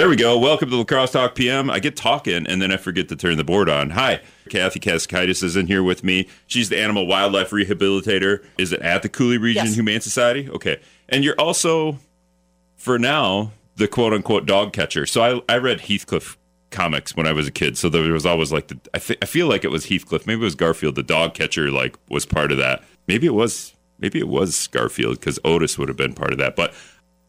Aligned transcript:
There 0.00 0.08
we 0.08 0.16
go. 0.16 0.38
Welcome 0.38 0.70
to 0.70 0.76
La 0.76 0.84
Crosse 0.84 1.10
Talk 1.12 1.34
PM. 1.34 1.68
I 1.68 1.78
get 1.78 1.94
talking 1.94 2.46
and 2.46 2.62
then 2.62 2.72
I 2.72 2.78
forget 2.78 3.10
to 3.10 3.16
turn 3.16 3.36
the 3.36 3.44
board 3.44 3.68
on. 3.68 3.90
Hi, 3.90 4.22
Kathy 4.48 4.80
KasaKaitas 4.80 5.42
is 5.42 5.56
in 5.56 5.66
here 5.66 5.82
with 5.82 6.02
me. 6.02 6.26
She's 6.46 6.70
the 6.70 6.80
animal 6.80 7.06
wildlife 7.06 7.50
rehabilitator. 7.50 8.42
Is 8.56 8.72
it 8.72 8.80
at 8.80 9.02
the 9.02 9.10
Coulee 9.10 9.36
Region 9.36 9.66
Yes. 9.66 9.74
Humane 9.74 10.00
Society? 10.00 10.48
Okay. 10.48 10.80
And 11.10 11.22
you're 11.22 11.38
also, 11.38 11.98
for 12.76 12.98
now, 12.98 13.52
the 13.76 13.86
quote 13.86 14.14
unquote 14.14 14.46
dog 14.46 14.72
catcher. 14.72 15.04
So 15.04 15.42
I, 15.46 15.54
I 15.54 15.58
read 15.58 15.82
Heathcliff 15.82 16.38
comics 16.70 17.14
when 17.14 17.26
I 17.26 17.32
was 17.32 17.46
a 17.46 17.52
kid. 17.52 17.76
So 17.76 17.90
there 17.90 18.10
was 18.10 18.24
always 18.24 18.50
like 18.50 18.68
the, 18.68 18.80
I, 18.94 19.00
th- 19.00 19.18
I 19.20 19.26
feel 19.26 19.48
like 19.48 19.64
it 19.64 19.70
was 19.70 19.84
Heathcliff. 19.90 20.26
Maybe 20.26 20.40
it 20.40 20.44
was 20.44 20.54
Garfield. 20.54 20.94
The 20.94 21.02
dog 21.02 21.34
catcher 21.34 21.70
like 21.70 21.94
was 22.08 22.24
part 22.24 22.52
of 22.52 22.56
that. 22.56 22.82
Maybe 23.06 23.26
it 23.26 23.34
was, 23.34 23.74
maybe 23.98 24.18
it 24.18 24.28
was 24.28 24.66
Garfield 24.68 25.20
because 25.20 25.38
Otis 25.44 25.76
would 25.76 25.88
have 25.88 25.98
been 25.98 26.14
part 26.14 26.32
of 26.32 26.38
that. 26.38 26.56
But 26.56 26.72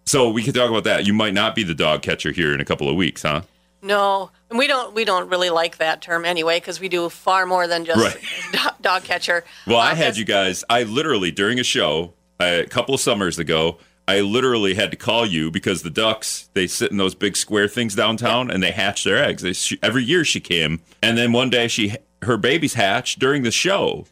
so 0.05 0.29
we 0.29 0.43
could 0.43 0.55
talk 0.55 0.69
about 0.69 0.83
that. 0.85 1.05
You 1.05 1.13
might 1.13 1.33
not 1.33 1.55
be 1.55 1.63
the 1.63 1.73
dog 1.75 2.01
catcher 2.01 2.31
here 2.31 2.53
in 2.53 2.59
a 2.61 2.65
couple 2.65 2.89
of 2.89 2.95
weeks, 2.95 3.21
huh? 3.23 3.41
No, 3.83 4.29
and 4.49 4.59
we 4.59 4.67
don't 4.67 4.93
we 4.93 5.05
don't 5.05 5.27
really 5.29 5.49
like 5.49 5.77
that 5.77 6.01
term 6.01 6.23
anyway 6.25 6.59
because 6.59 6.79
we 6.79 6.87
do 6.89 7.09
far 7.09 7.45
more 7.45 7.67
than 7.67 7.83
just 7.85 7.99
Right. 7.99 8.71
dog 8.81 9.03
catcher. 9.03 9.43
Well, 9.65 9.77
I 9.79 9.91
Um, 9.91 9.97
had 9.97 10.17
you 10.17 10.25
guys. 10.25 10.63
I 10.69 10.83
literally 10.83 11.31
during 11.31 11.59
a 11.59 11.63
show 11.63 12.13
a 12.39 12.65
couple 12.65 12.93
of 12.93 13.01
summers 13.01 13.39
ago. 13.39 13.77
I 14.07 14.19
literally 14.21 14.73
had 14.73 14.91
to 14.91 14.97
call 14.97 15.25
you 15.25 15.49
because 15.51 15.83
the 15.83 15.89
ducks 15.89 16.49
they 16.53 16.67
sit 16.67 16.91
in 16.91 16.97
those 16.97 17.15
big 17.15 17.37
square 17.37 17.67
things 17.67 17.95
downtown 17.95 18.51
and 18.51 18.61
they 18.61 18.71
hatch 18.71 19.03
their 19.03 19.23
eggs. 19.23 19.41
They, 19.41 19.53
she, 19.53 19.79
every 19.81 20.03
year 20.03 20.25
she 20.25 20.39
came, 20.39 20.81
and 21.01 21.17
then 21.17 21.31
one 21.31 21.49
day 21.49 21.67
she 21.67 21.95
her 22.23 22.35
babies 22.37 22.73
hatched 22.73 23.19
during 23.19 23.43
the 23.43 23.51
show, 23.51 24.05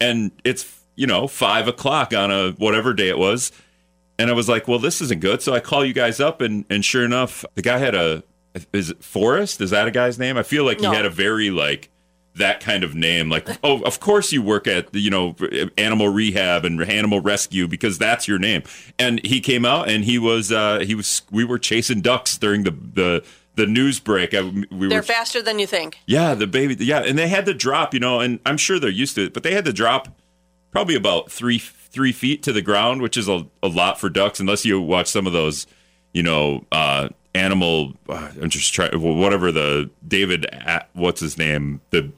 and 0.00 0.30
it's 0.42 0.80
you 0.96 1.06
know 1.06 1.26
five 1.28 1.68
o'clock 1.68 2.12
on 2.14 2.30
a 2.30 2.52
whatever 2.52 2.92
day 2.94 3.08
it 3.08 3.18
was, 3.18 3.52
and 4.18 4.30
I 4.30 4.32
was 4.32 4.48
like, 4.48 4.68
well, 4.68 4.78
this 4.78 5.00
isn't 5.00 5.20
good. 5.20 5.42
So 5.42 5.52
I 5.54 5.60
call 5.60 5.84
you 5.84 5.92
guys 5.92 6.20
up, 6.20 6.40
and 6.40 6.64
and 6.70 6.84
sure 6.84 7.04
enough, 7.04 7.44
the 7.54 7.62
guy 7.62 7.78
had 7.78 7.94
a 7.94 8.22
is 8.72 8.90
it 8.90 9.02
Forrest? 9.02 9.60
Is 9.60 9.70
that 9.70 9.88
a 9.88 9.90
guy's 9.90 10.18
name? 10.18 10.36
I 10.36 10.42
feel 10.42 10.64
like 10.64 10.80
No. 10.80 10.90
he 10.90 10.96
had 10.96 11.06
a 11.06 11.10
very 11.10 11.50
like 11.50 11.88
that 12.36 12.60
kind 12.60 12.82
of 12.84 12.94
name. 12.94 13.28
Like, 13.28 13.46
oh, 13.62 13.82
of 13.82 14.00
course 14.00 14.32
you 14.32 14.42
work 14.42 14.66
at 14.66 14.94
you 14.94 15.10
know 15.10 15.34
animal 15.78 16.08
rehab 16.08 16.64
and 16.64 16.80
animal 16.82 17.20
rescue 17.20 17.66
because 17.68 17.98
that's 17.98 18.26
your 18.28 18.38
name. 18.38 18.62
And 18.98 19.24
he 19.24 19.40
came 19.40 19.64
out 19.64 19.88
and 19.88 20.04
he 20.04 20.18
was 20.18 20.52
uh 20.52 20.80
he 20.80 20.94
was 20.94 21.22
we 21.30 21.44
were 21.44 21.58
chasing 21.58 22.00
ducks 22.00 22.36
during 22.38 22.64
the 22.64 22.70
the 22.70 23.24
the 23.54 23.66
news 23.66 24.00
break. 24.00 24.32
I, 24.32 24.40
we 24.42 24.88
They're 24.88 24.98
were 25.00 25.02
faster 25.02 25.42
than 25.42 25.58
you 25.58 25.66
think. 25.66 25.98
yeah, 26.06 26.34
the 26.34 26.46
baby. 26.46 26.74
Yeah, 26.84 27.00
and 27.04 27.18
they 27.18 27.28
had 27.28 27.44
to 27.46 27.52
drop, 27.54 27.92
you 27.92 28.00
know, 28.00 28.20
and 28.20 28.40
I'm 28.46 28.56
sure 28.56 28.78
they're 28.78 28.88
used 28.88 29.14
to 29.16 29.24
it, 29.26 29.34
but 29.34 29.42
they 29.42 29.52
had 29.52 29.66
to 29.66 29.74
drop 29.74 30.08
probably 30.70 30.94
about 30.94 31.30
three 31.30 31.58
three 31.92 32.12
feet 32.12 32.42
to 32.44 32.52
the 32.52 32.62
ground, 32.62 33.02
which 33.02 33.16
is 33.16 33.28
a, 33.28 33.46
a 33.62 33.68
lot 33.68 34.00
for 34.00 34.08
ducks, 34.08 34.40
unless 34.40 34.64
you 34.64 34.80
watch 34.80 35.08
some 35.08 35.26
of 35.26 35.32
those, 35.32 35.66
you 36.12 36.22
know, 36.22 36.64
uh, 36.72 37.08
animal. 37.34 37.92
Uh, 38.08 38.30
I'm 38.40 38.50
just 38.50 38.72
trying, 38.72 38.90
whatever 39.00 39.52
the 39.52 39.90
David, 40.06 40.46
what's 40.94 41.20
his 41.20 41.36
name, 41.38 41.80
the 41.90 42.10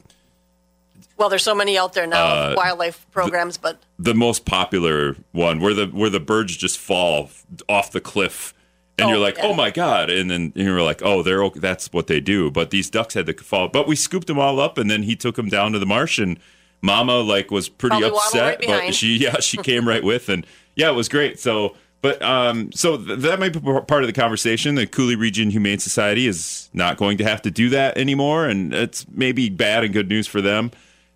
Well, 1.17 1.29
there's 1.29 1.43
so 1.45 1.55
many 1.55 1.77
out 1.79 1.93
there 1.93 2.07
now, 2.07 2.25
Uh, 2.25 2.55
wildlife 2.57 3.07
programs, 3.13 3.57
but 3.57 3.83
the 3.99 4.15
most 4.15 4.45
popular 4.45 5.17
one 5.33 5.61
where 5.61 5.75
the 5.75 5.87
where 5.87 6.11
the 6.11 6.21
birds 6.21 6.57
just 6.57 6.79
fall 6.79 7.31
off 7.69 7.91
the 7.93 8.01
cliff. 8.01 8.53
And 8.97 9.07
Oh, 9.07 9.11
you're 9.11 9.19
like, 9.19 9.39
yeah. 9.39 9.47
oh 9.47 9.55
my 9.55 9.73
god! 9.73 10.09
And 10.09 10.31
then 10.31 10.53
you're 10.55 10.81
like, 10.83 11.03
oh, 11.03 11.25
they're 11.25 11.43
okay. 11.45 11.59
that's 11.59 11.93
what 11.93 12.07
they 12.07 12.21
do. 12.21 12.49
But 12.53 12.71
these 12.71 12.89
ducks 12.89 13.15
had 13.15 13.27
to 13.27 13.33
fall. 13.35 13.67
But 13.69 13.89
we 13.89 13.97
scooped 13.97 14.29
them 14.29 14.39
all 14.39 14.61
up, 14.61 14.79
and 14.79 14.89
then 14.89 15.03
he 15.03 15.17
took 15.17 15.35
them 15.35 15.49
down 15.49 15.73
to 15.73 15.81
the 15.81 15.87
marsh, 15.87 16.19
and 16.21 16.39
Mama 16.85 17.17
like 17.21 17.51
was 17.51 17.71
pretty 17.71 17.99
Probably 17.99 18.19
upset, 18.19 18.59
right 18.69 18.87
but 18.87 18.95
she 18.95 19.17
yeah 19.17 19.41
she 19.41 19.57
came 19.63 19.89
right 19.89 20.05
with, 20.05 20.29
and 20.29 20.47
yeah, 20.77 20.91
it 20.91 20.95
was 20.95 21.09
great. 21.09 21.41
So, 21.41 21.77
but 22.03 22.21
um, 22.21 22.71
so 22.73 22.99
th- 22.99 23.21
that 23.21 23.41
might 23.41 23.55
be 23.55 23.61
part 23.61 24.03
of 24.03 24.07
the 24.07 24.13
conversation. 24.13 24.75
The 24.75 24.87
Coulee 24.87 25.17
Region 25.17 25.49
Humane 25.49 25.79
Society 25.79 26.27
is 26.27 26.69
not 26.75 26.99
going 26.99 27.17
to 27.19 27.25
have 27.25 27.41
to 27.43 27.51
do 27.51 27.71
that 27.71 27.97
anymore, 27.97 28.47
and 28.47 28.75
it's 28.75 29.07
maybe 29.09 29.49
bad 29.49 29.83
and 29.83 29.95
good 29.95 30.11
news 30.11 30.27
for 30.27 30.43
them. 30.43 30.73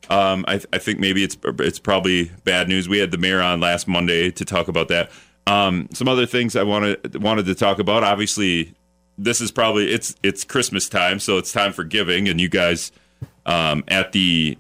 Um, 0.09 0.47
I, 0.49 0.61
I 0.73 0.79
think 0.79 1.01
maybe 1.01 1.23
it's 1.23 1.37
it's 1.45 1.79
probably 1.79 2.31
bad 2.45 2.67
news. 2.69 2.89
We 2.89 2.99
had 2.99 3.11
the 3.11 3.19
mayor 3.19 3.43
on 3.43 3.61
last 3.61 3.87
Monday 3.87 4.31
to 4.31 4.45
talk 4.47 4.69
about 4.69 4.89
that. 4.89 5.11
Um, 5.47 5.89
some 5.93 6.09
other 6.09 6.25
things 6.25 6.57
I 6.57 6.63
wanted 6.63 7.23
wanted 7.23 7.45
to 7.45 7.55
talk 7.55 7.79
about. 7.79 8.05
Obviously, 8.05 8.73
this 9.19 9.43
is 9.43 9.51
probably 9.51 9.93
it's 9.93 10.17
it's 10.23 10.45
Christmas 10.45 10.89
time, 10.89 11.21
so 11.21 11.37
it's 11.37 11.53
time 11.53 11.75
for 11.75 11.85
giving. 11.85 12.27
And 12.27 12.41
you 12.41 12.49
guys 12.49 12.91
um, 13.45 13.85
at 13.89 14.13
the 14.13 14.57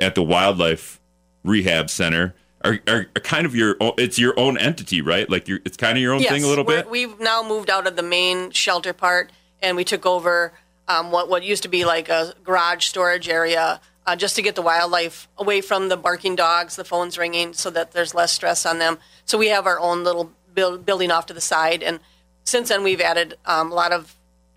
at 0.00 0.14
the 0.14 0.22
wildlife 0.22 1.00
rehab 1.44 1.90
center 1.90 2.34
are, 2.62 2.78
are, 2.86 3.06
are 3.16 3.20
kind 3.20 3.46
of 3.46 3.54
your 3.54 3.76
it's 3.96 4.18
your 4.18 4.38
own 4.38 4.58
entity, 4.58 5.00
right? 5.00 5.28
Like 5.28 5.48
you're, 5.48 5.60
it's 5.64 5.76
kind 5.76 5.96
of 5.96 6.02
your 6.02 6.12
own 6.12 6.20
yes, 6.20 6.30
thing 6.30 6.44
a 6.44 6.46
little 6.46 6.64
bit. 6.64 6.90
We've 6.90 7.18
now 7.18 7.42
moved 7.42 7.70
out 7.70 7.86
of 7.86 7.96
the 7.96 8.02
main 8.02 8.50
shelter 8.50 8.92
part, 8.92 9.30
and 9.62 9.76
we 9.76 9.84
took 9.84 10.04
over 10.04 10.52
um, 10.88 11.10
what 11.10 11.28
what 11.28 11.42
used 11.42 11.62
to 11.62 11.68
be 11.68 11.84
like 11.84 12.08
a 12.08 12.34
garage 12.44 12.84
storage 12.84 13.28
area, 13.28 13.80
uh, 14.06 14.16
just 14.16 14.36
to 14.36 14.42
get 14.42 14.56
the 14.56 14.62
wildlife 14.62 15.28
away 15.38 15.60
from 15.60 15.88
the 15.88 15.96
barking 15.96 16.36
dogs, 16.36 16.76
the 16.76 16.84
phones 16.84 17.16
ringing, 17.16 17.52
so 17.54 17.70
that 17.70 17.92
there's 17.92 18.14
less 18.14 18.32
stress 18.32 18.66
on 18.66 18.78
them. 18.78 18.98
So 19.24 19.38
we 19.38 19.48
have 19.48 19.66
our 19.66 19.80
own 19.80 20.04
little 20.04 20.32
build, 20.54 20.84
building 20.84 21.10
off 21.10 21.26
to 21.26 21.34
the 21.34 21.40
side, 21.40 21.82
and 21.82 22.00
since 22.44 22.68
then 22.68 22.82
we've 22.82 23.00
added 23.00 23.38
um, 23.46 23.72
a 23.72 23.74
lot 23.74 23.92
of 23.92 24.16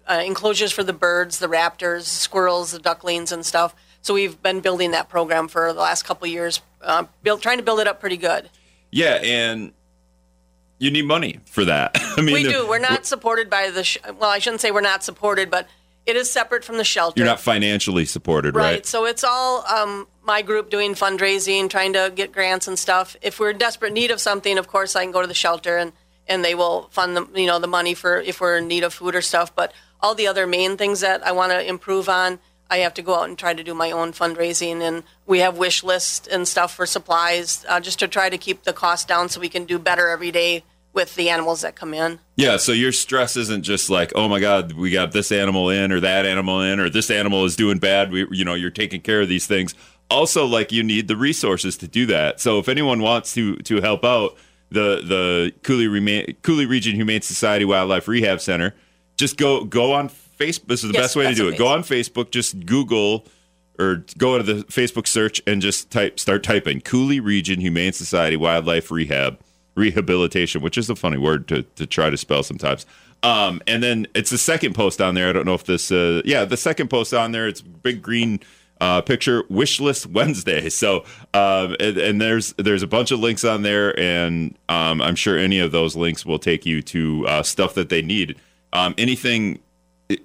uh, 0.10 0.22
enclosures 0.26 0.74
for 0.74 0.84
the 0.84 0.94
birds, 0.94 1.40
the 1.40 1.48
raptors, 1.48 2.04
squirrels, 2.04 2.72
the 2.72 2.80
ducklings, 2.80 3.32
and 3.32 3.46
stuff. 3.46 3.74
So 4.04 4.14
we've 4.14 4.42
been 4.44 4.60
building 4.60 4.92
that 4.92 5.10
program 5.10 5.48
for 5.48 5.74
the 5.74 5.80
last 5.80 6.04
couple 6.04 6.26
of 6.26 6.32
years, 6.32 6.62
uh, 6.82 7.06
build, 7.24 7.42
trying 7.42 7.58
to 7.58 7.64
build 7.64 7.80
it 7.80 7.88
up 7.88 8.00
pretty 8.00 8.18
good. 8.18 8.50
yeah, 8.92 9.16
and 9.16 9.72
you 10.78 10.92
need 10.92 11.06
money 11.06 11.40
for 11.46 11.64
that. 11.66 11.92
I 11.96 12.22
mean, 12.22 12.34
We 12.34 12.44
do. 12.44 12.68
We're 12.68 12.80
not 12.80 13.06
supported 13.06 13.50
by 13.50 13.70
the. 13.70 13.84
Sh- 13.84 13.98
well, 14.20 14.30
I 14.30 14.40
shouldn't 14.40 14.62
say 14.62 14.72
we're 14.72 14.82
not 14.82 15.04
supported, 15.04 15.50
but 15.50 15.68
it 16.06 16.18
is 16.18 16.30
separate 16.30 16.66
from 16.66 16.78
the 16.78 16.84
shelter. 16.84 17.18
You're 17.18 17.28
not 17.28 17.40
financially 17.40 18.04
supported, 18.04 18.56
right. 18.56 18.64
right? 18.64 18.86
So 18.86 19.06
it's 19.06 19.24
all 19.24 19.66
um, 19.66 20.06
my 20.22 20.42
group 20.42 20.70
doing 20.70 20.94
fundraising, 20.96 21.70
trying 21.70 21.94
to 21.94 22.12
get 22.14 22.34
grants 22.34 22.68
and 22.68 22.78
stuff. 22.78 23.16
If 23.22 23.40
we're 23.40 23.52
in 23.52 23.58
desperate 23.58 23.94
need 23.94 24.12
of 24.12 24.20
something, 24.20 24.58
of 24.58 24.68
course, 24.68 24.98
I 24.98 25.04
can 25.04 25.14
go 25.14 25.22
to 25.22 25.28
the 25.28 25.34
shelter 25.34 25.78
and 25.78 25.94
and 26.28 26.44
they 26.44 26.56
will 26.56 26.90
fund 26.92 27.16
the 27.16 27.28
you 27.40 27.48
know 27.48 27.60
the 27.60 27.68
money 27.68 27.94
for 27.94 28.20
if 28.20 28.42
we're 28.42 28.58
in 28.58 28.68
need 28.68 28.84
of 28.84 28.94
food 28.94 29.16
or 29.16 29.22
stuff. 29.22 29.56
But 29.56 29.74
all 30.02 30.16
the 30.16 30.28
other 30.28 30.46
main 30.46 30.76
things 30.76 31.00
that 31.00 31.26
I 31.26 31.32
want 31.32 31.54
to 31.54 31.66
improve 31.66 32.10
on. 32.10 32.40
I 32.74 32.78
have 32.78 32.96
to 32.96 33.04
go 33.04 33.14
out 33.14 33.30
and 33.30 33.38
try 33.38 33.54
to 33.54 33.64
do 33.64 33.76
my 33.76 33.92
own 33.92 34.14
fundraising, 34.14 34.82
and 34.82 35.04
we 35.28 35.40
have 35.40 35.60
wish 35.60 35.84
lists 35.84 36.28
and 36.28 36.48
stuff 36.48 36.74
for 36.74 36.88
supplies, 36.88 37.64
uh, 37.70 37.80
just 37.80 38.00
to 38.00 38.08
try 38.08 38.32
to 38.32 38.38
keep 38.40 38.64
the 38.64 38.74
cost 38.74 39.08
down, 39.08 39.30
so 39.30 39.40
we 39.40 39.48
can 39.48 39.66
do 39.66 39.78
better 39.78 40.10
every 40.10 40.32
day 40.32 40.64
with 40.92 41.14
the 41.14 41.30
animals 41.30 41.62
that 41.62 41.76
come 41.76 41.94
in. 41.94 42.18
Yeah, 42.36 42.58
so 42.58 42.72
your 42.72 42.92
stress 42.92 43.38
isn't 43.38 43.62
just 43.62 43.92
like, 43.92 44.12
oh 44.16 44.28
my 44.28 44.40
God, 44.40 44.74
we 44.74 44.90
got 44.90 45.12
this 45.12 45.32
animal 45.32 45.70
in 45.70 45.92
or 45.92 46.00
that 46.00 46.26
animal 46.26 46.62
in 46.62 46.80
or 46.80 46.90
this 46.90 47.12
animal 47.12 47.46
is 47.46 47.56
doing 47.56 47.78
bad. 47.78 48.12
We, 48.12 48.28
you 48.32 48.44
know, 48.44 48.56
you're 48.56 48.72
taking 48.72 49.02
care 49.02 49.22
of 49.22 49.30
these 49.30 49.46
things. 49.46 49.76
Also, 50.10 50.46
like 50.46 50.72
you 50.72 50.82
need 50.82 51.08
the 51.08 51.18
resources 51.18 51.78
to 51.78 51.88
do 51.88 52.08
that. 52.08 52.42
So 52.42 52.58
if 52.58 52.68
anyone 52.68 53.02
wants 53.02 53.36
to 53.36 53.56
to 53.58 53.82
help 53.82 54.04
out 54.04 54.36
the 54.70 55.02
the 55.04 55.54
Coulee, 55.62 55.88
Rema- 55.88 56.34
Coulee 56.42 56.66
Region 56.66 56.96
Humane 56.96 57.22
Society 57.22 57.66
Wildlife 57.66 58.08
Rehab 58.08 58.42
Center, 58.42 58.74
just 59.18 59.38
go 59.38 59.64
go 59.64 59.94
on 59.94 60.10
Facebook. 60.10 60.68
This 60.68 60.84
is 60.84 60.92
the 60.92 60.98
Yes, 60.98 61.04
best 61.04 61.16
way 61.16 61.28
to 61.28 61.34
do 61.36 61.48
on 61.48 61.54
it. 61.54 61.58
Go 61.58 61.68
on 61.68 61.84
Facebook, 61.84 62.32
just 62.32 62.66
Google 62.66 63.26
or 63.80 64.06
go 64.18 64.38
to 64.38 64.44
the 64.44 64.64
Facebook 64.66 65.08
search 65.08 65.42
and 65.48 65.62
just 65.62 65.90
type 65.90 66.20
start 66.20 66.44
typing 66.44 66.82
Coulee 66.82 67.20
Region 67.20 67.60
Humane 67.60 67.94
Society 67.94 68.38
Wildlife 68.38 68.92
Rehab 68.92 69.40
rehabilitation, 69.76 70.62
which 70.62 70.78
is 70.78 70.90
a 70.90 70.96
funny 70.96 71.18
word 71.18 71.48
to, 71.48 71.64
to 71.64 71.86
try 71.88 72.10
to 72.10 72.18
spell 72.18 72.44
sometimes. 72.44 72.86
Um, 73.24 73.62
and 73.66 73.82
then 73.82 74.06
it's 74.14 74.30
the 74.30 74.38
second 74.38 74.76
post 74.76 75.02
on 75.02 75.16
there. 75.16 75.30
I 75.30 75.32
don't 75.32 75.46
know 75.46 75.54
if 75.54 75.64
this, 75.64 75.92
uh, 75.92 76.22
yeah, 76.26 76.46
the 76.46 76.58
second 76.58 76.90
post 76.90 77.14
on 77.14 77.32
there. 77.32 77.48
It's 77.48 77.62
big 77.62 78.02
green 78.02 78.42
uh, 78.82 79.02
picture 79.02 79.44
wish 79.50 79.80
list 79.80 80.06
Wednesday. 80.08 80.70
So 80.70 81.06
um, 81.34 81.76
and, 81.80 81.98
and 81.98 82.22
there's 82.22 82.54
there's 82.54 82.84
a 82.84 82.88
bunch 82.88 83.12
of 83.12 83.20
links 83.20 83.46
on 83.46 83.62
there, 83.62 83.98
and 83.98 84.58
um, 84.70 85.02
I'm 85.02 85.16
sure 85.16 85.38
any 85.38 85.60
of 85.60 85.72
those 85.72 85.96
links 85.96 86.26
will 86.26 86.40
take 86.40 86.66
you 86.66 86.82
to 86.84 87.26
uh, 87.28 87.44
stuff 87.44 87.74
that 87.76 87.90
they 87.90 88.02
need. 88.02 88.36
Um, 88.74 88.94
anything 88.98 89.60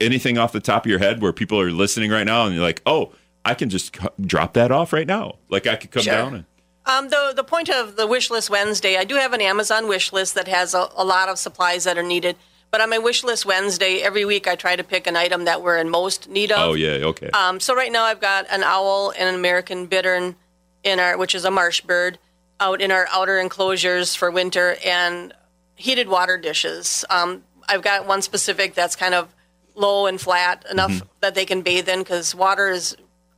anything 0.00 0.38
off 0.38 0.52
the 0.52 0.60
top 0.60 0.84
of 0.84 0.90
your 0.90 0.98
head 0.98 1.22
where 1.22 1.32
people 1.32 1.60
are 1.60 1.70
listening 1.70 2.10
right 2.10 2.24
now, 2.24 2.44
and 2.46 2.54
you're 2.54 2.64
like, 2.64 2.82
oh, 2.86 3.12
I 3.44 3.54
can 3.54 3.70
just 3.70 3.96
c- 3.96 4.08
drop 4.20 4.54
that 4.54 4.72
off 4.72 4.92
right 4.92 5.06
now. 5.06 5.36
Like 5.48 5.66
I 5.66 5.76
could 5.76 5.90
come 5.90 6.02
Sure. 6.02 6.12
down 6.12 6.34
and. 6.34 6.44
Um, 6.86 7.10
the 7.10 7.34
the 7.36 7.44
point 7.44 7.68
of 7.68 7.96
the 7.96 8.06
wish 8.06 8.30
list 8.30 8.48
Wednesday, 8.48 8.96
I 8.96 9.04
do 9.04 9.14
have 9.16 9.34
an 9.34 9.42
Amazon 9.42 9.88
wish 9.88 10.10
list 10.10 10.34
that 10.36 10.48
has 10.48 10.72
a, 10.72 10.88
a 10.96 11.04
lot 11.04 11.28
of 11.28 11.38
supplies 11.38 11.84
that 11.84 11.98
are 11.98 12.02
needed. 12.02 12.36
But 12.70 12.80
on 12.80 12.88
my 12.88 12.96
wish 12.98 13.22
list 13.24 13.44
Wednesday, 13.44 14.00
every 14.00 14.24
week 14.24 14.48
I 14.48 14.54
try 14.56 14.74
to 14.74 14.82
pick 14.84 15.06
an 15.06 15.14
item 15.14 15.44
that 15.44 15.62
we're 15.62 15.76
in 15.76 15.90
most 15.90 16.28
need 16.30 16.50
of. 16.50 16.58
Oh 16.60 16.72
yeah, 16.74 17.04
okay. 17.08 17.28
Um, 17.30 17.60
so 17.60 17.74
right 17.74 17.92
now 17.92 18.04
I've 18.04 18.20
got 18.22 18.46
an 18.50 18.62
owl 18.62 19.10
and 19.18 19.28
an 19.28 19.34
American 19.34 19.84
bittern 19.86 20.34
in 20.82 20.98
our, 20.98 21.18
which 21.18 21.34
is 21.34 21.44
a 21.44 21.50
marsh 21.50 21.82
bird, 21.82 22.18
out 22.58 22.80
in 22.80 22.90
our 22.90 23.06
outer 23.12 23.38
enclosures 23.38 24.14
for 24.14 24.30
winter, 24.30 24.76
and 24.82 25.34
heated 25.76 26.08
water 26.08 26.38
dishes. 26.38 27.04
Um, 27.10 27.42
I've 27.68 27.82
got 27.82 28.06
one 28.06 28.22
specific 28.22 28.74
that's 28.74 28.96
kind 28.96 29.14
of 29.14 29.34
low 29.74 30.06
and 30.06 30.20
flat 30.20 30.64
enough 30.70 31.02
that 31.20 31.34
they 31.34 31.44
can 31.44 31.62
bathe 31.62 31.88
in 31.88 32.00
because 32.00 32.34
water 32.34 32.68
is 32.70 32.96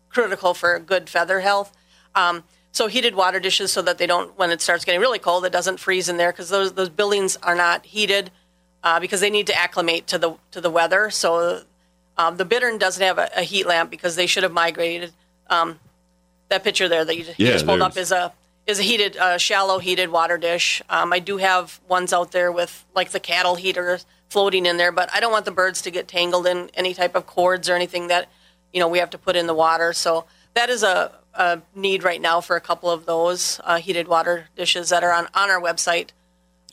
critical 0.09 0.55
for 0.55 0.79
good 0.79 1.09
feather 1.11 1.41
health. 1.41 1.77
Um, 2.15 2.45
so 2.73 2.87
heated 2.87 3.15
water 3.15 3.41
dishes 3.41 3.73
so 3.73 3.83
that 3.83 3.99
they 3.99 4.07
don't, 4.07 4.39
when 4.39 4.51
it 4.51 4.61
starts 4.61 4.85
getting 4.85 5.01
really 5.01 5.19
cold, 5.19 5.45
it 5.45 5.53
doesn't 5.53 5.79
freeze 5.79 6.09
in 6.09 6.17
there 6.17 6.33
because 6.33 6.49
those 6.49 6.73
those 6.73 6.89
buildings 6.89 7.37
are 7.43 7.57
not 7.57 7.85
heated. 7.85 8.31
uh, 8.83 9.01
because 9.01 9.21
they 9.21 9.31
need 9.31 9.47
to 9.47 9.55
acclimate 9.55 10.07
to 10.09 10.19
the 10.19 10.35
to 10.53 10.61
the 10.61 10.71
weather. 10.71 11.11
So 11.11 11.63
um, 12.17 12.37
the 12.37 12.45
bittern 12.45 12.79
doesn't 12.79 13.03
have 13.03 13.19
a, 13.19 13.31
a, 13.37 13.43
heat 13.43 13.67
lamp 13.67 13.91
because 13.91 14.17
they 14.17 14.27
should 14.27 14.43
have 14.43 14.53
migrated. 14.53 15.13
Um, 15.49 15.79
that 16.49 16.65
picture 16.65 16.89
there 16.89 17.05
that 17.05 17.17
you, 17.17 17.25
you 17.37 17.47
Yeah, 17.47 17.53
just 17.53 17.67
pulled 17.67 17.83
up 17.83 17.97
is 17.97 18.11
a 18.13 18.33
is 18.67 18.79
a 18.79 18.83
heated, 18.83 19.17
uh, 19.17 19.39
shallow 19.39 19.79
heated 19.79 20.11
water 20.11 20.39
dish. 20.39 20.83
Um, 20.89 21.13
I 21.13 21.19
do 21.19 21.39
have 21.39 21.81
ones 21.89 22.13
out 22.13 22.33
there 22.33 22.51
with 22.53 22.85
like 22.95 23.11
the 23.11 23.21
cattle 23.21 23.55
heater 23.55 24.01
floating 24.31 24.65
in 24.65 24.79
there, 24.79 24.93
but 24.93 25.11
I 25.13 25.21
don't 25.21 25.33
want 25.33 25.45
the 25.45 25.51
birds 25.51 25.83
to 25.83 25.91
get 25.91 26.09
tangled 26.09 26.47
in 26.47 26.71
any 26.75 26.95
type 26.95 27.15
of 27.15 27.27
cords 27.27 27.69
or 27.69 27.75
anything 27.75 28.07
that 28.09 28.29
you 28.73 28.81
know 28.81 28.89
we 28.89 28.99
have 28.99 29.11
to 29.11 29.19
put 29.19 29.37
in 29.37 29.47
the 29.47 29.55
water. 29.55 29.93
So 29.93 30.25
that 30.55 30.71
is 30.71 30.83
a, 30.83 31.13
a 31.35 31.61
need 31.75 32.03
right 32.03 32.21
now 32.21 32.41
for 32.41 32.57
a 32.57 32.61
couple 32.61 32.91
of 32.91 33.05
those 33.07 33.61
uh, 33.65 33.79
heated 33.79 34.09
water 34.09 34.47
dishes 34.57 34.89
that 34.89 35.05
are 35.05 35.13
on 35.13 35.29
on 35.35 35.51
our 35.51 35.61
website. 35.61 36.11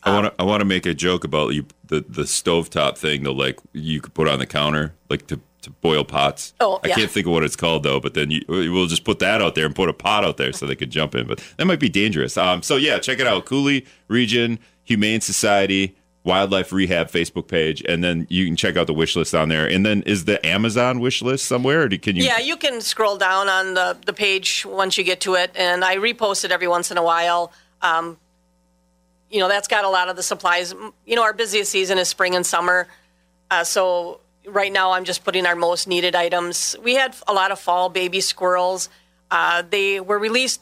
I 0.03 0.13
want 0.13 0.27
to 0.27 0.41
I 0.41 0.45
want 0.45 0.61
to 0.61 0.65
make 0.65 0.85
a 0.85 0.93
joke 0.93 1.23
about 1.23 1.53
you 1.53 1.65
the 1.85 2.05
the 2.07 2.23
stovetop 2.23 2.97
thing 2.97 3.23
that 3.23 3.31
like 3.31 3.59
you 3.73 3.99
could 3.99 4.13
put 4.13 4.27
on 4.27 4.39
the 4.39 4.45
counter 4.45 4.93
like 5.09 5.27
to 5.27 5.39
to 5.63 5.71
boil 5.71 6.03
pots. 6.03 6.53
Oh, 6.59 6.79
I 6.83 6.89
can't 6.89 7.09
think 7.09 7.25
of 7.25 7.33
what 7.33 7.43
it's 7.43 7.55
called 7.55 7.83
though. 7.83 7.99
But 7.99 8.13
then 8.13 8.29
you 8.29 8.43
we'll 8.47 8.85
just 8.85 9.03
put 9.03 9.19
that 9.19 9.41
out 9.41 9.55
there 9.55 9.65
and 9.65 9.75
put 9.75 9.89
a 9.89 9.93
pot 9.93 10.23
out 10.23 10.37
there 10.37 10.53
so 10.53 10.65
they 10.65 10.75
could 10.75 10.91
jump 10.91 11.15
in. 11.15 11.27
But 11.27 11.43
that 11.57 11.65
might 11.65 11.79
be 11.79 11.89
dangerous. 11.89 12.37
Um. 12.37 12.61
So 12.61 12.75
yeah, 12.75 12.99
check 12.99 13.19
it 13.19 13.27
out. 13.27 13.45
Coulee 13.45 13.85
Region 14.07 14.59
Humane 14.83 15.21
Society 15.21 15.95
Wildlife 16.27 16.73
Rehab 16.73 17.09
Facebook 17.09 17.47
page, 17.47 17.81
and 17.87 18.03
then 18.03 18.27
you 18.29 18.45
can 18.45 18.57
check 18.57 18.75
out 18.75 18.85
the 18.85 18.93
wish 18.93 19.15
list 19.15 19.33
on 19.33 19.47
there. 19.47 19.65
And 19.65 19.85
then 19.85 20.03
is 20.03 20.25
the 20.25 20.45
Amazon 20.45 20.99
wish 20.99 21.21
list 21.21 21.45
somewhere? 21.45 21.83
Or 21.83 21.89
can 21.89 22.17
you? 22.17 22.23
Yeah, 22.25 22.39
you 22.39 22.57
can 22.57 22.81
scroll 22.81 23.17
down 23.17 23.47
on 23.47 23.73
the, 23.73 23.97
the 24.05 24.11
page 24.11 24.65
once 24.65 24.97
you 24.97 25.05
get 25.05 25.21
to 25.21 25.35
it, 25.35 25.51
and 25.55 25.85
I 25.85 25.95
repost 25.95 26.43
it 26.43 26.51
every 26.51 26.67
once 26.67 26.91
in 26.91 26.97
a 26.97 27.03
while. 27.03 27.53
Um, 27.81 28.17
you 29.31 29.39
know, 29.39 29.47
that's 29.47 29.69
got 29.69 29.85
a 29.85 29.89
lot 29.89 30.09
of 30.09 30.17
the 30.17 30.23
supplies. 30.23 30.75
You 31.05 31.15
know, 31.15 31.23
our 31.23 31.33
busiest 31.33 31.71
season 31.71 31.97
is 31.97 32.09
spring 32.09 32.35
and 32.35 32.45
summer. 32.45 32.87
Uh, 33.49 33.63
so 33.63 34.19
right 34.45 34.71
now, 34.71 34.91
I'm 34.91 35.05
just 35.05 35.23
putting 35.23 35.45
our 35.45 35.55
most 35.55 35.87
needed 35.87 36.13
items. 36.13 36.75
We 36.83 36.95
had 36.95 37.15
a 37.25 37.33
lot 37.33 37.51
of 37.51 37.59
fall 37.59 37.87
baby 37.87 38.19
squirrels. 38.19 38.89
Uh, 39.31 39.63
they 39.69 40.01
were 40.01 40.19
released, 40.19 40.61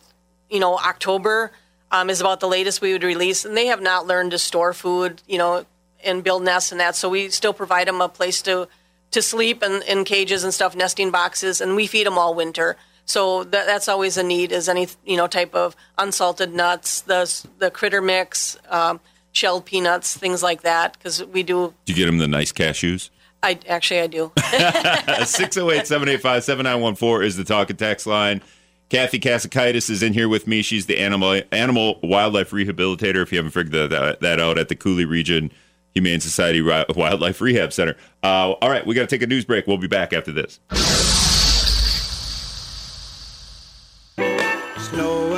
you 0.50 0.60
know, 0.60 0.78
October 0.78 1.52
um, 1.96 2.10
is 2.10 2.20
about 2.20 2.42
the 2.42 2.48
latest 2.48 2.82
we 2.82 2.92
would 2.92 3.04
release, 3.04 3.46
and 3.46 3.56
they 3.56 3.68
have 3.68 3.82
not 3.82 4.06
learned 4.06 4.32
to 4.32 4.38
store 4.38 4.74
food, 4.74 5.22
you 5.28 5.38
know, 5.38 5.66
and 6.04 6.24
build 6.24 6.44
nests 6.44 6.72
and 6.72 6.82
that. 6.82 6.96
So 6.96 7.08
we 7.08 7.30
still 7.30 7.54
provide 7.54 7.88
them 7.88 8.02
a 8.02 8.10
place 8.10 8.42
to 8.44 8.68
to 9.12 9.22
sleep 9.22 9.62
and 9.62 9.82
in 9.84 10.04
cages 10.04 10.44
and 10.44 10.54
stuff, 10.54 10.76
nesting 10.76 11.10
boxes, 11.10 11.62
and 11.62 11.74
we 11.76 11.88
feed 11.88 12.06
them 12.06 12.18
all 12.18 12.36
winter. 12.36 12.76
So 13.06 13.46
that, 13.46 13.66
that's 13.66 13.88
always 13.88 14.18
a 14.18 14.24
need 14.24 14.52
is 14.52 14.68
any 14.68 14.90
you 15.06 15.16
know 15.16 15.28
type 15.28 15.56
of 15.56 15.76
unsalted 15.98 16.54
nuts, 16.54 17.02
the 17.02 17.48
the 17.60 17.72
critter 17.72 18.02
mix, 18.02 18.58
um, 18.70 19.00
shelled 19.32 19.66
peanuts, 19.66 20.18
things 20.18 20.44
like 20.44 20.64
that, 20.64 20.98
because 20.98 21.24
we 21.24 21.44
do. 21.44 21.74
Do 21.86 21.94
you 21.94 21.96
get 21.96 22.08
them 22.08 22.18
the 22.18 22.28
nice 22.28 22.52
cashews? 22.52 23.10
I 23.42 23.58
actually 23.70 24.02
I 24.02 24.08
do. 24.08 24.34
608 25.26 25.88
785 25.88 26.44
7914 26.44 27.26
is 27.26 27.38
the 27.38 27.46
talk 27.46 27.70
and 27.70 27.80
text 27.80 28.06
line. 28.06 28.42
Kathy 28.90 29.20
KasaKaitas 29.20 29.90
is 29.90 30.04
in 30.04 30.14
here 30.14 30.30
with 30.30 30.46
me. 30.46 30.62
She's 30.62 30.86
the 30.86 31.00
animal 31.00 31.42
animal 31.52 32.00
wildlife 32.04 32.52
rehabilitator, 32.52 33.24
if 33.24 33.32
you 33.32 33.40
haven't 33.40 33.52
figured 33.52 33.90
that, 33.90 34.20
that 34.22 34.40
out, 34.40 34.60
at 34.60 34.70
the 34.70 34.76
Coulee 34.76 35.06
Region 35.06 35.52
Humane 35.96 36.20
Society 36.20 36.62
Wildlife 36.62 37.42
Rehab 37.42 37.74
Center. 37.74 37.96
Uh, 38.22 38.52
all 38.52 38.70
right, 38.70 38.86
we 38.86 38.94
got 38.94 39.02
to 39.02 39.08
take 39.08 39.24
a 39.24 39.28
news 39.28 39.44
break. 39.44 39.66
We'll 39.66 39.78
be 39.78 39.88
back 39.88 40.14
after 40.14 40.32
this. 40.32 40.60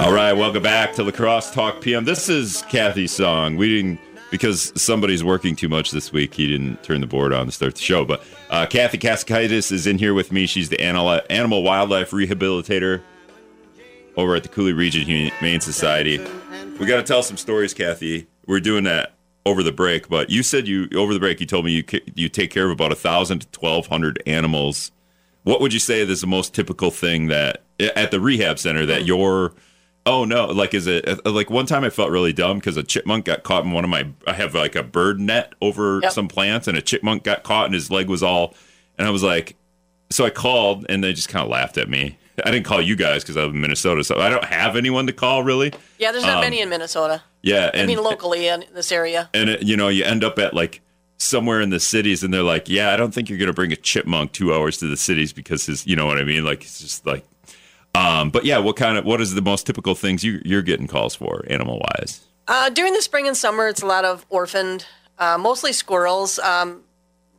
All 0.02 0.14
right, 0.14 0.34
welcome 0.34 0.64
back 0.64 0.94
to 0.96 1.04
La 1.04 1.12
Crosse 1.12 1.52
Talk 1.52 1.80
PM. 1.80 2.04
This 2.04 2.28
is 2.28 2.64
Kathy's 2.64 3.14
song. 3.14 3.56
We 3.56 3.70
didn't 3.70 4.00
because 4.30 4.74
somebody's 4.82 5.24
working 5.24 5.56
too 5.56 5.70
much 5.70 5.92
this 5.92 6.12
week. 6.12 6.34
He 6.34 6.48
didn't 6.48 6.84
turn 6.84 7.00
the 7.00 7.08
board 7.08 7.32
on 7.32 7.46
to 7.46 7.52
start 7.54 7.76
the 7.76 7.82
show. 7.82 8.04
But 8.04 8.26
uh, 8.50 8.66
Kathy 8.66 8.98
KasaKaitas 8.98 9.72
is 9.72 9.88
in 9.88 10.00
here 10.00 10.14
with 10.14 10.34
me. 10.34 10.48
She's 10.48 10.68
the 10.68 10.82
animal 10.82 11.22
animal 11.30 11.64
wildlife 11.64 12.12
rehabilitator 12.12 13.04
over 14.18 14.36
at 14.36 14.44
the 14.44 14.50
Coulee 14.50 14.74
Region 14.74 15.04
Humane 15.04 15.62
Society. 15.62 16.20
We 16.80 16.86
got 16.86 16.98
to 16.98 17.04
tell 17.04 17.24
some 17.24 17.38
stories, 17.38 17.74
Kathy. 17.74 18.28
We're 18.46 18.60
doing 18.60 18.84
that 18.84 19.14
over 19.46 19.64
the 19.64 19.72
break, 19.72 20.10
but 20.10 20.30
you 20.30 20.44
said 20.44 20.68
you 20.68 20.90
over 20.96 21.14
the 21.14 21.20
break 21.20 21.40
you 21.40 21.46
told 21.46 21.64
me 21.64 21.72
you 21.72 21.84
you 22.16 22.28
take 22.28 22.52
care 22.52 22.66
of 22.66 22.72
about 22.72 22.92
a 22.92 22.96
thousand 22.96 23.40
to 23.40 23.48
twelve 23.48 23.88
hundred 23.88 24.22
animals. 24.26 24.92
What 25.44 25.62
would 25.62 25.72
you 25.74 25.80
say 25.80 26.02
is 26.02 26.20
the 26.22 26.28
most 26.28 26.54
typical 26.54 26.92
thing 26.92 27.28
that 27.28 27.64
at 27.80 28.12
the 28.12 28.20
rehab 28.20 28.60
center 28.60 28.86
that 28.86 29.06
you're 29.06 29.54
Oh 30.06 30.24
no! 30.24 30.46
Like, 30.46 30.74
is 30.74 30.88
it 30.88 31.06
uh, 31.06 31.30
like 31.30 31.50
one 31.50 31.66
time 31.66 31.84
I 31.84 31.90
felt 31.90 32.12
really 32.12 32.32
dumb 32.32 32.60
because 32.60 32.78
a 32.78 32.84
chipmunk 32.84 33.26
got 33.26 33.44
caught 33.44 33.66
in 33.66 33.72
one 33.72 33.84
of 33.84 33.90
my. 33.90 34.08
I 34.26 34.32
have 34.32 34.56
like 34.56 34.74
a 34.78 34.82
bird 34.84 35.20
net 35.20 35.52
over 35.62 36.00
Yep. 36.02 36.14
some 36.14 36.28
plants, 36.30 36.66
and 36.70 36.78
a 36.78 36.82
chipmunk 36.82 37.24
got 37.24 37.44
caught, 37.44 37.66
and 37.66 37.74
his 37.74 37.92
leg 37.92 38.08
was 38.08 38.24
all. 38.24 38.56
And 38.98 39.06
I 39.06 39.12
was 39.12 39.22
like, 39.22 39.58
so 40.10 40.24
I 40.24 40.30
called, 40.30 40.86
and 40.88 41.04
they 41.04 41.12
just 41.12 41.28
kind 41.28 41.44
of 41.44 41.50
laughed 41.50 41.78
at 41.78 41.90
me. 41.90 42.18
I 42.46 42.52
didn't 42.52 42.66
call 42.66 42.82
you 42.82 42.96
guys 42.96 43.24
because 43.24 43.36
I'm 43.36 43.52
in 43.52 43.62
Minnesota, 43.62 44.04
so 44.04 44.20
I 44.20 44.30
don't 44.30 44.44
have 44.46 44.76
anyone 44.76 45.08
to 45.08 45.14
call 45.14 45.44
really. 45.44 45.74
Yeah, 45.98 46.12
there's 46.12 46.26
not 46.26 46.42
many 46.42 46.62
in 46.62 46.70
Minnesota. 46.70 47.24
Yeah, 47.42 47.72
and 47.74 47.84
I 47.84 47.86
mean, 47.86 48.04
locally 48.04 48.48
in 48.48 48.64
this 48.74 48.92
area. 48.92 49.30
and 49.34 49.50
it, 49.50 49.64
you 49.64 49.76
know 49.76 49.88
you 49.88 50.04
end 50.04 50.24
up 50.24 50.38
at 50.38 50.54
like 50.54 50.82
somewhere 51.18 51.62
in 51.62 51.72
the 51.72 51.80
cities, 51.80 52.24
and 52.24 52.34
they're 52.34 52.44
like, 52.44 52.70
yeah, 52.70 52.94
I 52.94 52.98
don't 52.98 53.14
think 53.14 53.30
you're 53.30 53.40
gonna 53.40 53.54
bring 53.54 53.72
a 53.72 53.76
chipmunk 53.76 54.34
two 54.34 54.54
hours 54.54 54.78
to 54.78 54.88
the 54.88 54.98
cities 54.98 55.34
because 55.34 55.66
his, 55.66 55.88
you 55.88 55.96
know 55.96 56.06
what 56.06 56.20
I 56.20 56.24
mean? 56.24 56.44
Like 56.44 56.62
it's 56.62 56.80
just 56.80 57.06
like. 57.06 57.26
Um, 57.96 58.30
but 58.30 58.46
yeah, 58.46 58.60
what 58.60 58.76
kind 58.76 58.98
of 58.98 59.06
what 59.06 59.22
is 59.22 59.34
the 59.34 59.42
most 59.42 59.66
typical 59.66 59.96
things 59.96 60.24
you, 60.24 60.40
you're 60.46 60.62
getting 60.62 60.86
calls 60.86 61.16
for 61.16 61.44
animal 61.50 61.82
wise? 61.98 62.22
Uh, 62.48 62.70
during 62.70 62.94
the 62.94 63.02
spring 63.02 63.28
and 63.28 63.36
summer, 63.36 63.68
it's 63.68 63.82
a 63.82 63.88
lot 63.88 64.06
of 64.06 64.26
orphaned, 64.30 64.86
uh, 65.18 65.38
mostly 65.40 65.74
squirrels. 65.74 66.38
Um, 66.40 66.84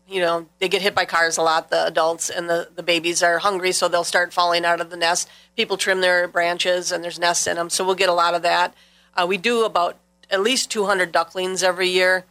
you 0.09 0.21
know, 0.21 0.47
they 0.59 0.69
get 0.69 0.81
hit 0.83 0.95
by 0.95 1.05
cars 1.05 1.37
a 1.37 1.43
lot, 1.43 1.71
the 1.71 1.87
adults, 1.87 2.31
and 2.31 2.49
the, 2.49 2.69
the 2.75 2.83
babies 2.83 3.23
are 3.23 3.39
hungry, 3.39 3.73
so 3.73 3.89
they'll 3.89 4.05
start 4.05 4.33
falling 4.33 4.65
out 4.65 4.81
of 4.81 4.89
the 4.91 4.97
nest. 4.97 5.29
People 5.57 5.77
trim 5.77 6.01
their 6.01 6.27
branches, 6.27 6.91
and 6.93 7.05
there's 7.05 7.19
nests 7.19 7.47
in 7.47 7.57
them, 7.57 7.69
so 7.71 7.85
we'll 7.85 7.95
get 7.95 8.09
a 8.09 8.15
lot 8.15 8.35
of 8.35 8.43
that. 8.43 8.73
Uh, 9.15 9.27
we 9.29 9.37
do 9.37 9.65
about 9.65 9.99
at 10.31 10.41
least 10.41 10.71
200 10.71 11.13
ducklings 11.13 11.63
every 11.63 11.89
year. 11.89 12.25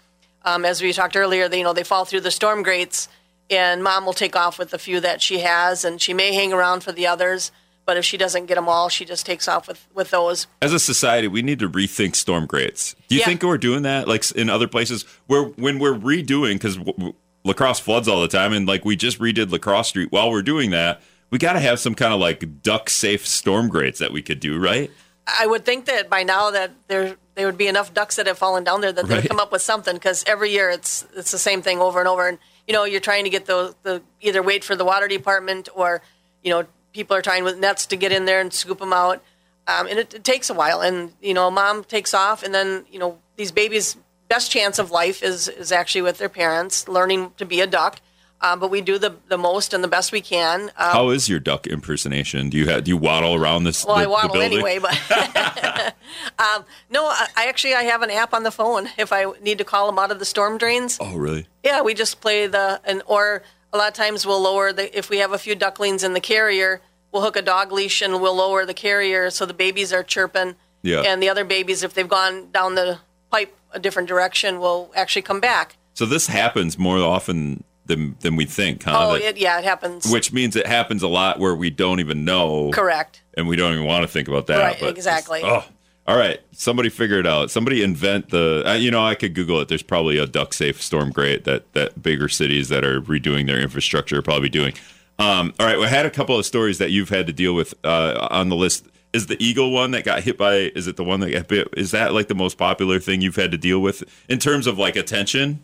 Um, 0.43 0.65
as 0.65 0.81
we 0.81 0.91
talked 0.93 1.15
earlier, 1.15 1.47
they, 1.49 1.59
you 1.59 1.63
know, 1.63 1.73
they 1.73 1.83
fall 1.83 2.05
through 2.05 2.21
the 2.21 2.31
storm 2.31 2.63
grates, 2.63 3.09
and 3.49 3.83
mom 3.83 4.05
will 4.05 4.13
take 4.13 4.35
off 4.35 4.57
with 4.57 4.71
the 4.71 4.79
few 4.79 4.99
that 5.01 5.21
she 5.21 5.39
has, 5.39 5.85
and 5.85 6.01
she 6.01 6.13
may 6.13 6.33
hang 6.33 6.53
around 6.53 6.81
for 6.83 6.91
the 6.91 7.05
others. 7.07 7.51
But 7.85 7.95
if 7.95 8.03
she 8.03 8.17
doesn't 8.17 8.47
get 8.47 8.55
them 8.55 8.67
all, 8.67 8.89
she 8.89 9.05
just 9.05 9.25
takes 9.25 9.47
off 9.47 9.67
with, 9.67 9.87
with 9.93 10.09
those. 10.11 10.47
As 10.61 10.73
a 10.73 10.79
society, 10.79 11.27
we 11.29 11.41
need 11.41 11.59
to 11.59 11.69
rethink 11.69 12.15
storm 12.17 12.45
grates. 12.45 12.95
Do 13.07 13.15
you 13.15 13.19
Yeah. 13.19 13.25
think 13.27 13.43
we're 13.43 13.57
doing 13.57 13.83
that, 13.83 14.07
like 14.09 14.29
in 14.31 14.49
other 14.49 14.67
places, 14.67 15.05
where 15.27 15.43
when 15.43 15.79
we're 15.79 15.93
redoing 15.93 16.53
because 16.55 16.75
w- 16.75 17.13
La 17.47 17.53
Crosse 17.53 17.79
floods 17.79 18.07
all 18.07 18.21
the 18.21 18.27
time, 18.27 18.53
and 18.53 18.67
like 18.67 18.85
we 18.85 18.95
just 18.95 19.19
redid 19.19 19.51
La 19.51 19.57
Crosse 19.57 19.87
Street. 19.89 20.11
While 20.11 20.29
we're 20.29 20.41
doing 20.43 20.69
that, 20.71 21.01
we 21.29 21.37
got 21.39 21.53
to 21.53 21.59
have 21.59 21.79
some 21.79 21.95
kind 21.95 22.13
of 22.13 22.19
like 22.19 22.61
duck 22.61 22.89
safe 22.89 23.25
storm 23.25 23.69
grates 23.69 23.99
that 23.99 24.11
we 24.11 24.21
could 24.21 24.39
do, 24.39 24.59
right? 24.59 24.91
I 25.39 25.45
would 25.45 25.65
think 25.65 25.85
that 25.85 26.09
by 26.09 26.23
now 26.23 26.51
that 26.51 26.71
there 26.87 27.15
there 27.35 27.45
would 27.45 27.57
be 27.57 27.67
enough 27.67 27.93
ducks 27.93 28.15
that 28.15 28.27
have 28.27 28.37
fallen 28.37 28.63
down 28.63 28.81
there 28.81 28.91
that 28.91 29.07
Right. 29.07 29.21
they'd 29.21 29.27
come 29.27 29.39
up 29.39 29.51
with 29.51 29.61
something 29.61 29.93
because 29.95 30.23
every 30.27 30.51
year 30.51 30.69
it's 30.69 31.05
it's 31.15 31.31
the 31.31 31.37
same 31.37 31.61
thing 31.61 31.79
over 31.79 31.99
and 31.99 32.07
over 32.07 32.27
and 32.27 32.37
you 32.67 32.73
know 32.73 32.83
you're 32.85 33.01
trying 33.01 33.25
to 33.25 33.29
get 33.29 33.45
the 33.45 33.75
the 33.83 34.01
either 34.21 34.41
wait 34.41 34.63
for 34.63 34.75
the 34.75 34.85
water 34.85 35.07
department 35.07 35.67
or 35.75 36.01
you 36.43 36.49
know 36.49 36.65
people 36.93 37.15
are 37.15 37.21
trying 37.21 37.43
with 37.43 37.57
nets 37.59 37.85
to 37.87 37.95
get 37.97 38.11
in 38.13 38.23
there 38.25 38.39
and 38.39 38.53
scoop 38.53 38.79
them 38.79 38.93
out 38.93 39.21
um, 39.67 39.85
and 39.87 39.99
it, 39.99 40.13
it 40.13 40.23
takes 40.23 40.49
a 40.49 40.53
while 40.53 40.79
and 40.81 41.11
you 41.21 41.33
know 41.33 41.51
mom 41.51 41.83
takes 41.83 42.13
off 42.13 42.41
and 42.41 42.55
then 42.55 42.85
you 42.89 42.97
know 42.97 43.19
these 43.35 43.51
babies 43.51 43.97
best 44.27 44.51
chance 44.51 44.79
of 44.79 44.91
life 44.91 45.23
is 45.23 45.47
is 45.47 45.71
actually 45.71 46.01
with 46.01 46.17
their 46.17 46.29
parents 46.29 46.87
learning 46.87 47.31
to 47.37 47.45
be 47.45 47.61
a 47.61 47.67
duck 47.67 48.01
um, 48.39 48.59
but 48.59 48.69
we 48.69 48.81
do 48.81 48.99
the 48.99 49.15
the 49.29 49.37
most 49.37 49.73
and 49.73 49.83
the 49.83 49.87
best 49.87 50.11
we 50.11 50.21
can 50.21 50.63
um, 50.77 50.91
How 50.91 51.09
is 51.09 51.27
your 51.27 51.39
duck 51.39 51.65
impersonation? 51.65 52.49
Do 52.49 52.57
you 52.57 52.67
have, 52.67 52.83
do 52.83 52.89
you 52.89 52.97
waddle 52.97 53.33
around 53.33 53.63
this? 53.63 53.83
Well, 53.83 53.95
the, 53.95 54.03
I 54.03 54.05
waddle 54.05 54.41
anyway, 54.41 54.77
but 54.77 54.95
um, 56.39 56.63
no, 56.89 57.05
I, 57.05 57.27
I 57.35 57.47
actually 57.47 57.73
I 57.73 57.83
have 57.83 58.03
an 58.03 58.11
app 58.11 58.33
on 58.33 58.43
the 58.43 58.51
phone. 58.51 58.89
If 58.97 59.11
I 59.11 59.25
need 59.41 59.57
to 59.57 59.63
call 59.63 59.87
them 59.87 59.97
out 59.97 60.11
of 60.11 60.19
the 60.19 60.25
storm 60.25 60.59
drains, 60.59 60.97
Oh, 61.01 61.17
really? 61.17 61.47
yeah, 61.63 61.81
we 61.81 61.95
just 61.95 62.21
play 62.21 62.45
the 62.45 62.79
and 62.85 63.01
or 63.07 63.41
a 63.73 63.77
lot 63.77 63.87
of 63.87 63.95
times 63.95 64.25
we'll 64.25 64.41
lower 64.41 64.71
the 64.71 64.95
if 64.95 65.09
we 65.09 65.17
have 65.17 65.33
a 65.33 65.39
few 65.39 65.55
ducklings 65.55 66.03
in 66.03 66.13
the 66.13 66.21
carrier, 66.21 66.81
we'll 67.11 67.23
hook 67.23 67.37
a 67.37 67.41
dog 67.41 67.71
leash 67.71 68.03
and 68.03 68.21
we'll 68.21 68.35
lower 68.35 68.65
the 68.67 68.73
carrier 68.75 69.31
so 69.31 69.47
the 69.47 69.53
babies 69.53 69.91
are 69.91 70.03
chirping. 70.03 70.55
Yeah. 70.83 71.01
And 71.01 71.23
the 71.23 71.29
other 71.29 71.43
babies, 71.43 71.81
if 71.81 71.95
they've 71.95 72.07
gone 72.07 72.51
down 72.51 72.75
the 72.75 72.99
pipe 73.31 73.55
a 73.77 73.79
different 73.79 74.09
direction, 74.09 74.59
will 74.59 74.91
actually 74.95 75.21
come 75.21 75.39
back. 75.39 75.77
So 75.93 76.05
this 76.05 76.27
happens 76.27 76.77
more 76.77 76.97
often 76.97 77.63
than 77.85 78.17
than 78.19 78.35
we 78.35 78.45
think, 78.45 78.83
huh? 78.83 78.95
Oh, 78.95 79.15
it, 79.15 79.37
yeah, 79.37 79.57
it 79.57 79.63
happens. 79.63 80.11
which 80.11 80.33
means 80.33 80.55
it 80.55 80.67
happens 80.67 81.01
a 81.03 81.07
lot 81.07 81.39
where 81.39 81.55
we 81.55 81.69
don't 81.69 81.99
even 82.01 82.25
know. 82.25 82.71
Correct. 82.71 83.21
and 83.35 83.47
we 83.47 83.55
don't 83.55 83.73
even 83.73 83.85
want 83.85 84.03
to 84.03 84.07
think 84.07 84.27
about 84.27 84.47
that. 84.47 84.81
Right, 84.81 84.83
exactly. 84.83 85.41
Oh, 85.43 85.63
all 86.05 86.17
right. 86.17 86.39
Somebody 86.51 86.89
figure 86.89 87.19
it 87.19 87.27
out. 87.27 87.51
Somebody 87.51 87.83
invent 87.83 88.29
the. 88.29 88.63
Uh, 88.65 88.73
you 88.73 88.91
know, 88.91 89.03
I 89.03 89.15
could 89.15 89.33
Google 89.33 89.59
it. 89.61 89.67
There's 89.67 89.83
probably 89.83 90.17
a 90.17 90.25
duck 90.25 90.53
safe 90.53 90.81
storm 90.81 91.11
grate 91.11 91.43
that 91.45 91.71
that 91.73 92.01
bigger 92.01 92.29
cities 92.29 92.69
that 92.69 92.83
are 92.83 93.01
redoing 93.01 93.45
their 93.47 93.59
infrastructure 93.59 94.19
are 94.19 94.21
probably 94.21 94.49
doing. 94.49 94.73
Um, 95.19 95.53
all 95.59 95.65
right, 95.65 95.79
we 95.79 95.87
had 95.87 96.05
a 96.05 96.11
couple 96.11 96.37
of 96.37 96.45
stories 96.45 96.77
that 96.77 96.91
you've 96.91 97.09
had 97.09 97.25
to 97.27 97.33
deal 97.33 97.53
with 97.53 97.73
uh, 97.83 98.27
on 98.29 98.49
the 98.49 98.55
list. 98.55 98.85
Is 99.17 99.25
the 99.27 99.43
eagle 99.43 99.71
one 99.71 99.91
that 99.91 100.05
got 100.05 100.21
hit 100.21 100.37
by? 100.37 100.71
Is 100.75 100.85
it 100.87 100.95
the 100.95 101.03
one 101.03 101.19
that 101.21 101.31
got 101.31 101.47
bit? 101.47 101.67
Is 101.75 101.89
that 101.91 102.13
like 102.13 102.27
the 102.27 102.35
most 102.35 102.57
popular 102.57 102.99
thing 102.99 103.21
you've 103.21 103.35
had 103.35 103.51
to 103.51 103.57
deal 103.57 103.79
with 103.79 104.03
in 104.29 104.37
terms 104.37 104.67
of 104.67 104.77
like 104.77 104.95
attention? 104.95 105.59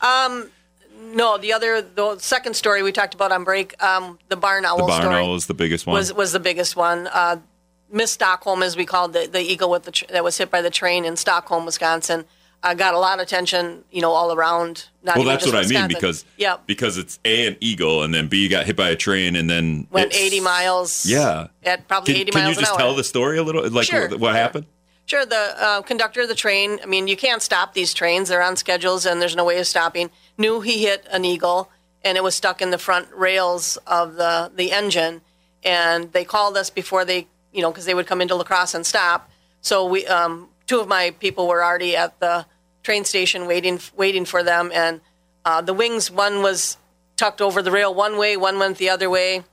Um, 0.00 0.50
No, 1.14 1.38
the 1.38 1.52
other, 1.52 1.80
the 1.80 2.18
second 2.18 2.54
story 2.56 2.82
we 2.82 2.90
talked 2.90 3.14
about 3.14 3.30
on 3.32 3.44
break, 3.44 3.80
um, 3.82 4.18
the 4.28 4.36
barn 4.36 4.64
owl 4.64 4.78
story. 4.78 4.90
The 4.90 5.08
barn 5.08 5.14
owl 5.14 5.34
is 5.36 5.46
the 5.46 5.54
biggest 5.54 5.86
one. 5.86 5.94
was 5.94 6.12
was 6.12 6.32
the 6.32 6.40
biggest 6.40 6.74
one. 6.74 7.06
Uh, 7.06 7.36
Miss 7.90 8.10
Stockholm, 8.10 8.62
as 8.62 8.76
we 8.76 8.84
called 8.84 9.12
the, 9.12 9.28
the 9.30 9.40
eagle 9.40 9.70
with 9.70 9.84
the 9.84 9.92
tr- 9.92 10.06
that 10.10 10.24
was 10.24 10.36
hit 10.36 10.50
by 10.50 10.60
the 10.60 10.70
train 10.70 11.04
in 11.04 11.16
Stockholm, 11.16 11.64
Wisconsin, 11.64 12.24
uh, 12.62 12.74
got 12.74 12.94
a 12.94 12.98
lot 12.98 13.18
of 13.18 13.22
attention. 13.22 13.84
You 13.90 14.00
know, 14.02 14.12
all 14.12 14.32
around. 14.32 14.88
Not 15.02 15.16
well, 15.16 15.26
that's 15.26 15.44
just 15.44 15.54
what 15.54 15.64
I 15.64 15.68
mean 15.68 15.88
because 15.88 16.24
yep, 16.36 16.66
because 16.66 16.98
it's 16.98 17.18
a 17.24 17.46
an 17.46 17.56
eagle 17.60 18.02
and 18.02 18.12
then 18.12 18.28
B 18.28 18.48
got 18.48 18.66
hit 18.66 18.76
by 18.76 18.90
a 18.90 18.96
train 18.96 19.36
and 19.36 19.48
then 19.48 19.86
went 19.90 20.14
80 20.14 20.40
miles. 20.40 21.06
Yeah. 21.06 21.48
at 21.64 21.86
probably 21.88 22.14
Can, 22.14 22.20
80 22.22 22.30
can 22.32 22.40
you 22.40 22.44
miles 22.44 22.56
just 22.58 22.72
an 22.72 22.74
hour. 22.74 22.78
tell 22.78 22.94
the 22.94 23.04
story 23.04 23.38
a 23.38 23.42
little? 23.42 23.68
Like 23.70 23.86
Sure, 23.86 24.08
what, 24.08 24.20
what 24.20 24.28
sure. 24.30 24.36
happened? 24.36 24.66
Sure, 25.06 25.24
the 25.24 25.54
uh, 25.58 25.82
conductor 25.82 26.22
of 26.22 26.28
the 26.28 26.34
train, 26.34 26.80
I 26.82 26.86
mean, 26.86 27.06
you 27.06 27.16
can't 27.16 27.40
stop 27.40 27.74
these 27.74 27.94
trains. 27.94 28.28
They're 28.28 28.42
on 28.42 28.56
schedules 28.56 29.06
and 29.06 29.22
there's 29.22 29.36
no 29.36 29.44
way 29.44 29.58
of 29.60 29.66
stopping. 29.68 30.10
Knew 30.36 30.60
he 30.60 30.82
hit 30.84 31.06
an 31.12 31.24
eagle 31.24 31.70
and 32.04 32.18
it 32.18 32.24
was 32.24 32.34
stuck 32.34 32.60
in 32.60 32.70
the 32.70 32.78
front 32.78 33.06
rails 33.14 33.76
of 33.86 34.16
the, 34.16 34.50
the 34.54 34.72
engine. 34.72 35.20
And 35.62 36.12
they 36.12 36.24
called 36.24 36.56
us 36.56 36.70
before 36.70 37.04
they, 37.04 37.28
you 37.52 37.62
know, 37.62 37.70
because 37.70 37.84
they 37.84 37.94
would 37.94 38.08
come 38.08 38.20
into 38.20 38.34
La 38.34 38.42
Crosse 38.42 38.74
and 38.74 38.84
stop. 38.84 39.30
So 39.60 39.86
we, 39.86 40.04
um, 40.08 40.48
two 40.66 40.80
of 40.80 40.88
my 40.88 41.10
people 41.18 41.48
were 41.48 41.62
already 41.62 41.96
at 41.96 42.18
the 42.20 42.46
train 42.82 43.04
station 43.04 43.46
waiting, 43.46 43.80
waiting 43.96 44.24
for 44.24 44.42
them. 44.42 44.70
And 44.72 45.00
uh, 45.44 45.60
the 45.60 45.74
wings, 45.74 46.10
one 46.10 46.42
was 46.42 46.76
tucked 47.16 47.40
over 47.40 47.62
the 47.62 47.70
rail 47.70 47.94
one 47.94 48.18
way, 48.18 48.36
one 48.36 48.58
went 48.58 48.78
the 48.78 48.90
other 48.90 49.08
way. 49.08 49.44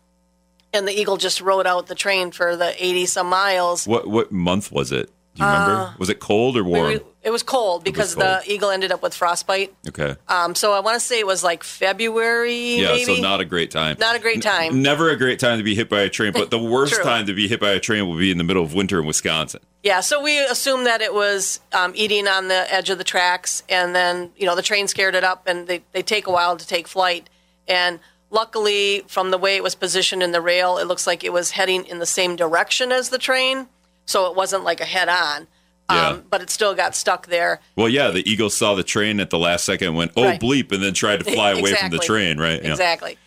And 0.74 0.88
the 0.88 0.91
eagle 0.91 1.17
just 1.17 1.39
rode 1.39 1.67
out 1.67 1.88
the 1.88 1.96
train 1.96 2.32
for 2.32 2.55
the 2.55 2.74
80 2.84 3.05
some 3.05 3.27
miles. 3.27 3.86
What 3.88 4.08
what 4.08 4.32
month 4.32 4.72
was 4.72 4.91
it? 4.91 5.12
Do 5.35 5.43
you 5.43 5.49
remember? 5.49 5.95
Was 5.97 6.09
it 6.09 6.19
cold 6.19 6.55
or 6.57 6.61
Uh, 6.61 6.63
We 6.63 6.69
warm? 6.71 6.93
were- 6.93 6.99
It 7.23 7.31
was 7.31 7.41
cold 7.41 7.83
because 7.83 8.13
cold. 8.15 8.25
the 8.27 8.51
eagle 8.51 8.69
ended 8.69 8.91
up 8.91 9.01
with 9.01 9.13
frostbite. 9.15 9.73
okay. 9.87 10.15
Um, 10.27 10.53
so 10.55 10.73
I 10.73 10.79
want 10.81 10.95
to 10.99 10.99
say 10.99 11.19
it 11.19 11.25
was 11.25 11.43
like 11.43 11.63
February, 11.63 12.75
Yeah, 12.81 12.89
maybe. 12.89 13.15
so 13.15 13.21
not 13.21 13.39
a 13.39 13.45
great 13.45 13.71
time. 13.71 13.95
Not 13.99 14.15
a 14.15 14.19
great 14.19 14.41
time. 14.41 14.81
Never 14.81 15.09
a 15.09 15.15
great 15.15 15.39
time 15.39 15.57
to 15.57 15.63
be 15.63 15.73
hit 15.73 15.89
by 15.89 16.01
a 16.01 16.09
train, 16.09 16.33
but 16.33 16.51
the 16.51 16.59
worst 16.75 17.01
time 17.01 17.25
to 17.27 17.33
be 17.33 17.47
hit 17.47 17.59
by 17.59 17.71
a 17.71 17.79
train 17.79 18.07
will 18.07 18.17
be 18.17 18.29
in 18.29 18.37
the 18.37 18.43
middle 18.43 18.63
of 18.63 18.73
winter 18.73 18.99
in 18.99 19.05
Wisconsin. 19.07 19.61
yeah, 19.83 20.01
so 20.01 20.21
we 20.21 20.37
assumed 20.39 20.85
that 20.85 21.01
it 21.01 21.13
was 21.13 21.59
um, 21.71 21.93
eating 21.95 22.27
on 22.27 22.47
the 22.49 22.71
edge 22.73 22.89
of 22.89 22.97
the 22.97 23.03
tracks, 23.03 23.63
and 23.69 23.95
then 23.95 24.31
you 24.37 24.45
know 24.45 24.55
the 24.55 24.61
train 24.61 24.87
scared 24.87 25.15
it 25.15 25.23
up, 25.23 25.47
and 25.47 25.67
they 25.67 25.81
they 25.93 26.01
take 26.03 26.27
a 26.27 26.31
while 26.31 26.57
to 26.57 26.67
take 26.67 26.87
flight. 26.87 27.29
And 27.67 27.99
luckily, 28.29 29.03
from 29.07 29.31
the 29.31 29.37
way 29.37 29.55
it 29.55 29.63
was 29.63 29.75
positioned 29.75 30.21
in 30.23 30.31
the 30.31 30.41
rail, 30.41 30.77
it 30.77 30.85
looks 30.87 31.07
like 31.07 31.23
it 31.23 31.31
was 31.33 31.51
heading 31.51 31.85
in 31.85 31.99
the 31.99 32.05
same 32.05 32.35
direction 32.35 32.91
as 32.91 33.09
the 33.09 33.17
train, 33.17 33.67
so 34.05 34.27
it 34.29 34.36
wasn't 34.36 34.63
like 34.63 34.81
a 34.81 34.86
head 34.86 35.10
on. 35.10 35.48
Yeah. 35.91 36.07
Um, 36.10 36.24
but 36.29 36.41
it 36.41 36.50
still 36.50 36.74
got 36.74 36.95
stuck 36.95 37.27
there. 37.27 37.60
Well, 37.75 37.89
yeah, 37.89 38.10
the 38.10 38.27
eagle 38.29 38.50
saw 38.50 38.74
the 38.74 38.83
train 38.83 39.19
at 39.19 39.29
the 39.29 39.38
last 39.38 39.65
second 39.65 39.89
and 39.89 39.98
went, 39.98 40.12
oh, 40.15 40.24
Right. 40.24 40.39
bleep, 40.39 40.72
and 40.72 40.81
then 40.81 40.93
tried 40.93 41.19
to 41.19 41.25
fly 41.29 41.51
away 41.60 41.74
from 41.75 41.89
the 41.91 42.00
train, 42.00 42.38
right? 42.39 42.63
Yeah. 42.63 42.72
Exactly. 42.72 43.17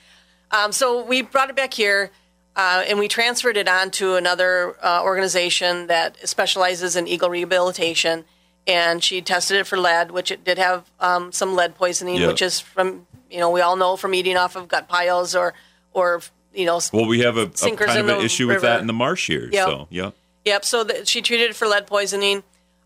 Um, 0.50 0.72
so 0.72 1.04
we 1.04 1.20
brought 1.22 1.50
it 1.50 1.54
back 1.56 1.74
here, 1.74 2.10
uh, 2.56 2.82
and 2.88 2.98
we 2.98 3.08
transferred 3.08 3.56
it 3.58 3.68
on 3.68 3.90
to 3.92 4.14
another 4.14 4.74
uh, 4.82 5.02
organization 5.02 5.88
that 5.88 6.26
specializes 6.26 6.96
in 6.96 7.06
eagle 7.06 7.28
rehabilitation. 7.28 8.24
And 8.66 9.04
she 9.04 9.20
tested 9.22 9.58
it 9.58 9.66
for 9.66 9.76
lead, 9.78 10.10
which 10.10 10.30
it 10.32 10.42
did 10.42 10.58
have 10.58 10.90
um, 10.98 11.30
some 11.32 11.54
lead 11.54 11.76
poisoning, 11.76 12.16
Yeah. 12.16 12.28
which 12.28 12.42
is 12.42 12.58
from 12.58 13.06
you 13.30 13.38
know 13.38 13.50
we 13.50 13.60
all 13.60 13.76
know 13.76 13.96
from 13.96 14.14
eating 14.14 14.36
off 14.36 14.56
of 14.56 14.66
gut 14.66 14.88
piles 14.88 15.36
or 15.36 15.52
or 15.92 16.20
you 16.54 16.64
know 16.66 16.80
Well, 16.92 17.06
we 17.06 17.20
have 17.20 17.36
a, 17.36 17.42
a 17.42 17.76
kind 17.76 17.98
of 18.00 18.08
an 18.08 18.24
issue 18.24 18.48
with 18.48 18.62
that 18.62 18.80
in 18.80 18.86
the 18.88 18.92
marsh 18.92 19.26
here. 19.28 19.48
Yep. 19.52 19.68
So, 19.68 19.86
yeah. 19.90 20.10
Yep. 20.46 20.64
So 20.64 20.84
that 20.84 21.06
she 21.06 21.20
treated 21.20 21.50
it 21.50 21.56
for 21.56 21.68
lead 21.68 21.86
poisoning. 21.86 22.42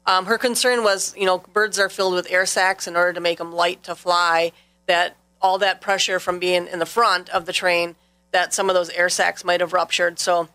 Um, 0.06 0.26
her 0.26 0.38
concern 0.38 0.82
was, 0.82 1.14
you 1.16 1.26
know, 1.26 1.38
birds 1.38 1.78
are 1.78 1.88
filled 1.88 2.14
with 2.14 2.26
air 2.30 2.46
sacs 2.46 2.88
in 2.88 2.96
order 2.96 3.12
to 3.12 3.20
make 3.20 3.38
them 3.38 3.52
light 3.52 3.84
to 3.84 3.94
fly. 3.94 4.50
That 4.86 5.16
all 5.40 5.58
that 5.58 5.80
pressure 5.80 6.18
from 6.18 6.38
being 6.38 6.66
in 6.66 6.80
the 6.80 6.86
front 6.86 7.28
of 7.28 7.46
the 7.46 7.52
train, 7.52 7.94
that 8.32 8.52
some 8.52 8.68
of 8.68 8.74
those 8.74 8.90
air 8.90 9.08
sacs 9.08 9.44
might 9.44 9.60
have 9.60 9.72
ruptured. 9.72 10.18
So 10.18 10.48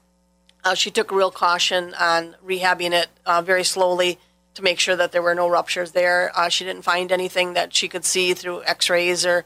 uh, 0.63 0.73
she 0.73 0.91
took 0.91 1.11
real 1.11 1.31
caution 1.31 1.93
on 1.93 2.35
rehabbing 2.45 2.91
it 2.91 3.07
uh, 3.25 3.41
very 3.41 3.63
slowly 3.63 4.19
to 4.55 4.63
make 4.63 4.79
sure 4.79 4.95
that 4.95 5.11
there 5.11 5.21
were 5.21 5.35
no 5.35 5.47
ruptures 5.47 5.91
there. 5.91 6.31
Uh, 6.35 6.49
she 6.49 6.65
didn't 6.65 6.81
find 6.81 7.11
anything 7.11 7.53
that 7.53 7.73
she 7.75 7.87
could 7.87 8.03
see 8.03 8.33
through 8.33 8.63
X-rays 8.63 9.25
or 9.25 9.45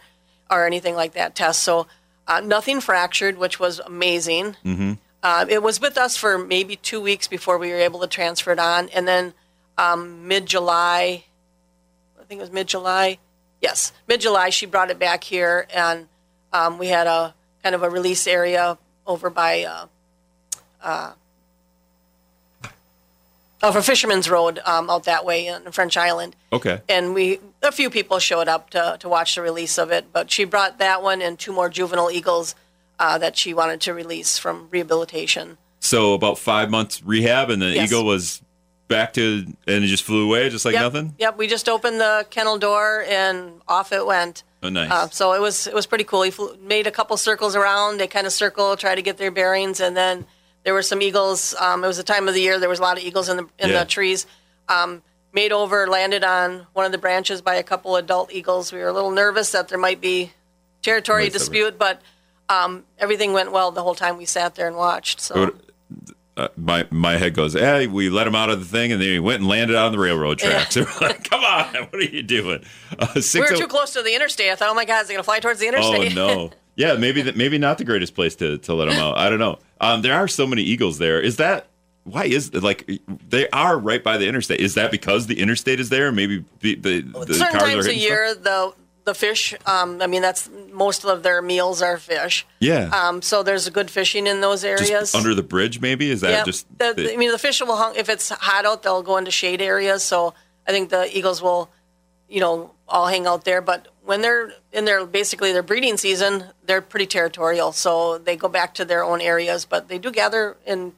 or 0.49 0.65
anything 0.65 0.95
like 0.95 1.13
that 1.13 1.35
test. 1.35 1.61
So 1.61 1.87
uh, 2.27 2.39
nothing 2.39 2.79
fractured, 2.81 3.37
which 3.37 3.59
was 3.59 3.79
amazing. 3.79 4.55
Uh, 5.21 5.45
it 5.49 5.61
was 5.61 5.81
with 5.81 5.97
us 5.97 6.15
for 6.15 6.37
maybe 6.37 6.75
two 6.77 7.01
weeks 7.01 7.27
before 7.27 7.57
we 7.57 7.69
were 7.71 7.77
able 7.79 7.99
to 7.99 8.07
transfer 8.07 8.51
it 8.51 8.59
on, 8.59 8.87
and 8.89 9.07
then 9.07 9.33
um, 9.77 10.27
mid 10.27 10.45
July, 10.45 11.23
I 12.19 12.23
think 12.25 12.39
it 12.39 12.41
was 12.41 12.51
mid 12.51 12.67
July. 12.67 13.17
Yes, 13.61 13.91
mid 14.07 14.21
July, 14.21 14.49
she 14.49 14.65
brought 14.65 14.89
it 14.89 14.97
back 14.99 15.23
here, 15.25 15.67
and 15.73 16.07
um, 16.53 16.77
we 16.77 16.87
had 16.87 17.07
a 17.07 17.33
kind 17.63 17.75
of 17.75 17.83
a 17.83 17.89
release 17.89 18.25
area 18.27 18.77
over 19.05 19.29
by 19.29 19.63
uh, 19.63 19.85
uh, 20.81 21.11
over 23.61 23.81
Fisherman's 23.81 24.29
Road 24.29 24.59
um, 24.65 24.89
out 24.89 25.03
that 25.03 25.25
way 25.25 25.47
in 25.47 25.71
French 25.71 25.97
Island 25.97 26.35
Okay. 26.53 26.79
and 26.87 27.13
we 27.13 27.39
a 27.61 27.71
few 27.73 27.89
people 27.89 28.19
showed 28.19 28.47
up 28.47 28.69
to, 28.69 28.95
to 29.01 29.09
watch 29.09 29.35
the 29.35 29.41
release 29.41 29.77
of 29.77 29.91
it 29.91 30.13
but 30.13 30.31
she 30.31 30.45
brought 30.45 30.77
that 30.79 31.03
one 31.03 31.21
and 31.21 31.37
two 31.37 31.51
more 31.51 31.67
juvenile 31.69 32.09
eagles 32.09 32.55
uh, 32.99 33.17
that 33.17 33.35
she 33.37 33.53
wanted 33.53 33.79
to 33.81 33.93
release 33.93 34.37
from 34.37 34.67
rehabilitation 34.71 35.57
So 35.79 36.13
about 36.13 36.37
five 36.37 36.69
months 36.69 37.01
rehab, 37.03 37.49
and 37.49 37.61
the 37.61 37.67
Yes. 37.69 37.89
eagle 37.89 38.05
was 38.05 38.41
back 38.89 39.13
to, 39.13 39.45
and 39.67 39.83
it 39.83 39.87
just 39.87 40.03
flew 40.03 40.25
away 40.25 40.49
just 40.49 40.65
like 40.65 40.73
yep. 40.73 40.81
nothing? 40.83 41.15
yep 41.19 41.37
we 41.37 41.47
just 41.47 41.69
opened 41.69 41.99
the 41.99 42.25
kennel 42.29 42.57
door 42.57 43.03
and 43.07 43.61
off 43.67 43.91
it 43.91 44.05
went 44.05 44.43
Oh, 44.61 44.67
nice. 44.69 44.91
uh, 44.91 45.07
so 45.09 45.31
it 45.33 45.39
was 45.41 45.67
it 45.67 45.73
was 45.73 45.85
pretty 45.85 46.03
cool 46.03 46.23
he 46.23 46.31
flew, 46.31 46.57
made 46.61 46.85
a 46.87 46.91
couple 46.91 47.15
circles 47.15 47.55
around 47.55 47.97
they 47.99 48.07
kind 48.07 48.25
of 48.27 48.33
circle 48.33 48.75
try 48.75 48.95
to 48.95 49.01
get 49.01 49.17
their 49.17 49.31
bearings 49.31 49.79
and 49.79 49.95
then 49.95 50.25
there 50.65 50.73
were 50.73 50.81
some 50.81 51.01
eagles 51.01 51.53
um, 51.59 51.83
it 51.83 51.87
was 51.87 51.97
the 51.97 52.03
time 52.03 52.27
of 52.27 52.33
the 52.33 52.41
year 52.41 52.59
there 52.59 52.67
was 52.67 52.79
a 52.79 52.81
lot 52.81 52.97
of 52.97 53.03
eagles 53.03 53.29
in 53.29 53.37
the 53.37 53.43
in 53.59 53.69
Yeah. 53.69 53.79
the 53.79 53.85
trees 53.85 54.25
um, 54.67 55.01
made 55.33 55.51
over 55.53 55.87
landed 55.87 56.23
on 56.23 56.65
one 56.73 56.85
of 56.85 56.91
the 56.91 56.97
branches 56.97 57.41
by 57.41 57.55
a 57.55 57.63
couple 57.63 57.95
adult 57.95 58.33
eagles 58.33 58.73
we 58.73 58.79
were 58.79 58.87
a 58.89 58.93
little 58.93 59.11
nervous 59.11 59.51
that 59.51 59.67
there 59.69 59.77
might 59.77 60.01
be 60.01 60.31
territory 60.81 61.25
Might 61.25 61.31
there 61.33 61.39
be. 61.39 61.45
dispute 61.45 61.77
but 61.77 62.01
um, 62.49 62.83
everything 62.97 63.33
went 63.33 63.51
well 63.51 63.71
the 63.71 63.83
whole 63.83 63.95
time 63.95 64.17
we 64.17 64.25
sat 64.25 64.55
there 64.55 64.67
and 64.67 64.75
watched 64.75 65.21
so 65.21 65.53
uh, 66.39 66.47
my 66.55 66.87
my 66.89 67.17
head 67.17 67.33
goes, 67.33 67.51
hey, 67.53 67.85
we 67.85 68.09
let 68.09 68.25
him 68.25 68.33
out 68.33 68.49
of 68.49 68.61
the 68.61 68.65
thing, 68.65 68.93
and 68.93 69.01
then 69.01 69.09
he 69.09 69.19
went 69.19 69.41
and 69.41 69.49
landed 69.49 69.75
on 69.75 69.91
the 69.91 69.99
railroad 69.99 70.39
tracks. 70.39 70.73
We're 70.77 70.85
like, 71.01 71.29
Come 71.29 71.43
on, 71.43 71.65
what 71.73 71.95
are 71.95 72.01
you 72.01 72.23
doing? 72.23 72.63
Uh, 72.97 73.07
we 73.33 73.41
were 73.41 73.47
oh- 73.51 73.57
too 73.57 73.67
close 73.67 73.91
to 73.91 74.01
the 74.01 74.15
interstate 74.15 74.49
i 74.49 74.55
thought 74.55 74.69
oh 74.69 74.73
my 74.73 74.85
god 74.85 75.03
is 75.03 75.09
it 75.09 75.13
going 75.13 75.19
to 75.19 75.23
fly 75.23 75.39
towards 75.39 75.59
the 75.59 75.67
interstate? 75.67 76.17
Oh 76.17 76.27
no. 76.27 76.51
Yeah, 76.75 76.95
maybe 76.95 77.23
that 77.23 77.35
maybe 77.35 77.57
not 77.57 77.77
the 77.77 77.83
greatest 77.83 78.15
place 78.15 78.37
to, 78.37 78.57
to 78.59 78.73
let 78.73 78.87
him 78.87 78.93
out. 78.93 79.17
I 79.17 79.29
don't 79.29 79.39
know. 79.39 79.59
Um, 79.81 80.01
there 80.01 80.13
are 80.13 80.29
so 80.29 80.47
many 80.47 80.61
eagles 80.61 80.97
there. 80.97 81.19
Is 81.19 81.35
that 81.35 81.67
why 82.05 82.23
is 82.23 82.53
like 82.53 82.89
they 83.27 83.49
are 83.49 83.77
right 83.77 84.01
by 84.01 84.15
the 84.15 84.29
interstate? 84.29 84.61
Is 84.61 84.75
that 84.75 84.89
because 84.89 85.27
the 85.27 85.41
interstate 85.41 85.81
is 85.81 85.89
there? 85.89 86.09
Maybe 86.13 86.45
the 86.61 86.75
the, 86.75 87.01
the 87.01 87.33
certain 87.33 87.59
times 87.59 87.85
a 87.85 87.93
year 87.93 88.29
stuff? 88.29 88.43
the 88.45 88.73
the 89.09 89.15
fish 89.25 89.41
um, 89.65 89.89
i 90.01 90.07
mean 90.13 90.21
that's 90.27 90.49
most 90.71 91.03
of 91.05 91.23
their 91.23 91.41
meals 91.41 91.81
are 91.81 91.97
fish 91.97 92.45
Yeah, 92.59 92.83
um, 92.99 93.15
so 93.29 93.35
there's 93.47 93.65
a 93.67 93.71
good 93.71 93.89
fishing 93.97 94.27
in 94.31 94.37
those 94.41 94.61
areas 94.63 94.89
just 94.89 95.15
under 95.15 95.33
the 95.41 95.47
bridge. 95.53 95.75
Maybe 95.87 96.05
is 96.15 96.21
that 96.21 96.31
Yep. 96.37 96.45
just 96.45 96.63
the, 96.81 96.93
the- 96.93 97.13
I 97.13 97.17
mean, 97.21 97.31
the 97.31 97.37
fish 97.47 97.57
will 97.61 97.75
hung 97.83 97.93
if 97.95 98.07
it's 98.13 98.29
hot 98.29 98.65
out. 98.69 98.83
They'll 98.83 99.03
go 99.11 99.17
into 99.17 99.31
shade 99.31 99.61
areas. 99.61 100.01
So 100.11 100.33
I 100.67 100.71
think 100.71 100.89
the 100.89 101.03
eagles 101.17 101.41
will, 101.41 101.69
you 102.35 102.39
know, 102.43 102.71
all 102.87 103.07
hang 103.07 103.25
out 103.31 103.43
there. 103.45 103.61
But 103.61 103.87
when 104.09 104.21
they're 104.21 104.51
in 104.77 104.83
their 104.85 105.05
basically 105.05 105.51
their 105.53 105.63
breeding 105.71 105.97
season, 105.97 106.33
they're 106.65 106.81
pretty 106.93 107.07
territorial. 107.07 107.71
So 107.71 108.17
they 108.25 108.35
go 108.35 108.47
back 108.59 108.73
to 108.75 108.83
their 108.85 109.03
own 109.03 109.19
areas. 109.21 109.65
But 109.65 109.87
they 109.89 109.97
do 110.05 110.11
gather 110.11 110.55
and 110.71 110.93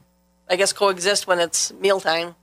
I 0.52 0.56
guess 0.56 0.72
coexist 0.72 1.26
when 1.26 1.38
it's 1.40 1.72
mealtime. 1.86 2.34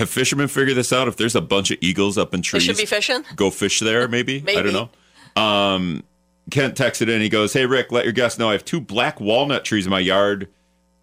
Have 0.00 0.10
fishermen 0.10 0.48
figured 0.48 0.76
this 0.76 0.92
out? 0.92 1.06
If 1.08 1.16
there's 1.16 1.36
a 1.36 1.40
bunch 1.40 1.70
of 1.70 1.78
eagles 1.80 2.18
up 2.18 2.34
in 2.34 2.42
trees, 2.42 2.62
They 2.66 2.72
should 2.72 2.76
be 2.80 2.86
fishing. 2.86 3.24
go 3.36 3.50
fish 3.50 3.80
there. 3.80 4.08
Maybe, 4.08 4.44
I 4.48 4.62
don't 4.62 4.72
know. 4.72 5.40
Um, 5.40 6.02
Kent 6.50 6.74
texted 6.76 7.08
in. 7.08 7.20
He 7.20 7.28
goes, 7.28 7.52
"Hey 7.52 7.66
Rick, 7.66 7.92
let 7.92 8.04
your 8.04 8.12
guests 8.12 8.38
know 8.38 8.48
I 8.48 8.52
have 8.52 8.64
two 8.64 8.80
black 8.80 9.20
walnut 9.20 9.64
trees 9.64 9.86
in 9.86 9.90
my 9.90 10.00
yard. 10.00 10.48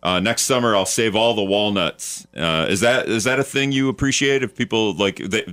Uh, 0.03 0.19
next 0.19 0.43
summer, 0.43 0.75
I'll 0.75 0.85
save 0.85 1.15
all 1.15 1.33
the 1.33 1.43
walnuts. 1.43 2.27
Uh, 2.35 2.67
is 2.69 2.81
that 2.81 3.07
is 3.07 3.23
that 3.23 3.39
a 3.39 3.43
thing 3.43 3.71
you 3.71 3.89
appreciate? 3.89 4.43
If 4.43 4.55
people 4.55 4.93
like 4.93 5.17
they, 5.17 5.43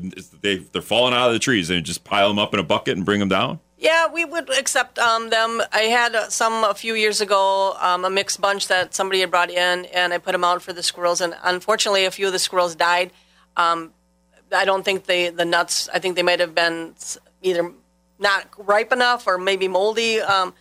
they 0.42 0.56
they're 0.56 0.82
falling 0.82 1.14
out 1.14 1.28
of 1.28 1.32
the 1.32 1.38
trees 1.38 1.70
and 1.70 1.84
just 1.84 2.04
pile 2.04 2.28
them 2.28 2.38
up 2.38 2.52
in 2.52 2.60
a 2.60 2.64
bucket 2.64 2.96
and 2.96 3.06
bring 3.06 3.20
them 3.20 3.28
down? 3.28 3.60
Yeah, 3.78 4.06
we 4.10 4.24
would 4.24 4.50
accept 4.58 4.98
um, 4.98 5.30
them. 5.30 5.60
I 5.72 5.82
had 5.82 6.16
some 6.30 6.64
a 6.64 6.74
few 6.74 6.94
years 6.94 7.20
ago, 7.20 7.76
um, 7.80 8.04
a 8.04 8.10
mixed 8.10 8.40
bunch 8.40 8.68
that 8.68 8.94
somebody 8.94 9.20
had 9.20 9.30
brought 9.30 9.50
in, 9.50 9.84
and 9.86 10.12
I 10.12 10.18
put 10.18 10.32
them 10.32 10.44
out 10.44 10.62
for 10.62 10.72
the 10.72 10.82
squirrels. 10.82 11.20
And 11.20 11.34
unfortunately, 11.42 12.04
a 12.04 12.10
few 12.10 12.26
of 12.26 12.32
the 12.32 12.38
squirrels 12.38 12.74
died. 12.74 13.12
Um, 13.56 13.92
I 14.52 14.64
don't 14.64 14.84
think 14.84 15.04
they 15.04 15.30
the 15.30 15.44
nuts. 15.44 15.88
I 15.92 15.98
think 15.98 16.16
they 16.16 16.22
might 16.22 16.40
have 16.40 16.54
been 16.54 16.94
either 17.42 17.72
not 18.18 18.46
ripe 18.56 18.92
enough 18.92 19.26
or 19.26 19.38
maybe 19.38 19.68
moldy 19.68 20.20
um, 20.20 20.54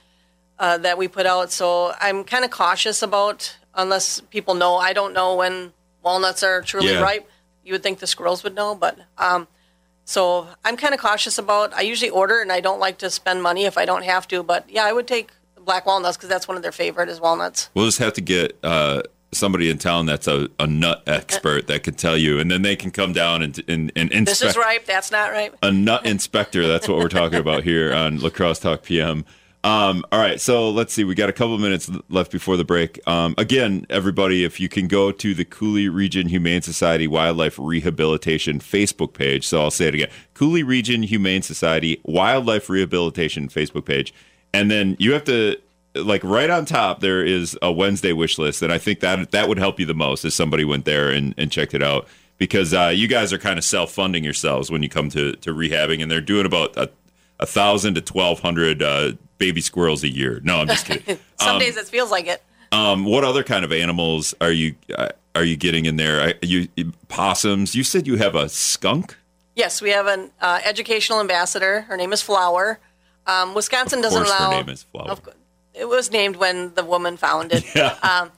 uh, 0.60 0.78
that 0.80 0.98
we 0.98 1.08
put 1.08 1.26
out. 1.26 1.52
So 1.52 1.94
I'm 2.00 2.24
kind 2.24 2.44
of 2.46 2.52
cautious 2.52 3.02
about 3.02 3.56
unless 3.76 4.20
people 4.22 4.56
know. 4.56 4.76
I 4.76 4.94
don't 4.94 5.14
know 5.14 5.36
when 5.36 5.74
walnuts 6.04 6.44
are 6.44 6.62
truly 6.62 6.94
Yeah. 6.94 7.02
ripe. 7.02 7.30
You 7.64 7.74
would 7.74 7.84
think 7.84 8.00
the 8.00 8.08
squirrels 8.08 8.44
would 8.44 8.56
know, 8.56 8.76
but 8.76 8.98
um, 9.18 9.48
so 10.04 10.48
I'm 10.66 10.76
kind 10.76 10.94
of 10.94 11.00
cautious 11.00 11.38
about. 11.38 11.74
I 11.74 11.82
usually 11.82 12.10
order, 12.10 12.42
and 12.42 12.52
I 12.52 12.60
don't 12.60 12.80
like 12.80 12.98
to 12.98 13.10
spend 13.10 13.42
money 13.42 13.64
if 13.66 13.78
I 13.78 13.86
don't 13.86 14.04
have 14.04 14.28
to. 14.30 14.44
But 14.44 14.70
yeah, 14.70 14.84
I 14.84 14.92
would 14.92 15.08
take 15.08 15.32
black 15.64 15.86
walnuts 15.86 16.18
because 16.18 16.28
that's 16.28 16.46
one 16.46 16.58
of 16.58 16.64
their 16.64 16.74
favorite 16.74 17.08
is 17.08 17.22
walnuts. 17.22 17.70
We'll 17.74 17.86
just 17.86 18.00
have 18.00 18.12
to 18.14 18.22
get 18.22 18.58
uh, 18.64 19.04
somebody 19.34 19.70
in 19.70 19.78
town 19.78 20.06
that's 20.06 20.28
a, 20.28 20.50
a 20.60 20.68
nut 20.68 21.04
expert 21.08 21.68
that 21.68 21.84
can 21.84 21.94
tell 21.94 22.18
you, 22.18 22.40
and 22.40 22.50
then 22.50 22.62
they 22.62 22.76
can 22.76 22.92
come 22.92 23.14
down 23.14 23.42
and 23.42 23.58
and, 23.68 23.92
and 23.96 24.12
inspect. 24.12 24.26
This 24.26 24.42
is 24.44 24.58
ripe. 24.58 24.86
That's 24.86 25.12
not 25.12 25.32
ripe. 25.32 25.58
A 25.62 25.72
nut 25.72 26.06
inspector. 26.06 26.68
That's 26.68 26.88
what 26.88 26.98
we're 26.98 27.10
talking 27.10 27.40
about 27.40 27.64
here 27.64 27.94
on 27.94 28.20
La 28.22 28.30
Crosse 28.30 28.60
Talk 28.60 28.84
PM. 28.84 29.26
Um, 29.66 30.04
all 30.12 30.20
right, 30.20 30.42
so 30.42 30.70
let's 30.70 30.94
see. 30.94 31.06
We 31.06 31.16
got 31.16 31.30
a 31.30 31.34
couple 31.34 31.58
minutes 31.58 31.90
left 32.10 32.34
before 32.34 32.58
the 32.58 32.66
break. 32.66 33.00
Um, 33.08 33.34
again, 33.38 33.86
everybody, 33.90 34.44
if 34.44 34.60
you 34.60 34.68
can 34.68 34.90
go 34.90 35.10
to 35.14 35.34
the 35.34 35.46
Coulee 35.46 35.88
Region 35.88 36.28
Humane 36.28 36.62
Society 36.62 37.08
Wildlife 37.08 37.58
Rehabilitation 37.58 38.60
Facebook 38.60 39.14
page. 39.14 39.48
So 39.48 39.62
I'll 39.62 39.72
say 39.72 39.88
it 39.88 39.96
again: 39.96 40.10
Coulee 40.34 40.64
Region 40.64 41.04
Humane 41.04 41.44
Society 41.44 42.02
Wildlife 42.04 42.70
Rehabilitation 42.70 43.48
Facebook 43.48 43.86
page, 43.86 44.14
and 44.54 44.70
then 44.70 44.98
you 45.00 45.14
have 45.14 45.24
to 45.26 45.58
like 45.96 46.24
right 46.24 46.50
on 46.50 46.66
top 46.66 47.00
there 47.00 47.24
is 47.24 47.58
a 47.62 47.72
Wednesday 47.72 48.14
wish 48.14 48.38
list, 48.38 48.62
and 48.62 48.72
I 48.72 48.78
think 48.78 49.00
that 49.02 49.32
that 49.32 49.48
would 49.48 49.58
help 49.58 49.80
you 49.80 49.86
the 49.86 49.94
most 49.94 50.26
if 50.26 50.34
somebody 50.34 50.66
went 50.66 50.86
there 50.86 51.10
and, 51.10 51.34
and 51.38 51.52
checked 51.52 51.74
it 51.74 51.84
out 51.84 52.08
because 52.38 52.74
uh, 52.74 52.92
you 52.94 53.08
guys 53.08 53.32
are 53.32 53.38
kind 53.38 53.58
of 53.58 53.64
self 53.64 53.92
funding 53.92 54.24
yourselves 54.24 54.72
when 54.72 54.84
you 54.84 54.90
come 54.90 55.10
to 55.10 55.34
to 55.34 55.54
rehabbing, 55.54 56.02
and 56.02 56.12
they're 56.12 56.22
doing 56.22 56.46
about 56.46 56.76
a, 56.78 56.90
a 57.40 57.46
thousand 57.46 57.96
to 57.96 58.02
twelve 58.02 58.40
hundred. 58.40 58.82
Uh, 58.82 59.14
baby 59.44 59.60
squirrels 59.60 60.04
a 60.04 60.10
year. 60.10 60.40
No, 60.44 60.62
I'm 60.62 60.68
just 60.68 60.86
kidding. 60.86 61.20
Some 61.40 61.56
um, 61.56 61.60
days 61.60 61.76
it 61.76 61.88
feels 61.88 62.10
like 62.12 62.28
it. 62.28 62.42
Um, 62.72 63.04
what 63.04 63.26
other 63.26 63.44
kind 63.44 63.66
of 63.66 63.74
animals 63.74 64.34
are 64.40 64.52
you 64.52 64.76
uh, 64.96 65.10
are 65.36 65.44
you 65.44 65.58
getting 65.58 65.86
in 65.86 65.98
there? 65.98 66.22
Are 66.22 66.34
you 66.42 66.70
possums? 67.10 67.76
You 67.76 67.84
said 67.84 68.08
you 68.08 68.16
have 68.18 68.36
a 68.36 68.48
skunk. 68.48 69.18
Yes, 69.56 69.82
we 69.82 69.90
have 69.90 70.08
an 70.08 70.32
uh, 70.42 70.62
educational 70.64 71.20
ambassador. 71.20 71.82
Her 71.82 71.98
name 71.98 72.14
is 72.14 72.22
Flower. 72.22 72.80
Um, 73.28 73.54
Wisconsin 73.54 74.02
doesn't 74.02 74.24
allow. 74.24 74.52
Her 74.52 74.58
name 74.58 74.70
is 74.70 74.84
Flower. 74.84 75.10
Of, 75.10 75.30
it 75.74 75.86
was 75.86 76.12
named 76.12 76.36
when 76.36 76.74
the 76.74 76.84
woman 76.84 77.18
found 77.18 77.52
it. 77.52 77.64
yeah. 77.76 77.98
Um, 78.02 78.32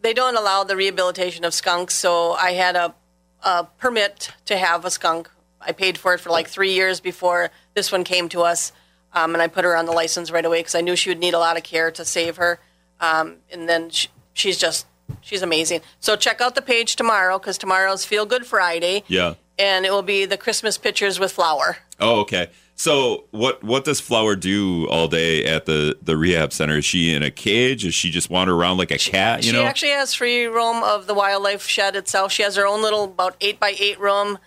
they 0.00 0.12
don't 0.12 0.36
allow 0.36 0.64
the 0.64 0.76
rehabilitation 0.76 1.44
of 1.44 1.54
skunks, 1.54 1.94
so 1.94 2.32
I 2.32 2.52
had 2.52 2.74
a, 2.76 2.94
a 3.42 3.64
permit 3.78 4.30
to 4.46 4.56
have 4.56 4.84
a 4.84 4.90
skunk. 4.90 5.30
I 5.60 5.72
paid 5.72 5.96
for 5.96 6.14
it 6.14 6.20
for 6.20 6.30
like 6.30 6.48
three 6.48 6.72
years 6.72 7.00
before 7.00 7.50
this 7.74 7.92
one 7.92 8.02
came 8.04 8.28
to 8.30 8.42
us. 8.42 8.72
Um, 9.14 9.34
and 9.34 9.42
I 9.42 9.46
put 9.46 9.64
her 9.64 9.76
on 9.76 9.86
the 9.86 9.92
license 9.92 10.30
right 10.30 10.44
away 10.44 10.60
because 10.60 10.74
I 10.74 10.80
knew 10.80 10.96
she 10.96 11.10
would 11.10 11.18
need 11.18 11.34
a 11.34 11.38
lot 11.38 11.56
of 11.56 11.62
care 11.62 11.90
to 11.92 12.04
save 12.04 12.36
her. 12.36 12.58
Um, 12.98 13.36
and 13.52 13.68
then 13.68 13.90
she, 13.90 14.08
she's 14.32 14.56
just 14.56 14.86
she's 15.20 15.42
amazing. 15.42 15.82
So 16.00 16.16
check 16.16 16.40
out 16.40 16.54
the 16.54 16.62
page 16.62 16.96
tomorrow 16.96 17.38
because 17.38 17.58
tomorrow's 17.58 18.04
Feel 18.04 18.26
Good 18.26 18.46
Friday. 18.46 19.04
Yeah. 19.08 19.34
And 19.58 19.84
it 19.84 19.90
will 19.90 20.02
be 20.02 20.24
the 20.24 20.38
Christmas 20.38 20.78
pictures 20.78 21.20
with 21.20 21.32
Flower. 21.32 21.78
Oh, 22.02 22.20
okay. 22.20 22.50
So 22.74 23.24
what 23.30 23.62
what 23.62 23.84
does 23.84 24.00
Flower 24.00 24.34
do 24.34 24.88
all 24.88 25.06
day 25.06 25.44
at 25.44 25.66
the 25.66 25.96
the 26.02 26.16
rehab 26.16 26.52
center? 26.52 26.78
Is 26.78 26.84
she 26.84 27.12
in 27.12 27.22
a 27.22 27.30
cage? 27.30 27.84
Does 27.84 27.94
she 27.94 28.10
just 28.10 28.28
wander 28.28 28.54
around 28.54 28.78
like 28.78 28.90
a 28.90 28.98
cat? 28.98 29.44
You 29.44 29.50
she 29.50 29.52
know, 29.52 29.62
she 29.62 29.66
actually 29.66 29.90
has 29.90 30.14
free 30.14 30.46
roam 30.46 30.82
of 30.82 31.06
the 31.06 31.14
wildlife 31.14 31.66
shed 31.66 31.94
itself. 31.94 32.32
She 32.32 32.42
has 32.42 32.56
her 32.56 32.66
own 32.66 32.82
little 32.82 33.04
about 33.04 33.36
eight 33.40 33.60
by 33.60 33.74
eight 33.78 34.00
room 34.00 34.38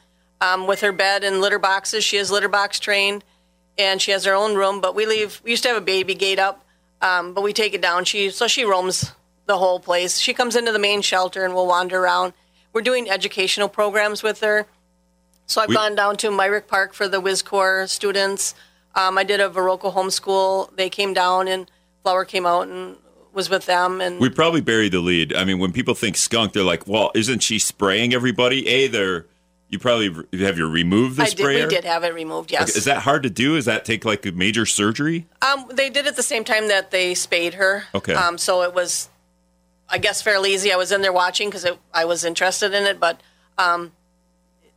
um, 0.42 0.68
with 0.68 0.82
her 0.82 0.92
bed 0.92 1.24
and 1.24 1.40
litter 1.40 1.60
boxes. 1.60 2.04
She 2.04 2.18
is 2.18 2.30
litter 2.30 2.50
box 2.50 2.80
trained 2.80 3.24
and 3.78 4.02
she 4.02 4.12
has 4.12 4.26
her 4.26 4.34
own 4.34 4.56
room. 4.56 4.82
But 4.82 4.96
we 4.96 5.06
leave. 5.06 5.40
We 5.44 5.52
used 5.52 5.64
to 5.64 5.70
have 5.70 5.78
a 5.78 5.86
baby 5.86 6.14
gate 6.16 6.40
up, 6.40 6.66
um, 7.02 7.34
but 7.34 7.42
we 7.42 7.54
take 7.54 7.74
it 7.74 7.82
down. 7.82 8.06
She 8.06 8.32
so 8.32 8.48
she 8.48 8.66
roams 8.66 9.12
the 9.46 9.58
whole 9.58 9.80
place. 9.80 10.20
She 10.20 10.34
comes 10.34 10.56
into 10.56 10.72
the 10.72 10.80
main 10.80 11.02
shelter 11.02 11.46
and 11.46 11.54
will 11.54 11.68
wander 11.68 12.04
around. 12.04 12.34
We're 12.74 12.82
doing 12.82 13.10
educational 13.10 13.70
programs 13.70 14.24
with 14.24 14.42
her. 14.42 14.66
So 15.48 15.62
I've 15.62 15.70
we, 15.70 15.76
gone 15.76 15.96
down 15.96 16.18
to 16.18 16.32
Myrick 16.32 16.68
Park 16.68 16.94
for 16.94 17.08
the 17.08 17.20
Whiz 17.20 17.42
Corps 17.42 17.88
students. 17.88 18.56
Um, 18.96 19.18
I 19.18 19.24
did 19.24 19.40
a 19.40 19.50
Viroqua 19.50 19.94
homeschool. 19.94 20.76
They 20.76 20.90
came 20.90 21.14
down 21.14 21.48
and 21.48 21.70
Flower 22.04 22.26
came 22.26 22.46
out 22.46 22.68
and 22.68 22.98
was 23.34 23.50
with 23.50 23.66
them. 23.66 24.02
And 24.02 24.20
we 24.20 24.30
probably 24.30 24.62
buried 24.62 24.94
the 24.94 25.00
lead. 25.00 25.36
I 25.36 25.44
mean, 25.44 25.60
when 25.60 25.72
people 25.72 25.94
think 25.94 26.18
skunk, 26.18 26.54
they're 26.54 26.64
like, 26.64 26.88
"Well, 26.88 27.12
isn't 27.14 27.40
she 27.44 27.60
spraying 27.60 28.14
everybody?" 28.14 28.68
A, 28.68 28.88
they're 28.88 29.26
you 29.70 29.80
probably 29.80 30.08
have 30.40 30.58
you 30.58 30.68
removed 30.68 31.18
the 31.18 31.24
I 31.24 31.28
sprayer. 31.28 31.60
Did, 31.60 31.70
we 31.70 31.76
did 31.76 31.84
have 31.86 32.04
it 32.04 32.14
removed. 32.14 32.52
Yes. 32.52 32.70
Okay. 32.70 32.78
Is 32.78 32.86
that 32.86 33.00
hard 33.00 33.24
to 33.24 33.30
do? 33.30 33.56
Is 33.56 33.66
that 33.66 33.84
take 33.84 34.06
like 34.06 34.26
a 34.26 34.32
major 34.32 34.66
surgery? 34.66 35.28
Um, 35.42 35.66
they 35.74 35.90
did 35.90 36.06
it 36.06 36.16
the 36.16 36.24
same 36.24 36.44
time 36.44 36.68
that 36.68 36.92
they 36.92 37.14
spayed 37.14 37.56
her. 37.56 37.84
Okay. 37.94 38.14
Um, 38.14 38.38
so 38.38 38.62
it 38.62 38.74
was, 38.74 39.10
I 39.90 39.98
guess, 39.98 40.22
fairly 40.22 40.54
easy. 40.54 40.72
I 40.72 40.78
was 40.78 40.92
in 40.92 41.02
there 41.02 41.14
watching 41.14 41.50
because 41.50 41.68
I 41.94 42.06
was 42.06 42.24
interested 42.24 42.74
in 42.74 42.84
it, 42.84 43.00
but 43.00 43.20
um, 43.58 43.92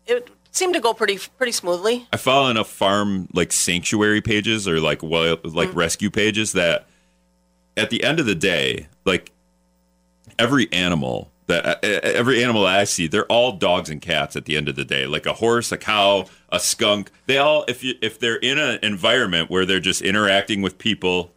it 0.07 0.31
seemed 0.59 0.75
to 0.75 0.81
go 0.81 0.93
pretty 0.93 1.19
pretty 1.37 1.53
smoothly. 1.53 2.07
I 2.13 2.17
follow 2.17 2.51
enough 2.51 2.69
farm 2.69 3.29
like 3.33 3.53
sanctuary 3.53 4.21
pages 4.21 4.69
or 4.69 4.81
like 4.81 5.03
wild, 5.03 5.55
like 5.55 5.71
mm-hmm. 5.71 5.79
rescue 5.79 6.11
pages 6.11 6.53
that 6.53 6.87
at 7.77 7.91
the 7.91 8.05
end 8.05 8.21
of 8.21 8.27
the 8.27 8.35
day, 8.35 8.89
like 9.05 9.33
every 10.39 10.71
animal 10.73 11.31
that 11.47 11.65
uh, 11.67 11.77
every 11.83 12.43
animal 12.43 12.67
I 12.67 12.85
see, 12.85 13.07
they're 13.07 13.27
all 13.27 13.53
dogs 13.53 13.89
and 13.89 14.01
cats 14.01 14.37
at 14.37 14.45
the 14.45 14.57
end 14.57 14.69
of 14.69 14.77
the 14.77 14.85
day. 14.85 15.07
Like 15.07 15.27
a 15.27 15.33
horse, 15.33 15.73
a 15.73 15.79
cow, 15.79 16.27
a 16.51 16.61
skunk. 16.61 17.11
They 17.27 17.39
all, 17.39 17.65
if 17.69 17.83
you, 17.83 17.95
if 18.03 18.19
they're 18.19 18.37
in 18.37 18.59
an 18.59 18.79
environment 18.83 19.51
where 19.51 19.65
they're 19.65 19.81
just 19.81 20.03
interacting 20.03 20.61
with 20.61 20.77
people, 20.77 21.33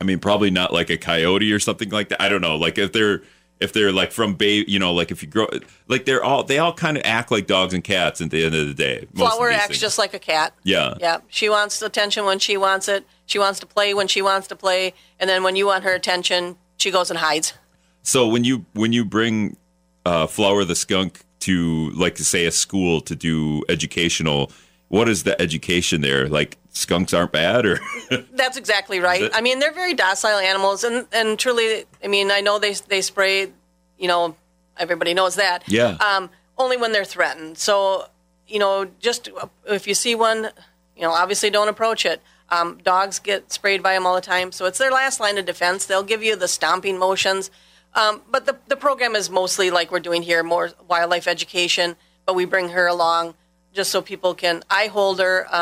I 0.00 0.04
mean, 0.04 0.18
probably 0.18 0.50
not 0.50 0.72
like 0.72 0.88
a 0.88 0.96
coyote 0.96 1.52
or 1.52 1.58
something 1.58 1.90
like 1.90 2.08
that. 2.08 2.20
I 2.20 2.28
don't 2.28 2.40
know. 2.40 2.56
Like 2.56 2.78
if 2.78 2.92
they're 2.92 3.22
if 3.60 3.72
they're 3.72 3.92
like 3.92 4.12
from 4.12 4.34
baby, 4.34 4.70
you 4.70 4.78
know, 4.78 4.92
like 4.92 5.10
if 5.10 5.22
you 5.22 5.28
grow, 5.28 5.48
like 5.88 6.04
they're 6.04 6.22
all 6.22 6.42
they 6.44 6.58
all 6.58 6.72
kind 6.72 6.96
of 6.96 7.02
act 7.04 7.30
like 7.30 7.46
dogs 7.46 7.72
and 7.72 7.82
cats 7.82 8.20
at 8.20 8.30
the 8.30 8.44
end 8.44 8.54
of 8.54 8.66
the 8.66 8.74
day. 8.74 9.06
Flower 9.14 9.50
acts 9.50 9.68
things. 9.68 9.80
just 9.80 9.98
like 9.98 10.14
a 10.14 10.18
cat. 10.18 10.52
Yeah, 10.62 10.94
yeah. 11.00 11.18
She 11.28 11.48
wants 11.48 11.80
attention 11.80 12.24
when 12.24 12.38
she 12.38 12.56
wants 12.56 12.88
it. 12.88 13.06
She 13.26 13.38
wants 13.38 13.58
to 13.60 13.66
play 13.66 13.94
when 13.94 14.08
she 14.08 14.22
wants 14.22 14.46
to 14.48 14.56
play, 14.56 14.92
and 15.18 15.28
then 15.28 15.42
when 15.42 15.56
you 15.56 15.66
want 15.66 15.84
her 15.84 15.94
attention, 15.94 16.56
she 16.76 16.90
goes 16.90 17.10
and 17.10 17.18
hides. 17.18 17.54
So 18.02 18.28
when 18.28 18.44
you 18.44 18.66
when 18.74 18.92
you 18.92 19.04
bring 19.04 19.56
uh, 20.04 20.26
Flower 20.26 20.64
the 20.64 20.76
skunk 20.76 21.22
to 21.40 21.90
like 21.90 22.14
to 22.16 22.24
say 22.24 22.44
a 22.46 22.52
school 22.52 23.00
to 23.02 23.16
do 23.16 23.62
educational, 23.68 24.52
what 24.88 25.08
is 25.08 25.22
the 25.22 25.40
education 25.40 26.02
there? 26.02 26.28
Like 26.28 26.58
skunks 26.76 27.14
aren't 27.14 27.32
bad, 27.32 27.64
or 27.64 27.80
that's 28.32 28.56
exactly 28.56 29.00
right. 29.00 29.30
I 29.32 29.40
mean, 29.40 29.58
they're 29.58 29.72
very 29.72 29.94
docile 29.94 30.38
animals, 30.38 30.84
and 30.84 31.06
and 31.12 31.38
truly, 31.38 31.84
I 32.04 32.08
mean, 32.08 32.30
I 32.30 32.40
know 32.40 32.58
they 32.58 32.74
they 32.74 33.00
spray. 33.00 33.50
You 33.98 34.08
know, 34.08 34.36
everybody 34.76 35.14
knows 35.14 35.36
that. 35.36 35.64
Yeah. 35.66 35.96
Um, 36.00 36.30
only 36.58 36.76
when 36.76 36.92
they're 36.92 37.04
threatened. 37.04 37.58
So 37.58 38.06
you 38.46 38.58
know, 38.58 38.88
just 39.00 39.28
if 39.66 39.86
you 39.86 39.94
see 39.94 40.14
one, 40.14 40.50
you 40.94 41.02
know, 41.02 41.10
obviously 41.10 41.50
don't 41.50 41.68
approach 41.68 42.04
it. 42.06 42.22
Um, 42.48 42.78
dogs 42.84 43.18
get 43.18 43.50
sprayed 43.50 43.82
by 43.82 43.94
them 43.94 44.06
all 44.06 44.14
the 44.14 44.20
time, 44.20 44.52
so 44.52 44.66
it's 44.66 44.78
their 44.78 44.92
last 44.92 45.18
line 45.18 45.38
of 45.38 45.46
defense. 45.46 45.86
They'll 45.86 46.04
give 46.04 46.22
you 46.22 46.36
the 46.36 46.46
stomping 46.46 46.98
motions. 46.98 47.50
Um, 47.94 48.22
but 48.30 48.44
the, 48.44 48.56
the 48.68 48.76
program 48.76 49.16
is 49.16 49.30
mostly 49.30 49.70
like 49.70 49.90
we're 49.90 50.00
doing 50.00 50.22
here, 50.22 50.42
more 50.42 50.70
wildlife 50.86 51.26
education, 51.26 51.96
but 52.26 52.34
we 52.34 52.44
bring 52.44 52.68
her 52.68 52.86
along 52.86 53.34
just 53.72 53.90
so 53.90 54.00
people 54.02 54.34
can. 54.34 54.62
I 54.70 54.86
hold 54.86 55.18
her 55.18 55.52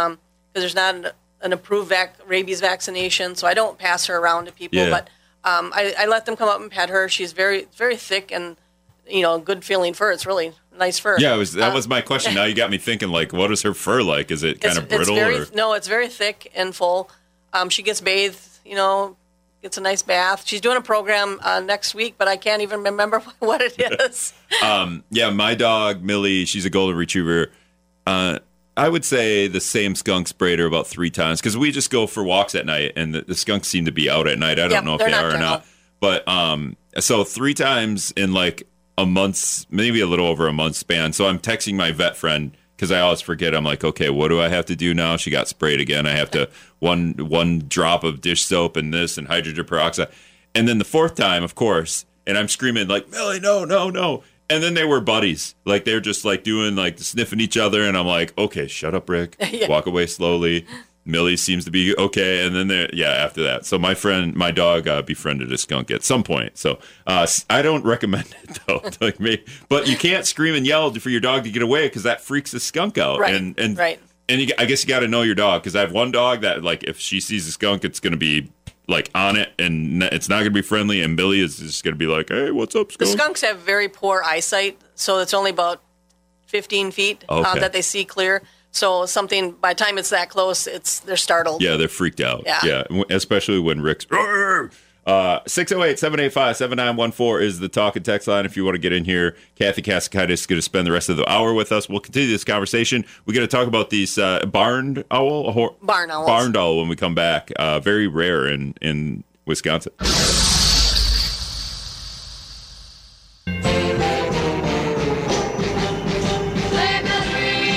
because 0.55 0.61
um, 0.61 0.63
there's 0.63 0.75
not 0.75 0.95
an, 0.95 1.07
an 1.43 1.53
approved 1.53 1.89
vac- 1.89 2.17
rabies 2.27 2.61
vaccination, 2.61 3.35
so 3.35 3.47
I 3.47 3.55
don't 3.55 3.77
pass 3.77 4.07
her 4.07 4.17
around 4.17 4.47
to 4.47 4.53
people. 4.53 4.79
Yeah. 4.79 4.91
But 4.91 5.09
um, 5.45 5.73
I, 5.75 5.95
I, 5.99 6.07
let 6.07 6.25
them 6.25 6.37
come 6.37 6.49
up 6.49 6.61
and 6.61 6.71
pet 6.71 6.89
her. 6.89 7.09
She's 7.09 7.33
very 7.33 7.67
very 7.77 7.97
thick 7.97 8.33
and 8.33 8.57
you 9.07 9.23
know 9.23 9.39
good 9.39 9.65
feeling 9.65 9.93
fur. 9.93 10.13
It's 10.13 10.25
really 10.25 10.53
nice 10.79 10.99
fur. 10.99 11.19
Yeah, 11.19 11.37
was, 11.37 11.53
that 11.55 11.75
was 11.75 11.87
my 11.87 12.01
question. 12.01 12.35
Now 12.35 12.45
you 12.45 12.55
got 12.55 12.71
me 12.71 12.79
thinking 12.79 13.11
like, 13.11 13.33
what 13.33 13.51
is 13.53 13.63
her 13.63 13.75
fur 13.75 14.03
like? 14.03 14.31
Is 14.31 14.43
it 14.43 14.61
kind 14.61 14.79
of 14.79 14.89
brittle? 14.89 15.15
Very, 15.15 15.41
or? 15.41 15.47
No, 15.55 15.75
it's 15.75 15.89
very 15.89 16.09
thick 16.09 16.51
and 16.55 16.75
full. 16.75 17.11
Um, 17.53 17.69
she 17.69 17.83
gets 17.83 18.01
bathed, 18.01 18.41
you 18.65 18.75
know, 18.75 19.17
gets 19.63 19.79
a 19.79 19.81
nice 19.81 20.03
bath. 20.03 20.45
She's 20.47 20.61
doing 20.61 20.77
a 20.77 20.83
program 20.83 21.39
uh, 21.43 21.61
next 21.61 21.95
week, 21.95 22.15
but 22.19 22.29
I 22.29 22.37
can't 22.37 22.63
even 22.63 22.83
remember 22.83 23.21
what 23.39 23.61
it 23.61 23.75
is. 24.01 24.33
um, 24.63 25.05
yeah, 25.11 25.31
my 25.31 25.55
dog 25.55 26.03
Millie, 26.03 26.45
she's 26.45 26.65
a 26.65 26.71
golden 26.71 26.97
retriever. 26.97 27.51
Uh, 28.07 28.39
I 28.77 28.89
would 28.89 29.05
say 29.05 29.47
the 29.47 29.61
same 29.61 29.95
skunk 29.95 30.27
sprayed 30.29 30.59
her 30.59 30.67
about 30.67 30.87
three 30.87 31.11
times 31.11 31.41
because 31.41 31.57
we 31.57 31.71
just 31.71 31.91
go 31.91 32.07
for 32.07 32.25
walks 32.25 32.55
at 32.55 32.67
night, 32.67 32.93
and 32.97 33.15
the, 33.15 33.23
the, 33.23 33.35
skunks 33.35 33.69
seem 33.69 33.85
to 33.85 33.93
be 33.93 34.11
out 34.11 34.27
at 34.27 34.39
night. 34.39 34.59
I 34.59 34.63
don't 34.63 34.73
yep, 34.73 34.85
know 34.85 34.95
if 34.95 34.99
they 35.01 35.07
are 35.07 35.31
general. 35.31 35.37
or 35.37 35.39
not, 35.39 35.67
but 36.01 36.27
um, 36.27 36.77
so 36.99 37.23
three 37.23 37.55
times 37.55 38.13
in 38.17 38.33
like 38.33 38.67
a 38.99 39.07
month's, 39.07 39.67
maybe 39.71 40.01
a 40.01 40.07
little 40.07 40.27
over 40.27 40.49
a 40.49 40.53
month 40.53 40.77
span. 40.77 41.13
So 41.13 41.27
I'm 41.27 41.39
texting 41.39 41.75
my 41.75 41.93
vet 41.93 42.17
friend 42.17 42.57
because 42.77 42.91
I 42.91 43.01
always 43.01 43.21
forget. 43.21 43.55
I'm 43.55 43.65
like, 43.65 43.85
okay, 43.85 44.11
what 44.11 44.29
do 44.29 44.41
I 44.41 44.49
have 44.49 44.67
to 44.67 44.77
do 44.77 44.93
now? 44.93 45.17
She 45.17 45.31
got 45.31 45.47
sprayed 45.47 45.81
again. 45.81 46.07
I 46.07 46.13
have 46.13 46.31
to 46.33 46.51
one 46.81 47.15
one 47.19 47.65
drop 47.69 48.03
of 48.03 48.21
dish 48.21 48.45
soap 48.45 48.77
and 48.77 48.93
this 48.93 49.17
and 49.17 49.29
hydrogen 49.29 49.65
peroxide, 49.67 50.09
and 50.53 50.67
then 50.67 50.79
the 50.79 50.85
fourth 50.85 51.15
time, 51.15 51.45
of 51.45 51.55
course, 51.55 52.07
and 52.27 52.37
I'm 52.37 52.49
screaming 52.49 52.89
like, 52.89 53.09
Millie, 53.11 53.41
no, 53.41 53.65
no, 53.65 53.91
no. 53.91 54.25
And 54.51 54.63
then 54.63 54.75
they 54.75 54.85
were 54.85 55.01
buddies, 55.01 55.55
like 55.65 55.85
they're 55.85 56.01
just 56.01 56.25
like 56.25 56.45
doing 56.45 56.77
like 56.77 56.99
sniffing 56.99 57.41
each 57.41 57.57
other, 57.57 57.83
and 57.83 57.97
I'm 57.97 58.07
like, 58.07 58.37
okay, 58.37 58.67
shut 58.67 58.95
up, 58.95 59.09
Rick, 59.09 59.37
yeah. 59.51 59.69
walk 59.69 59.87
away 59.87 60.07
slowly. 60.07 60.67
Millie 61.07 61.37
seems 61.37 61.67
to 61.67 61.71
be 61.71 61.95
okay, 61.99 62.47
and 62.47 62.57
then 62.57 62.69
there, 62.69 62.89
yeah, 62.93 63.09
after 63.11 63.43
that. 63.43 63.67
So 63.67 63.79
my 63.79 63.93
friend, 63.95 64.35
my 64.35 64.51
dog, 64.51 64.89
uh, 64.89 65.03
befriended 65.03 65.53
a 65.53 65.59
skunk 65.59 65.91
at 65.91 66.03
some 66.03 66.23
point. 66.23 66.57
So 66.57 66.79
uh, 67.07 67.27
I 67.51 67.61
don't 67.63 67.85
recommend 67.87 68.35
it 68.43 68.59
though. 68.67 68.83
like 69.07 69.21
me, 69.21 69.45
but 69.69 69.87
you 69.87 69.97
can't 69.97 70.25
scream 70.27 70.55
and 70.55 70.67
yell 70.67 70.91
for 70.95 71.11
your 71.11 71.21
dog 71.21 71.45
to 71.45 71.51
get 71.51 71.63
away 71.63 71.89
because 71.89 72.05
that 72.05 72.21
freaks 72.23 72.53
the 72.53 72.61
skunk 72.61 72.97
out. 72.99 73.21
Right, 73.21 73.35
And 73.35 73.59
and 73.59 73.77
right. 73.77 74.01
and 74.29 74.41
you, 74.41 74.55
I 74.59 74.65
guess 74.65 74.83
you 74.83 74.89
got 74.89 75.01
to 75.01 75.09
know 75.09 75.23
your 75.23 75.35
dog 75.35 75.63
because 75.63 75.77
I 75.77 75.81
have 75.81 75.93
one 75.93 76.11
dog 76.11 76.41
that 76.41 76.63
like 76.63 76.85
if 76.85 76.99
she 76.99 77.21
sees 77.21 77.47
a 77.49 77.53
skunk, 77.53 77.85
it's 77.85 78.01
gonna 78.01 78.17
be 78.17 78.51
like 78.89 79.11
on 79.15 79.37
it, 79.37 79.51
and 79.59 80.03
it's 80.03 80.29
not 80.29 80.39
gonna 80.41 80.51
be 80.51 80.63
friendly. 80.63 81.03
And 81.03 81.17
Billy 81.17 81.41
is 81.41 81.57
just 81.59 81.85
gonna 81.85 81.97
be 81.97 82.07
like, 82.07 82.29
"Hey, 82.29 82.51
what's 82.51 82.75
up, 82.77 82.93
The 82.93 83.07
skunks 83.07 83.41
have 83.43 83.59
very 83.61 83.89
poor 83.89 84.23
eyesight, 84.25 84.79
so 84.95 85.19
it's 85.21 85.35
only 85.35 85.51
about 85.51 85.81
15 86.47 86.91
feet 86.91 87.25
uh, 87.29 87.41
Okay. 87.41 87.61
that 87.61 87.73
they 87.73 87.83
see 87.83 88.05
clear. 88.05 88.43
So 88.71 89.07
something 89.07 89.53
by 89.53 89.73
the 89.73 89.85
time 89.85 89.99
it's 89.99 90.11
that 90.11 90.29
close, 90.31 90.67
it's 90.67 90.99
they're 91.01 91.17
startled. 91.17 91.63
Yeah, 91.63 91.77
they're 91.77 91.89
freaked 91.89 92.21
out. 92.21 92.43
Yeah. 92.45 92.83
w- 92.85 93.05
especially 93.11 93.59
when 93.61 93.81
Rick's. 93.81 94.05
Uh, 95.07 95.41
608 95.47 95.99
785 95.99 96.57
7914 96.57 97.47
is 97.47 97.59
the 97.61 97.69
talk 97.69 97.95
and 97.97 98.05
text 98.05 98.27
line 98.27 98.47
if 98.47 98.57
you 98.57 98.65
want 98.65 98.75
to 98.75 98.79
get 98.79 98.93
in 98.93 99.05
here. 99.05 99.37
Kathy 99.55 99.83
KasaKaitas 99.83 100.31
is 100.31 100.47
going 100.47 100.59
to 100.59 100.63
spend 100.63 100.87
the 100.87 100.93
rest 100.93 101.09
of 101.11 101.17
the 101.19 101.29
hour 101.31 101.53
with 101.53 101.73
us. 101.73 101.89
We'll 101.89 102.01
continue 102.01 102.29
this 102.31 102.45
conversation. 102.45 103.05
We're 103.27 103.35
going 103.35 103.47
to 103.47 103.55
talk 103.57 103.69
about 103.69 103.91
these 103.91 104.17
uh, 104.17 104.47
barn 104.47 105.05
owl, 105.11 105.53
hor- 105.53 105.77
Barn 105.83 106.11
owls. 106.11 106.27
barn 106.27 106.57
owl 106.57 106.79
when 106.79 106.89
we 106.89 106.97
come 106.97 107.15
back. 107.15 107.53
Uh, 107.57 107.81
very 107.81 108.07
rare 108.07 108.47
in, 108.47 108.75
in 108.81 109.25
Wisconsin. 109.45 109.93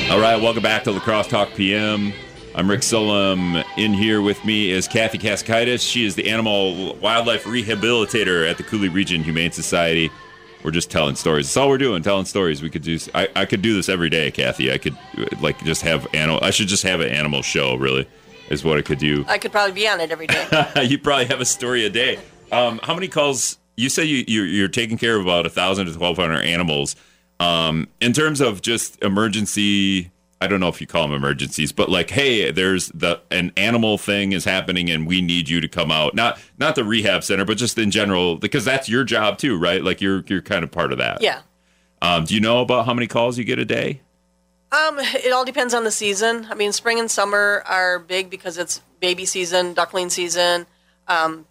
All 0.09 0.21
right, 0.23 0.41
welcome 0.41 0.63
back 0.63 0.85
to 0.85 0.91
La 0.91 0.99
Crosse 1.01 1.27
Talk 1.27 1.53
PM. 1.53 2.13
I'm 2.57 2.67
Rick 2.67 2.81
Solem. 2.81 3.63
In 3.77 3.93
here 3.93 4.19
with 4.19 4.43
me 4.43 4.71
is 4.71 4.87
Kathy 4.87 5.19
KasaKaitas. 5.19 5.87
She 5.87 6.05
is 6.05 6.15
the 6.15 6.27
animal 6.27 6.95
wildlife 6.95 7.43
rehabilitator 7.43 8.49
at 8.49 8.57
the 8.57 8.63
Coulee 8.63 8.89
Region 8.89 9.21
Humane 9.21 9.51
Society. 9.51 10.09
We're 10.63 10.71
just 10.71 10.89
telling 10.89 11.15
stories. 11.15 11.45
That's 11.45 11.55
all 11.55 11.69
we're 11.69 11.77
doing, 11.77 12.01
telling 12.01 12.25
stories. 12.25 12.63
We 12.63 12.71
could 12.71 12.81
do. 12.81 12.97
I, 13.13 13.29
I 13.35 13.45
could 13.45 13.61
do 13.61 13.75
this 13.75 13.89
every 13.89 14.09
day, 14.09 14.31
Kathy. 14.31 14.71
I 14.71 14.79
could 14.79 14.97
like 15.39 15.63
just 15.65 15.83
have 15.83 16.07
animal. 16.15 16.39
I 16.41 16.49
should 16.49 16.67
just 16.67 16.81
have 16.81 16.99
an 16.99 17.09
animal 17.09 17.43
show. 17.43 17.75
Really, 17.75 18.09
is 18.49 18.63
what 18.63 18.79
I 18.79 18.81
could 18.81 18.97
do. 18.97 19.23
I 19.27 19.37
could 19.37 19.51
probably 19.51 19.73
be 19.73 19.87
on 19.87 20.01
it 20.01 20.09
every 20.09 20.25
day. 20.25 20.47
you 20.83 20.97
probably 20.97 21.25
have 21.25 21.39
a 21.39 21.45
story 21.45 21.85
a 21.85 21.91
day. 21.91 22.17
Um, 22.51 22.79
how 22.81 22.95
many 22.95 23.07
calls? 23.07 23.59
You 23.75 23.89
say 23.89 24.03
you, 24.03 24.25
you're, 24.27 24.47
you're 24.47 24.67
taking 24.67 24.97
care 24.97 25.15
of 25.15 25.21
about 25.21 25.45
a 25.45 25.49
thousand 25.51 25.85
to 25.85 25.93
twelve 25.93 26.17
hundred 26.17 26.41
animals. 26.41 26.95
Um, 27.39 27.87
in 28.01 28.13
terms 28.13 28.41
of 28.41 28.63
just 28.63 28.99
emergency, 29.03 30.09
I 30.39 30.47
don't 30.47 30.59
know 30.59 30.67
if 30.67 30.79
you 30.79 30.87
call 30.87 31.03
them 31.03 31.13
emergencies, 31.13 31.71
but 31.71 31.89
like, 31.89 32.11
hey, 32.11 32.51
there's 32.51 32.89
the 32.89 33.21
an 33.31 33.51
animal 33.57 33.97
thing 33.97 34.33
is 34.33 34.45
happening, 34.45 34.89
and 34.89 35.07
we 35.07 35.21
need 35.21 35.49
you 35.49 35.61
to 35.61 35.67
come 35.67 35.91
out. 35.91 36.13
Not 36.13 36.39
not 36.57 36.75
the 36.75 36.83
rehab 36.83 37.23
center, 37.23 37.43
but 37.43 37.57
just 37.57 37.77
in 37.77 37.89
general, 37.89 38.37
because 38.37 38.63
that's 38.63 38.87
your 38.87 39.03
job 39.03 39.39
too, 39.39 39.57
right? 39.57 39.83
Like 39.83 39.99
you're 39.99 40.23
you're 40.27 40.41
kind 40.41 40.63
of 40.63 40.71
part 40.71 40.91
of 40.91 40.99
that. 40.99 41.21
yeah. 41.21 41.41
Um, 42.01 42.25
do 42.25 42.35
you 42.35 42.41
know 42.41 42.61
about 42.61 42.85
how 42.85 42.93
many 42.93 43.07
calls 43.07 43.39
you 43.39 43.43
get 43.43 43.57
a 43.57 43.65
day? 43.65 44.01
Um, 44.71 44.99
it 44.99 45.31
all 45.31 45.45
depends 45.45 45.73
on 45.73 45.83
the 45.83 45.91
season. 45.91 46.45
I 46.49 46.53
mean, 46.55 46.71
spring 46.71 46.99
and 46.99 47.09
summer 47.09 47.63
are 47.65 47.97
big 47.97 48.29
because 48.29 48.57
it's 48.57 48.81
baby 48.99 49.25
season, 49.25 49.73
duckling 49.73 50.09
season. 50.09 50.67
Um, 51.07 51.47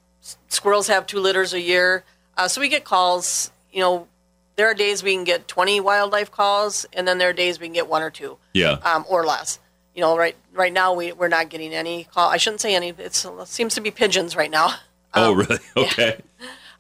squirrels 0.49 0.87
have 0.87 1.07
two 1.07 1.19
litters 1.19 1.53
a 1.53 1.61
year, 1.61 2.05
uh, 2.37 2.47
so 2.47 2.61
we 2.61 2.69
get 2.69 2.85
calls. 2.85 3.51
You 3.73 3.81
know, 3.81 4.09
there 4.57 4.69
are 4.71 4.75
days 4.75 5.03
we 5.03 5.15
can 5.15 5.25
get 5.25 5.49
20 5.49 5.81
wildlife 5.81 6.31
calls, 6.31 6.87
and 6.93 7.07
then 7.07 7.19
there 7.19 7.29
are 7.31 7.33
days 7.35 7.61
we 7.61 7.67
can 7.67 7.75
get 7.75 7.89
one 7.89 8.03
or 8.03 8.11
two, 8.11 8.39
Yeah. 8.55 8.73
um, 8.83 9.05
or 9.09 9.25
less. 9.25 9.59
You 9.95 10.03
know, 10.03 10.17
right 10.17 10.37
right 10.53 10.73
now 10.73 10.93
we 10.93 11.13
we're 11.13 11.29
not 11.29 11.49
getting 11.49 11.73
any 11.73 12.05
call. 12.05 12.29
I 12.29 12.37
shouldn't 12.37 12.61
say 12.61 12.75
any. 12.75 12.91
It's, 12.99 13.25
it 13.25 13.49
seems 13.49 13.75
to 13.77 13.81
be 13.81 13.91
pigeons 13.91 14.37
right 14.37 14.51
now, 14.51 14.75
oh, 15.15 15.33
really? 15.33 15.59
Okay. 15.77 16.21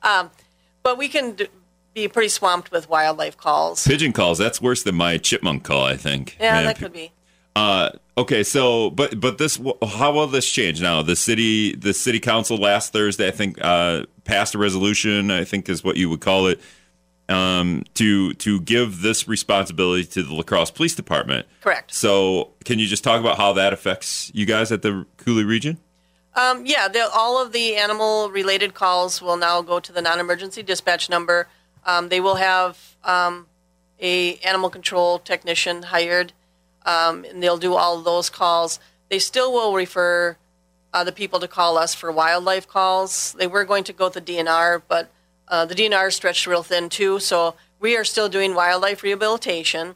Um, 0.02 0.30
but 0.84 0.98
we 0.98 1.08
can 1.08 1.32
d- 1.32 1.48
be 1.94 2.06
pretty 2.06 2.28
swamped 2.28 2.70
with 2.70 2.88
wildlife 2.88 3.36
calls. 3.36 3.84
Pigeon 3.84 4.12
calls. 4.12 4.38
That's 4.38 4.60
worse 4.62 4.84
than 4.84 4.94
my 4.94 5.16
chipmunk 5.18 5.64
call. 5.64 5.82
I 5.84 5.96
think. 5.96 6.36
Yeah, 6.38 6.52
Man, 6.52 6.64
that 6.66 6.78
could 6.78 6.92
be. 6.92 7.10
Uh, 7.56 7.90
okay, 8.16 8.44
so 8.44 8.90
but 8.90 9.18
but 9.18 9.38
this 9.38 9.58
how 9.88 10.12
will 10.12 10.26
this 10.28 10.48
change 10.48 10.80
now? 10.80 11.02
The 11.02 11.16
city 11.16 11.74
the 11.74 11.94
city 11.94 12.20
council 12.20 12.58
last 12.58 12.92
Thursday, 12.92 13.26
I 13.26 13.30
think, 13.32 13.58
uh, 13.62 14.04
passed 14.24 14.54
a 14.54 14.58
resolution. 14.58 15.30
I 15.30 15.42
think 15.44 15.68
is 15.68 15.82
what 15.82 15.96
you 15.96 16.08
would 16.10 16.20
call 16.20 16.46
it, 16.46 16.60
um, 17.28 17.84
to 17.94 18.34
to 18.34 18.60
give 18.60 19.02
this 19.02 19.26
responsibility 19.26 20.04
to 20.04 20.22
the 20.22 20.34
La 20.34 20.42
Crosse 20.42 20.70
Police 20.70 20.94
Department. 20.94 21.46
Correct. 21.60 21.92
So, 21.92 22.50
can 22.64 22.78
you 22.78 22.86
just 22.86 23.04
talk 23.04 23.20
about 23.20 23.36
how 23.36 23.52
that 23.54 23.72
affects 23.72 24.30
you 24.34 24.46
guys 24.46 24.70
at 24.72 24.82
the 24.82 25.06
Coulee 25.16 25.44
region? 25.44 25.78
Um, 26.34 26.66
yeah, 26.66 26.88
all 27.14 27.42
of 27.42 27.52
the 27.52 27.76
animal-related 27.76 28.74
calls 28.74 29.22
will 29.22 29.38
now 29.38 29.62
go 29.62 29.80
to 29.80 29.90
the 29.90 30.02
non-emergency 30.02 30.62
dispatch 30.62 31.08
number. 31.08 31.48
Um, 31.86 32.10
they 32.10 32.20
will 32.20 32.34
have 32.34 32.96
um, 33.04 33.46
a 34.00 34.36
animal 34.38 34.68
control 34.68 35.18
technician 35.18 35.84
hired, 35.84 36.34
um, 36.84 37.24
and 37.24 37.42
they'll 37.42 37.56
do 37.56 37.74
all 37.74 37.98
of 37.98 38.04
those 38.04 38.28
calls. 38.28 38.78
They 39.08 39.18
still 39.18 39.50
will 39.50 39.72
refer 39.72 40.36
uh, 40.92 41.04
the 41.04 41.12
people 41.12 41.40
to 41.40 41.48
call 41.48 41.78
us 41.78 41.94
for 41.94 42.12
wildlife 42.12 42.68
calls. 42.68 43.34
They 43.38 43.46
were 43.46 43.64
going 43.64 43.84
to 43.84 43.94
go 43.94 44.10
to 44.10 44.20
the 44.20 44.32
DNR, 44.32 44.82
but 44.88 45.10
uh, 45.48 45.64
the 45.64 45.74
DNR 45.74 46.08
is 46.08 46.14
stretched 46.14 46.46
real 46.46 46.62
thin 46.62 46.88
too. 46.88 47.18
So 47.18 47.54
we 47.78 47.96
are 47.96 48.04
still 48.04 48.28
doing 48.28 48.54
wildlife 48.54 49.02
rehabilitation, 49.02 49.94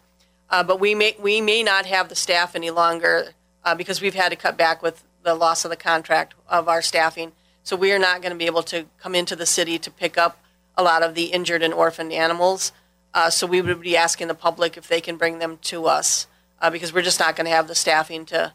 uh, 0.49 0.63
but 0.63 0.81
we 0.81 0.95
may 0.95 1.17
we 1.21 1.41
may 1.41 1.63
not 1.63 1.87
have 1.87 2.09
the 2.09 2.15
staff 2.15 2.55
any 2.55 2.71
longer 2.71 3.35
uh, 3.65 3.75
because 3.75 4.01
we've 4.01 4.15
had 4.15 4.31
to 4.31 4.37
cut 4.37 4.57
back 4.57 4.83
with 4.83 5.05
the 5.23 5.35
loss 5.35 5.65
of 5.65 5.71
the 5.71 5.77
contract 5.77 6.35
of 6.49 6.69
our 6.69 6.83
staffing. 6.83 7.33
So 7.63 7.77
we 7.77 7.93
are 7.93 7.99
not 7.99 8.23
going 8.23 8.33
to 8.33 8.39
be 8.39 8.47
able 8.47 8.63
to 8.65 8.87
come 8.99 9.15
into 9.15 9.37
the 9.37 9.47
city 9.47 9.79
to 9.79 9.91
pick 9.91 10.17
up 10.17 10.43
a 10.77 10.83
lot 10.83 11.03
of 11.03 11.15
the 11.15 11.25
injured 11.25 11.63
and 11.63 11.75
orphaned 11.75 12.13
animals. 12.13 12.73
Uh, 13.13 13.29
so 13.29 13.47
we 13.47 13.61
would 13.61 13.81
be 13.81 13.97
asking 13.97 14.29
the 14.29 14.35
public 14.35 14.77
if 14.77 14.89
they 14.89 15.01
can 15.01 15.17
bring 15.17 15.41
them 15.41 15.59
to 15.63 15.87
us 15.87 16.27
uh, 16.61 16.71
because 16.71 16.93
we're 16.93 17.03
just 17.03 17.21
not 17.21 17.37
going 17.37 17.45
to 17.45 17.51
have 17.51 17.69
the 17.69 17.75
staffing 17.75 18.25
to 18.27 18.53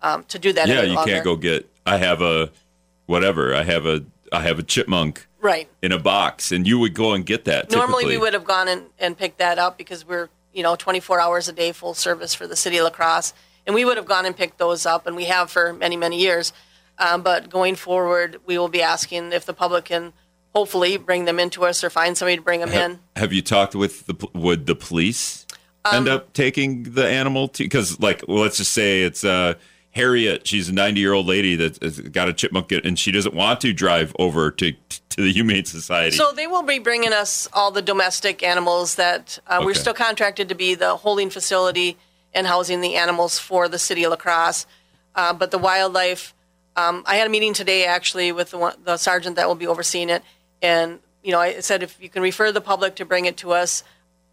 um, 0.00 0.24
to 0.28 0.38
do 0.38 0.52
that. 0.52 0.68
Yeah, 0.68 0.82
you 0.82 0.94
longer. 0.94 1.12
can't 1.12 1.24
go 1.24 1.36
get. 1.36 1.68
I 1.84 1.96
have 1.98 2.22
a 2.22 2.50
whatever. 3.06 3.54
I 3.54 3.64
have 3.64 3.84
a 3.84 4.04
I 4.32 4.42
have 4.42 4.58
a 4.58 4.62
chipmunk 4.62 5.26
right. 5.40 5.68
in 5.82 5.92
a 5.92 5.98
box, 5.98 6.52
and 6.52 6.66
you 6.66 6.78
would 6.78 6.94
go 6.94 7.12
and 7.12 7.24
get 7.24 7.44
that. 7.46 7.70
Normally, 7.70 8.04
typically. 8.04 8.16
we 8.16 8.20
would 8.20 8.32
have 8.34 8.44
gone 8.44 8.68
and, 8.68 8.86
and 8.98 9.16
picked 9.16 9.38
that 9.38 9.58
up 9.58 9.78
because 9.78 10.06
we're, 10.06 10.28
you 10.52 10.62
know, 10.62 10.76
24 10.76 11.20
hours 11.20 11.48
a 11.48 11.52
day 11.52 11.72
full 11.72 11.94
service 11.94 12.34
for 12.34 12.46
the 12.46 12.56
city 12.56 12.78
of 12.78 12.84
La 12.84 12.90
Crosse. 12.90 13.34
And 13.66 13.74
we 13.74 13.84
would 13.84 13.96
have 13.96 14.06
gone 14.06 14.24
and 14.24 14.36
picked 14.36 14.58
those 14.58 14.86
up, 14.86 15.06
and 15.06 15.14
we 15.14 15.24
have 15.24 15.50
for 15.50 15.72
many, 15.72 15.96
many 15.96 16.20
years. 16.20 16.52
Um, 16.98 17.22
but 17.22 17.50
going 17.50 17.76
forward, 17.76 18.40
we 18.46 18.58
will 18.58 18.68
be 18.68 18.82
asking 18.82 19.32
if 19.32 19.44
the 19.44 19.54
public 19.54 19.86
can 19.86 20.12
hopefully 20.54 20.96
bring 20.96 21.24
them 21.24 21.38
into 21.38 21.64
us 21.64 21.84
or 21.84 21.90
find 21.90 22.16
somebody 22.16 22.36
to 22.36 22.42
bring 22.42 22.60
them 22.60 22.70
in. 22.70 22.98
Have 23.16 23.32
you 23.32 23.42
talked 23.42 23.74
with 23.74 24.06
the 24.06 24.28
would 24.34 24.66
the 24.66 24.74
police 24.74 25.46
end 25.92 26.08
Um, 26.08 26.16
up 26.16 26.32
taking 26.32 26.82
the 26.94 27.06
animal 27.06 27.48
to 27.48 27.62
because 27.62 28.00
like 28.00 28.24
well, 28.26 28.42
let's 28.42 28.56
just 28.56 28.72
say 28.72 29.02
it's 29.02 29.24
uh 29.24 29.54
Harriet 29.98 30.46
she's 30.46 30.68
a 30.68 30.72
90 30.72 31.00
year 31.00 31.12
old 31.12 31.26
lady 31.26 31.56
that's 31.56 32.00
got 32.00 32.28
a 32.28 32.32
chipmunk 32.32 32.70
and 32.72 32.98
she 32.98 33.10
doesn't 33.10 33.34
want 33.34 33.60
to 33.60 33.72
drive 33.72 34.14
over 34.18 34.50
to 34.52 34.72
to 35.08 35.22
the 35.22 35.32
humane 35.32 35.64
society 35.64 36.16
So 36.16 36.32
they 36.32 36.46
will 36.46 36.62
be 36.62 36.78
bringing 36.78 37.12
us 37.12 37.48
all 37.52 37.70
the 37.72 37.82
domestic 37.82 38.42
animals 38.42 38.94
that 38.94 39.38
uh, 39.46 39.60
we're 39.64 39.74
still 39.74 39.94
contracted 39.94 40.48
to 40.50 40.54
be 40.54 40.74
the 40.76 40.96
holding 40.96 41.30
facility 41.30 41.96
and 42.32 42.46
housing 42.46 42.80
the 42.80 42.94
animals 42.94 43.38
for 43.38 43.68
the 43.68 43.78
city 43.78 44.04
of 44.04 44.10
La 44.10 44.16
Crosse. 44.16 44.66
Uh, 45.14 45.32
but 45.32 45.50
the 45.50 45.58
wildlife, 45.58 46.34
um, 46.76 47.02
I 47.06 47.16
had 47.16 47.26
a 47.26 47.30
meeting 47.30 47.52
today 47.54 47.84
actually 47.86 48.30
with 48.30 48.50
the, 48.52 48.58
one, 48.58 48.74
the 48.84 48.96
sergeant 48.96 49.34
that 49.36 49.48
will 49.48 49.56
be 49.56 49.66
overseeing 49.66 50.10
it, 50.10 50.22
and 50.62 51.00
you 51.24 51.32
know 51.32 51.40
I 51.40 51.58
said 51.60 51.82
if 51.82 52.00
you 52.00 52.08
can 52.08 52.22
refer 52.22 52.52
the 52.52 52.60
public 52.60 52.94
to 52.96 53.04
bring 53.04 53.24
it 53.24 53.36
to 53.38 53.52
us, 53.52 53.82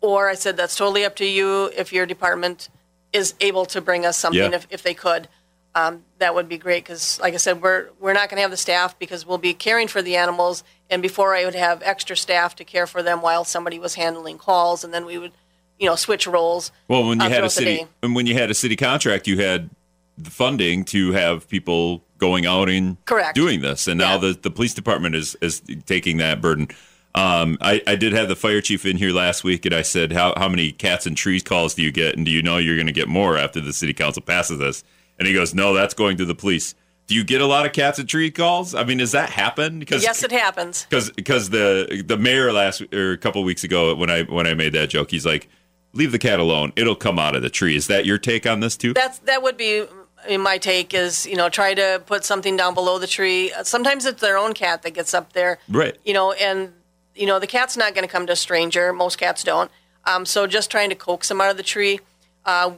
or 0.02 0.30
I 0.30 0.36
said 0.36 0.56
that's 0.58 0.76
totally 0.76 1.04
up 1.06 1.16
to 1.16 1.26
you 1.26 1.72
if 1.76 1.92
your 1.92 2.06
department 2.06 2.70
is 3.14 3.34
able 3.40 3.66
to 3.68 3.82
bring 3.82 4.06
us 4.06 4.18
something 4.18 4.52
Yeah. 4.52 4.58
if, 4.58 4.68
if 4.70 4.84
they 4.84 4.94
could. 4.94 5.28
Um, 5.76 6.04
that 6.20 6.34
would 6.34 6.48
be 6.48 6.58
great 6.58 6.86
because, 6.86 7.20
like 7.20 7.34
I 7.34 7.38
said, 7.38 7.62
we're 7.62 7.90
we're 8.00 8.14
not 8.14 8.30
going 8.30 8.38
to 8.38 8.42
have 8.42 8.52
the 8.52 8.58
staff 8.58 8.98
because 8.98 9.26
we'll 9.26 9.38
be 9.38 9.54
caring 9.54 9.88
for 9.90 10.02
the 10.02 10.16
animals. 10.16 10.64
And 10.90 11.02
before 11.02 11.36
I 11.36 11.44
would 11.44 11.54
have 11.56 11.82
extra 11.84 12.16
staff 12.16 12.56
to 12.56 12.64
care 12.64 12.88
for 12.88 13.04
them 13.04 13.22
while 13.22 13.44
somebody 13.44 13.78
was 13.78 13.96
handling 13.96 14.38
calls, 14.38 14.84
and 14.86 14.94
then 14.94 15.06
we 15.06 15.18
would, 15.18 15.34
you 15.78 15.88
know, 15.88 15.96
switch 15.96 16.26
roles. 16.28 16.72
well 16.88 17.06
when 17.08 17.20
you 17.20 17.26
uh, 17.26 17.30
had 17.30 17.44
a 17.44 17.50
city 17.50 17.86
and 18.02 18.16
when 18.16 18.26
you 18.26 18.34
had 18.36 18.50
a 18.50 18.54
city 18.54 18.78
contract 18.78 19.28
you 19.28 19.38
had 19.38 19.70
the 20.18 20.30
funding 20.30 20.86
to 20.86 21.12
have 21.12 21.48
people 21.50 22.02
going 22.18 22.46
out 22.46 22.70
and 22.70 23.04
Correct. 23.04 23.36
doing 23.36 23.60
this 23.60 23.86
and 23.90 23.98
now 24.00 24.14
Yeah. 24.14 24.20
the 24.32 24.40
the 24.44 24.52
police 24.52 24.74
department 24.74 25.14
is 25.16 25.36
is 25.42 25.62
taking 25.86 26.18
that 26.18 26.40
burden 26.40 26.70
um, 27.16 27.58
I, 27.62 27.82
I 27.88 27.96
did 27.96 28.12
have 28.14 28.28
the 28.28 28.36
fire 28.36 28.60
chief 28.60 28.86
in 28.86 28.98
here 28.98 29.12
last 29.12 29.46
week, 29.46 29.66
and 29.66 29.74
I 29.74 29.84
said, 29.84 30.12
how, 30.12 30.34
how 30.36 30.50
many 30.50 30.74
cats 30.74 31.06
and 31.06 31.16
trees 31.16 31.44
calls 31.44 31.74
do 31.74 31.82
you 31.82 31.90
get? 31.90 32.18
And 32.18 32.26
do 32.26 32.32
you 32.32 32.42
know 32.44 32.58
you're 32.58 32.76
going 32.76 32.88
to 32.88 32.92
get 32.92 33.08
more 33.08 33.38
after 33.38 33.62
the 33.62 33.72
city 33.72 33.94
council 33.94 34.22
passes 34.22 34.60
this? 34.60 34.84
And 35.18 35.28
he 35.28 35.34
goes, 35.34 35.54
no, 35.54 35.74
that's 35.74 35.94
going 35.94 36.18
to 36.18 36.26
the 36.26 36.36
police. 36.36 36.76
Do 37.08 37.16
you 37.16 37.24
get 37.24 37.40
a 37.40 37.46
lot 37.46 37.66
of 37.66 37.72
cats 37.74 38.00
and 38.00 38.10
tree 38.10 38.32
calls? 38.32 38.74
I 38.74 38.84
mean, 38.84 38.98
does 38.98 39.12
that 39.12 39.30
happen? 39.30 39.80
Because 39.80 40.02
Yes, 40.04 40.24
it 40.24 40.32
happens. 40.32 40.86
because 40.90 41.12
because 41.12 41.52
the 41.52 42.04
the 42.06 42.18
mayor 42.18 42.52
last 42.52 42.82
or 42.94 43.12
a 43.12 43.18
couple 43.18 43.44
weeks 43.44 43.64
ago 43.64 43.94
when 43.96 44.10
I 44.10 44.24
when 44.24 44.48
I 44.48 44.56
made 44.56 44.74
that 44.74 44.90
joke, 44.90 45.12
he's 45.12 45.26
like, 45.26 45.48
leave 45.94 46.12
the 46.12 46.18
cat 46.20 46.40
alone. 46.40 46.74
It'll 46.76 46.96
come 46.96 47.20
out 47.20 47.36
of 47.36 47.44
the 47.44 47.50
tree. 47.50 47.76
Is 47.76 47.86
that 47.88 48.06
your 48.08 48.18
take 48.18 48.48
on 48.48 48.60
this 48.60 48.76
too? 48.76 48.94
That's 48.94 49.20
that 49.20 49.44
would 49.44 49.56
be 49.56 49.86
in 50.28 50.42
my 50.42 50.58
take 50.58 50.96
is 50.96 51.28
you 51.28 51.36
know 51.36 51.48
try 51.48 51.76
to 51.76 52.02
put 52.08 52.26
something 52.26 52.58
down 52.58 52.74
below 52.74 52.98
the 52.98 53.06
tree. 53.08 53.52
Sometimes 53.64 54.06
it's 54.08 54.20
their 54.22 54.38
own 54.40 54.54
cat 54.56 54.82
that 54.82 54.96
gets 54.96 55.14
up 55.14 55.34
there, 55.34 55.60
Right. 55.70 55.96
You 56.04 56.14
know, 56.14 56.32
and 56.32 56.74
you 57.14 57.28
know 57.28 57.38
the 57.38 57.46
cat's 57.48 57.78
not 57.78 57.94
going 57.94 58.08
to 58.08 58.12
come 58.12 58.26
to 58.26 58.34
a 58.34 58.36
stranger. 58.36 58.92
Most 58.92 59.18
cats 59.20 59.44
don't. 59.44 59.70
Um, 60.06 60.26
so 60.26 60.48
just 60.48 60.72
trying 60.72 60.90
to 60.90 60.96
coax 60.96 61.28
them 61.30 61.40
out 61.40 61.52
of 61.52 61.58
the 61.58 61.64
tree. 61.64 62.00
Uh, 62.46 62.72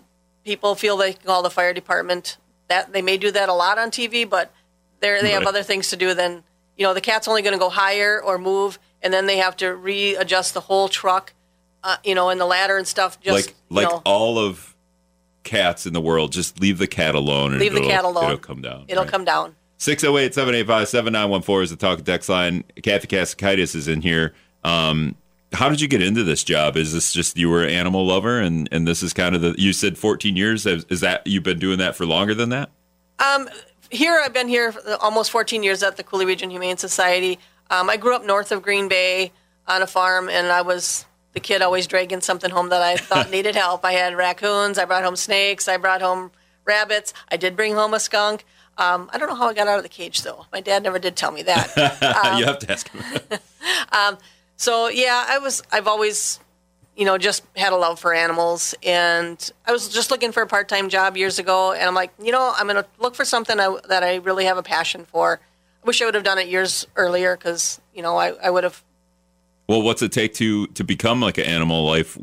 people 0.48 0.76
feel 0.76 0.96
they 0.96 1.12
can 1.14 1.24
call 1.26 1.44
the 1.44 1.50
fire 1.50 1.74
department. 1.74 2.38
That 2.70 2.94
they 2.94 3.02
may 3.02 3.18
do 3.18 3.32
that 3.32 3.50
a 3.50 3.54
lot 3.54 3.78
on 3.78 3.92
TV, 3.92 4.28
but 4.28 4.52
they 5.02 5.22
they 5.22 5.32
have 5.32 5.42
Right. 5.42 5.50
other 5.50 5.64
things 5.64 5.90
to 5.90 5.98
do 5.98 6.14
than 6.14 6.44
you 6.78 6.86
know 6.86 6.94
the 6.94 7.02
cat's 7.02 7.28
only 7.28 7.42
going 7.42 7.54
to 7.54 7.60
go 7.60 7.70
higher 7.70 8.22
or 8.24 8.38
move, 8.38 8.80
and 9.02 9.14
then 9.14 9.26
they 9.28 9.38
have 9.38 9.56
to 9.58 9.76
readjust 9.76 10.54
the 10.54 10.62
whole 10.62 10.88
truck, 10.88 11.34
uh, 11.84 11.98
you 12.04 12.16
know, 12.16 12.30
and 12.30 12.40
the 12.42 12.46
ladder 12.46 12.78
and 12.78 12.88
stuff. 12.88 13.20
Just 13.22 13.48
like 13.48 13.56
like 13.70 13.88
you 13.90 13.96
know, 13.96 14.02
all 14.06 14.40
of 14.40 14.76
cats 15.44 15.86
in 15.86 15.94
the 15.94 16.02
world, 16.02 16.32
just 16.32 16.60
leave 16.60 16.78
the 16.78 16.88
cat 16.88 17.16
alone 17.16 17.52
and 17.52 17.62
Leave 17.62 17.72
the 17.74 17.80
it'll, 17.80 17.90
cat 17.90 18.04
alone. 18.06 18.24
it'll 18.26 18.38
come 18.38 18.62
down. 18.62 18.86
it'll 18.88 19.06
come 19.06 19.24
down. 19.26 19.56
608 19.78 20.34
785 20.34 20.88
7914 20.90 21.64
is 21.64 21.70
the 21.70 21.76
talk 21.76 22.04
text 22.04 22.28
line. 22.30 22.64
Kathy 22.84 23.08
KasaKaitas 23.08 23.76
is 23.76 23.88
in 23.88 24.02
here. 24.02 24.34
Um, 24.64 25.16
how 25.54 25.70
did 25.70 25.82
you 25.82 25.88
get 25.88 26.02
into 26.02 26.24
this 26.24 26.44
job? 26.44 26.76
Is 26.78 26.94
this 26.94 27.14
just 27.14 27.38
you 27.38 27.50
were 27.50 27.64
an 27.64 27.70
animal 27.70 28.06
lover 28.06 28.40
and, 28.40 28.68
and 28.72 28.88
this 28.88 29.02
is 29.02 29.14
kind 29.14 29.36
of 29.36 29.42
the, 29.42 29.56
you 29.58 29.74
said 29.74 29.98
14 29.98 30.36
years. 30.36 30.66
Is, 30.66 31.02
that, 31.02 31.26
you've 31.26 31.44
been 31.44 31.60
doing 31.60 31.80
that 31.80 31.96
for 31.96 32.06
longer 32.06 32.34
than 32.34 32.50
that? 32.50 32.70
Um, 33.20 33.50
here, 33.90 34.22
I've 34.24 34.34
been 34.34 34.48
here 34.48 34.74
almost 35.00 35.32
14 35.32 35.64
years 35.64 35.82
at 35.84 35.98
the 35.98 36.04
Coulee 36.04 36.26
Region 36.26 36.50
Humane 36.50 36.78
Society. 36.78 37.40
Um, 37.70 37.90
I 37.90 37.98
grew 37.98 38.16
up 38.16 38.26
north 38.26 38.52
of 38.52 38.62
Green 38.62 38.88
Bay 38.88 39.32
on 39.68 39.82
a 39.82 39.88
farm, 39.88 40.30
and 40.30 40.48
I 40.48 40.62
was 40.62 41.06
the 41.34 41.40
kid 41.40 41.62
always 41.62 41.88
dragging 41.88 42.22
something 42.22 42.52
home 42.52 42.70
that 42.70 42.82
I 42.82 42.98
thought 42.98 43.32
needed 43.32 43.56
help. 43.56 43.84
I 43.84 43.94
had 43.94 44.16
raccoons, 44.16 44.78
I 44.78 44.86
brought 44.86 45.04
home 45.04 45.16
snakes, 45.16 45.68
I 45.68 45.78
brought 45.78 46.02
home 46.02 46.32
rabbits. 46.68 47.14
I 47.32 47.38
did 47.38 47.56
bring 47.56 47.74
home 47.74 47.94
a 47.94 48.00
skunk. 48.00 48.46
Um, 48.78 49.10
I 49.12 49.18
don't 49.18 49.30
know 49.30 49.36
how 49.36 49.48
I 49.48 49.54
got 49.54 49.68
out 49.68 49.78
of 49.78 49.84
the 49.84 49.90
cage, 49.90 50.22
though. 50.22 50.46
My 50.52 50.62
dad 50.62 50.84
never 50.84 51.00
did 51.00 51.16
tell 51.16 51.32
me 51.32 51.42
that. 51.44 51.74
you 52.38 52.46
have 52.46 52.60
to 52.60 52.72
ask 52.72 52.90
him. 52.90 53.02
So 54.58 54.88
yeah, 54.90 55.26
I 55.30 55.38
was. 55.38 55.62
I've 55.72 55.88
always, 55.88 56.40
you 56.96 57.06
know, 57.06 57.18
just 57.18 57.44
had 57.56 57.74
a 57.74 57.78
love 57.78 58.00
for 58.00 58.14
animals, 58.14 58.74
and 58.84 59.52
I 59.66 59.72
was 59.72 59.88
just 59.90 60.10
looking 60.12 60.32
for 60.32 60.42
a 60.42 60.48
part-time 60.48 60.90
job 60.90 61.16
years 61.16 61.38
ago, 61.40 61.72
and 61.74 61.84
I'm 61.84 61.94
like, 61.96 62.12
you 62.22 62.32
know, 62.32 62.54
I'm 62.58 62.68
going 62.68 62.82
to 62.84 62.86
look 63.00 63.14
for 63.16 63.24
something 63.26 63.60
I, 63.60 63.78
that 63.88 64.04
I 64.04 64.16
really 64.16 64.46
have 64.46 64.58
a 64.58 64.64
passion 64.64 65.06
for. 65.06 65.40
I 65.84 65.88
wish 65.88 66.02
I 66.02 66.06
would 66.06 66.16
have 66.16 66.24
done 66.24 66.40
it 66.40 66.48
years 66.48 66.86
earlier 66.96 67.38
because 67.38 67.80
you 67.94 68.02
know 68.02 68.18
I, 68.18 68.30
I 68.44 68.50
would 68.50 68.64
have. 68.64 68.84
well, 69.70 69.82
what's 69.82 70.02
it 70.02 70.12
take 70.12 70.34
to, 70.36 70.68
to 70.68 70.84
become 70.84 71.22
like 71.22 71.38
an 71.38 71.46
animal 71.46 71.86
life 71.86 72.18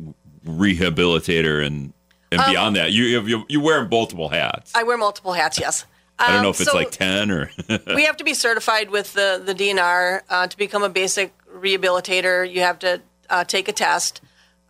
rehabilitator 0.46 1.64
and, 1.64 1.92
and 2.32 2.40
Um, 2.40 2.50
beyond 2.50 2.76
that? 2.76 2.92
You, 2.92 3.20
you, 3.22 3.44
you 3.48 3.60
wear 3.60 3.86
multiple 3.88 4.28
hats. 4.28 4.72
I 4.74 4.82
wear 4.82 4.96
multiple 4.96 5.32
hats. 5.32 5.58
Yes. 5.58 5.84
I 6.18 6.32
don't 6.32 6.42
know 6.42 6.48
Um, 6.50 6.54
if 6.54 6.60
it's 6.60 6.74
like 6.74 6.90
10 6.92 7.30
or. 7.30 7.50
we 7.94 8.04
have 8.04 8.16
to 8.18 8.24
be 8.24 8.34
certified 8.34 8.90
with 8.90 9.12
the 9.14 9.42
the 9.44 9.52
DNR 9.54 10.20
uh, 10.30 10.46
to 10.46 10.56
become 10.56 10.82
a 10.84 10.88
basic 10.88 11.32
rehabilitator. 11.64 12.50
You 12.50 12.60
have 12.60 12.78
to 12.80 13.00
uh, 13.30 13.44
take 13.44 13.68
a 13.68 13.72
test 13.72 14.20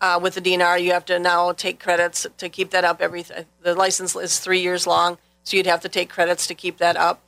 uh, 0.00 0.18
with 0.22 0.34
the 0.34 0.40
DNR. 0.40 0.82
You 0.82 0.92
have 0.92 1.04
to 1.06 1.18
now 1.18 1.52
take 1.52 1.80
credits 1.80 2.26
to 2.38 2.48
keep 2.48 2.70
that 2.70 2.84
up. 2.84 3.00
Every 3.00 3.24
the 3.62 3.74
license 3.74 4.14
is 4.16 4.38
three 4.38 4.60
years 4.60 4.86
long, 4.86 5.18
so 5.42 5.56
you'd 5.56 5.66
have 5.66 5.80
to 5.82 5.88
take 5.88 6.08
credits 6.08 6.46
to 6.46 6.54
keep 6.54 6.78
that 6.78 6.96
up. 6.96 7.20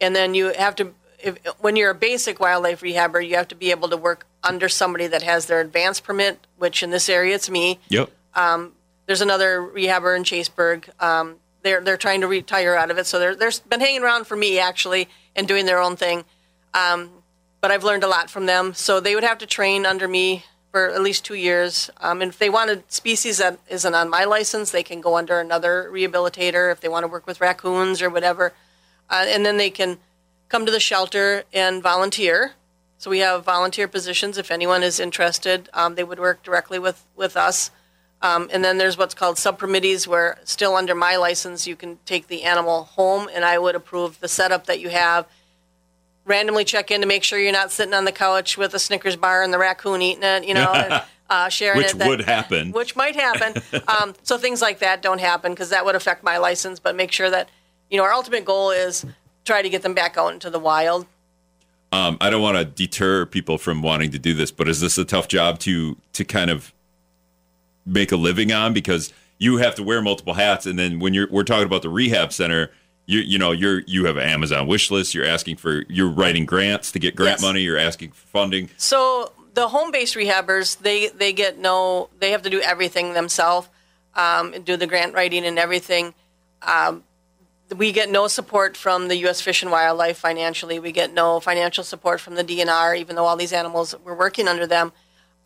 And 0.00 0.14
then 0.14 0.34
you 0.34 0.52
have 0.52 0.76
to, 0.76 0.92
if, 1.18 1.38
when 1.58 1.74
you're 1.74 1.90
a 1.90 1.94
basic 1.94 2.38
wildlife 2.38 2.82
rehabber, 2.82 3.26
you 3.26 3.36
have 3.36 3.48
to 3.48 3.54
be 3.54 3.70
able 3.70 3.88
to 3.88 3.96
work 3.96 4.26
under 4.44 4.68
somebody 4.68 5.06
that 5.06 5.22
has 5.22 5.46
their 5.46 5.60
advanced 5.60 6.04
permit, 6.04 6.46
which 6.58 6.82
in 6.82 6.90
this 6.90 7.08
area 7.08 7.34
it's 7.34 7.48
me. 7.48 7.80
yep. 7.88 8.10
There's 9.06 9.20
another 9.20 9.60
rehabber 9.60 10.16
in 10.16 10.24
Chaseburg. 10.24 10.88
Um, 11.00 11.36
they're 11.62 11.80
they're 11.80 11.96
trying 11.96 12.20
to 12.20 12.28
retire 12.28 12.74
out 12.74 12.90
of 12.90 12.98
it, 12.98 13.06
so 13.06 13.18
they're 13.18 13.34
they've 13.34 13.68
been 13.68 13.80
hanging 13.80 14.02
around 14.02 14.26
for 14.26 14.36
me 14.36 14.58
actually 14.58 15.08
and 15.34 15.48
doing 15.48 15.66
their 15.66 15.80
own 15.80 15.96
thing. 15.96 16.24
Um, 16.74 17.10
but 17.60 17.70
I've 17.70 17.84
learned 17.84 18.04
a 18.04 18.08
lot 18.08 18.30
from 18.30 18.46
them. 18.46 18.74
So 18.74 19.00
they 19.00 19.14
would 19.14 19.24
have 19.24 19.38
to 19.38 19.46
train 19.46 19.86
under 19.86 20.06
me 20.06 20.44
for 20.70 20.90
at 20.90 21.00
least 21.02 21.24
two 21.24 21.34
years. 21.34 21.90
Um, 21.98 22.20
and 22.20 22.30
if 22.30 22.38
they 22.38 22.50
wanted 22.50 22.90
species 22.92 23.38
that 23.38 23.58
isn't 23.68 23.94
on 23.94 24.10
my 24.10 24.24
license, 24.24 24.70
they 24.70 24.82
can 24.82 25.00
go 25.00 25.16
under 25.16 25.40
another 25.40 25.88
rehabilitator 25.90 26.70
if 26.70 26.80
they 26.80 26.88
want 26.88 27.04
to 27.04 27.08
work 27.08 27.26
with 27.26 27.40
raccoons 27.40 28.02
or 28.02 28.10
whatever. 28.10 28.52
Uh, 29.08 29.24
and 29.28 29.46
then 29.46 29.56
they 29.56 29.70
can 29.70 29.98
come 30.48 30.66
to 30.66 30.72
the 30.72 30.80
shelter 30.80 31.44
and 31.52 31.82
volunteer. 31.82 32.52
So 32.98 33.10
we 33.10 33.20
have 33.20 33.44
volunteer 33.44 33.88
positions. 33.88 34.38
If 34.38 34.50
anyone 34.50 34.82
is 34.82 35.00
interested, 35.00 35.68
um, 35.72 35.94
they 35.94 36.04
would 36.04 36.18
work 36.18 36.42
directly 36.42 36.78
with, 36.78 37.04
with 37.16 37.36
us. 37.36 37.70
Um, 38.22 38.48
and 38.52 38.64
then 38.64 38.78
there's 38.78 38.96
what's 38.96 39.14
called 39.14 39.38
subcommittees, 39.38 40.08
where 40.08 40.38
still 40.44 40.74
under 40.74 40.94
my 40.94 41.16
license, 41.16 41.66
you 41.66 41.76
can 41.76 41.98
take 42.06 42.28
the 42.28 42.44
animal 42.44 42.84
home, 42.84 43.28
and 43.32 43.44
I 43.44 43.58
would 43.58 43.74
approve 43.74 44.20
the 44.20 44.28
setup 44.28 44.66
that 44.66 44.80
you 44.80 44.88
have. 44.88 45.26
Randomly 46.26 46.64
check 46.64 46.90
in 46.90 47.00
to 47.00 47.06
make 47.06 47.22
sure 47.22 47.38
you're 47.38 47.52
not 47.52 47.70
sitting 47.70 47.94
on 47.94 48.04
the 48.04 48.12
couch 48.12 48.58
with 48.58 48.74
a 48.74 48.78
Snickers 48.78 49.16
bar 49.16 49.42
and 49.42 49.52
the 49.54 49.58
raccoon 49.58 50.02
eating 50.02 50.24
it, 50.24 50.44
you 50.44 50.54
know, 50.54 50.72
and, 50.72 51.02
uh, 51.30 51.48
sharing 51.48 51.78
Which 51.78 51.92
it. 51.92 51.98
that- 51.98 52.08
would 52.08 52.20
happen. 52.22 52.72
Which 52.72 52.96
might 52.96 53.14
happen. 53.16 53.62
um, 53.88 54.12
so 54.24 54.36
things 54.36 54.60
like 54.60 54.80
that 54.80 55.02
don't 55.02 55.20
happen 55.20 55.52
because 55.52 55.70
that 55.70 55.84
would 55.84 55.94
affect 55.94 56.22
my 56.24 56.38
license. 56.38 56.80
But 56.80 56.96
make 56.96 57.12
sure 57.12 57.30
that 57.30 57.48
you 57.90 57.96
know 57.96 58.02
our 58.04 58.12
ultimate 58.12 58.44
goal 58.44 58.70
is 58.72 59.06
try 59.44 59.62
to 59.62 59.68
get 59.68 59.82
them 59.82 59.94
back 59.94 60.18
out 60.18 60.32
into 60.32 60.50
the 60.50 60.58
wild. 60.58 61.06
um, 61.92 62.18
I 62.20 62.28
don't 62.30 62.42
want 62.42 62.58
to 62.58 62.64
deter 62.64 63.24
people 63.26 63.56
from 63.58 63.80
wanting 63.80 64.10
to 64.10 64.18
do 64.18 64.34
this, 64.34 64.50
but 64.50 64.68
is 64.68 64.80
this 64.80 64.98
a 64.98 65.04
tough 65.04 65.28
job 65.28 65.60
to 65.60 65.96
to 66.14 66.24
kind 66.24 66.50
of 66.50 66.72
make 67.84 68.10
a 68.10 68.16
living 68.16 68.50
on 68.50 68.72
because 68.72 69.12
you 69.38 69.58
have 69.58 69.76
to 69.76 69.84
wear 69.84 70.02
multiple 70.02 70.34
hats, 70.34 70.66
and 70.66 70.76
then 70.76 70.98
when 70.98 71.14
you're 71.14 71.28
we're 71.30 71.44
talking 71.44 71.66
about 71.66 71.82
the 71.82 71.88
rehab 71.88 72.32
center, 72.32 72.72
you 73.06 73.20
you 73.20 73.38
know 73.38 73.52
you're 73.52 73.80
you 73.86 74.04
have 74.06 74.16
an 74.16 74.28
Amazon 74.28 74.66
wish 74.66 74.90
list, 74.90 75.14
you're 75.14 75.24
asking 75.26 75.56
for 75.56 75.84
you're 75.88 76.10
writing 76.10 76.44
grants 76.44 76.92
to 76.92 76.98
get 76.98 77.16
grant 77.16 77.34
Yes. 77.38 77.42
money, 77.42 77.60
you're 77.62 77.78
asking 77.78 78.10
for 78.12 78.26
funding. 78.28 78.68
So 78.76 79.32
the 79.54 79.68
home-based 79.68 80.14
rehabbers, 80.16 80.78
they 80.78 81.08
they 81.08 81.32
get 81.32 81.58
no, 81.58 82.10
they 82.20 82.32
have 82.32 82.42
to 82.42 82.50
do 82.50 82.60
everything 82.60 83.14
themselves, 83.14 83.68
um, 84.14 84.52
and 84.52 84.64
do 84.64 84.76
the 84.76 84.86
grant 84.86 85.14
writing 85.14 85.44
and 85.46 85.58
everything. 85.58 86.14
Um, 86.62 87.04
we 87.76 87.90
get 87.90 88.10
no 88.10 88.28
support 88.28 88.76
from 88.76 89.08
the 89.08 89.16
U.S. 89.18 89.40
Fish 89.40 89.62
and 89.62 89.70
Wildlife 89.72 90.18
financially. 90.18 90.78
We 90.78 90.92
get 90.92 91.12
no 91.12 91.40
financial 91.40 91.82
support 91.82 92.20
from 92.20 92.34
the 92.36 92.44
DNR, 92.44 92.96
even 92.98 93.16
though 93.16 93.24
all 93.24 93.36
these 93.36 93.52
animals 93.52 93.94
we're 94.04 94.14
working 94.14 94.46
under 94.46 94.66
them. 94.66 94.92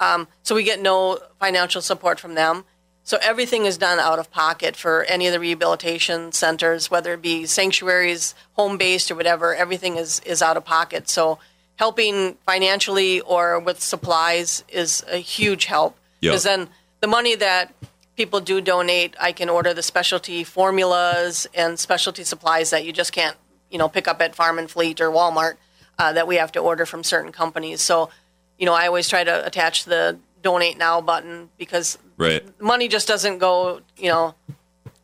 Um, 0.00 0.28
so 0.42 0.54
we 0.54 0.62
get 0.62 0.80
no 0.82 1.18
financial 1.38 1.80
support 1.82 2.20
from 2.20 2.34
them. 2.34 2.64
So 3.02 3.18
everything 3.22 3.64
is 3.64 3.78
done 3.78 3.98
out 3.98 4.18
of 4.18 4.30
pocket 4.30 4.76
for 4.76 5.04
any 5.04 5.26
of 5.26 5.32
the 5.32 5.40
rehabilitation 5.40 6.32
centers, 6.32 6.90
whether 6.90 7.14
it 7.14 7.22
be 7.22 7.46
sanctuaries, 7.46 8.34
home 8.52 8.76
based, 8.76 9.10
or 9.10 9.14
whatever. 9.14 9.54
Everything 9.54 9.96
is 9.96 10.20
is 10.20 10.42
out 10.42 10.56
of 10.56 10.64
pocket. 10.64 11.08
So 11.08 11.38
helping 11.76 12.34
financially 12.46 13.20
or 13.20 13.58
with 13.58 13.80
supplies 13.80 14.62
is 14.68 15.02
a 15.10 15.16
huge 15.16 15.64
help 15.64 15.96
because 16.20 16.42
then 16.42 16.68
the 17.00 17.06
money 17.06 17.34
that 17.34 17.72
people 18.16 18.40
do 18.40 18.60
donate, 18.60 19.16
I 19.18 19.32
can 19.32 19.48
order 19.48 19.72
the 19.72 19.82
specialty 19.82 20.44
formulas 20.44 21.46
and 21.54 21.78
specialty 21.78 22.22
supplies 22.22 22.68
that 22.68 22.84
you 22.84 22.92
just 22.92 23.12
can't, 23.12 23.36
you 23.70 23.78
know, 23.78 23.88
pick 23.88 24.06
up 24.06 24.20
at 24.20 24.34
Farm 24.34 24.58
and 24.58 24.70
Fleet 24.70 25.00
or 25.00 25.08
Walmart 25.08 25.54
uh, 25.98 26.12
that 26.12 26.28
we 26.28 26.36
have 26.36 26.52
to 26.52 26.58
order 26.58 26.84
from 26.84 27.02
certain 27.02 27.32
companies. 27.32 27.80
So, 27.80 28.10
you 28.58 28.66
know, 28.66 28.74
I 28.74 28.86
always 28.86 29.08
try 29.08 29.24
to 29.24 29.46
attach 29.46 29.86
the 29.86 30.18
donate 30.42 30.78
now 30.78 31.00
button 31.00 31.48
because 31.58 31.98
Right. 32.16 32.42
money 32.60 32.88
just 32.88 33.08
doesn't 33.08 33.38
go, 33.38 33.80
you 33.96 34.08
know, 34.08 34.34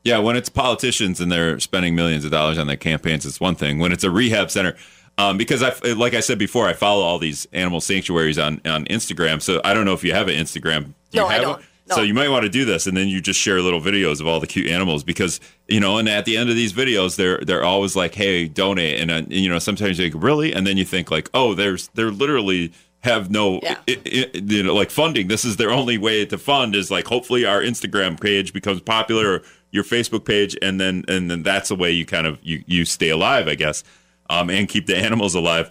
Yeah, 0.05 0.18
when 0.18 0.37
it's 0.37 0.49
politicians 0.49 1.20
and 1.20 1.33
they're 1.33 1.59
spending 1.59 1.94
millions 1.94 2.25
of 2.25 2.31
dollars 2.31 2.59
on 2.59 2.66
their 2.68 2.77
campaigns, 2.77 3.27
it's 3.27 3.40
one 3.40 3.55
thing. 3.57 3.79
When 3.79 3.90
it's 3.92 4.05
a 4.05 4.11
rehab 4.11 4.51
center, 4.51 4.77
um, 5.18 5.37
because 5.37 5.62
I, 5.62 5.72
like 5.94 6.14
I 6.14 6.20
said 6.20 6.38
before, 6.38 6.66
I 6.68 6.75
follow 6.75 7.03
all 7.03 7.18
these 7.18 7.46
animal 7.53 7.81
sanctuaries 7.81 8.38
on 8.38 8.61
on 8.66 8.85
Instagram. 8.87 9.40
So 9.42 9.61
I 9.64 9.75
don't 9.75 9.85
know 9.85 9.94
if 9.94 10.05
you 10.05 10.12
have 10.12 10.29
an 10.29 10.35
Instagram. 10.37 10.85
Do 10.85 10.92
you 11.12 11.20
No, 11.22 11.27
I 11.27 11.38
don't. 11.38 11.62
No. 11.88 11.94
So 11.96 12.03
you 12.03 12.14
might 12.14 12.29
want 12.29 12.42
to 12.42 12.49
do 12.49 12.64
this, 12.64 12.87
and 12.88 12.96
then 12.96 13.07
you 13.09 13.20
just 13.20 13.38
share 13.40 13.61
little 13.62 13.81
videos 13.81 14.20
of 14.20 14.27
all 14.27 14.40
the 14.40 14.46
cute 14.49 14.66
animals 14.68 15.05
because 15.05 15.40
you 15.68 15.79
know. 15.81 15.99
And 15.99 16.09
at 16.09 16.25
the 16.25 16.37
end 16.37 16.51
of 16.51 16.57
these 16.57 16.72
videos, 16.72 17.16
they're 17.16 17.38
they're 17.38 17.62
always 17.64 17.94
like, 17.96 18.14
"Hey, 18.14 18.46
donate," 18.49 19.01
and, 19.01 19.11
uh, 19.11 19.14
and 19.14 19.33
you 19.33 19.49
know 19.49 19.59
sometimes 19.61 19.99
you 19.99 20.11
think, 20.11 20.22
"Really?" 20.22 20.53
And 20.53 20.66
then 20.66 20.77
you 20.77 20.85
think 20.85 21.11
like, 21.11 21.31
"Oh, 21.33 21.55
there's 21.55 21.88
they're 21.94 22.11
literally." 22.11 22.72
Have 23.07 23.31
no 23.31 23.59
Yeah. 23.62 23.79
i- 23.88 23.99
i- 24.07 24.31
you 24.35 24.62
know 24.62 24.75
like 24.75 24.90
funding. 24.90 25.29
This 25.29 25.45
is 25.45 25.57
their 25.57 25.71
only 25.71 25.97
way 25.99 26.27
to 26.27 26.37
fund 26.38 26.75
is 26.77 26.90
like 26.90 27.07
hopefully 27.07 27.45
our 27.47 27.62
instagram 27.62 28.21
page 28.21 28.53
becomes 28.53 28.81
popular 28.83 29.27
or 29.37 29.42
your 29.73 29.85
facebook 29.85 30.25
page 30.25 30.57
and 30.62 30.81
then 30.81 31.05
and 31.09 31.31
then 31.31 31.42
that's 31.42 31.69
the 31.71 31.75
way 31.75 31.90
you 31.90 32.05
kind 32.07 32.27
of 32.27 32.38
you 32.42 32.62
you 32.66 32.85
stay 32.85 33.09
alive 33.11 33.49
i 33.49 33.55
guess 33.55 33.83
um 34.31 34.49
and 34.51 34.69
keep 34.69 34.87
the 34.87 34.97
animals 35.09 35.35
alive. 35.35 35.71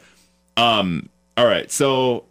Um 0.58 1.10
all 1.38 1.46
right 1.48 1.72
so 1.72 2.26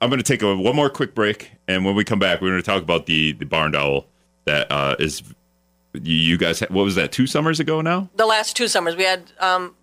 i'm 0.00 0.08
going 0.10 0.22
to 0.22 0.24
take 0.32 0.42
a, 0.42 0.56
one 0.56 0.74
more 0.76 0.90
quick 0.90 1.14
break 1.14 1.50
and 1.66 1.84
when 1.84 1.94
we 1.94 2.04
come 2.04 2.18
back 2.18 2.40
we're 2.40 2.50
going 2.50 2.62
to 2.62 2.66
talk 2.66 2.82
about 2.82 3.06
the 3.06 3.32
the 3.32 3.44
barn 3.46 3.74
owl 3.74 4.06
that 4.46 4.70
uh 4.70 4.94
is 4.98 5.22
you, 5.94 6.14
you 6.14 6.38
guys 6.38 6.60
what 6.60 6.84
was 6.84 6.94
that 6.96 7.12
two 7.12 7.26
summers 7.26 7.60
ago 7.60 7.80
now? 7.80 8.08
The 8.16 8.26
last 8.26 8.56
two 8.56 8.68
summers. 8.68 8.94
We 8.94 9.04
had 9.04 9.22
um, 9.40 9.74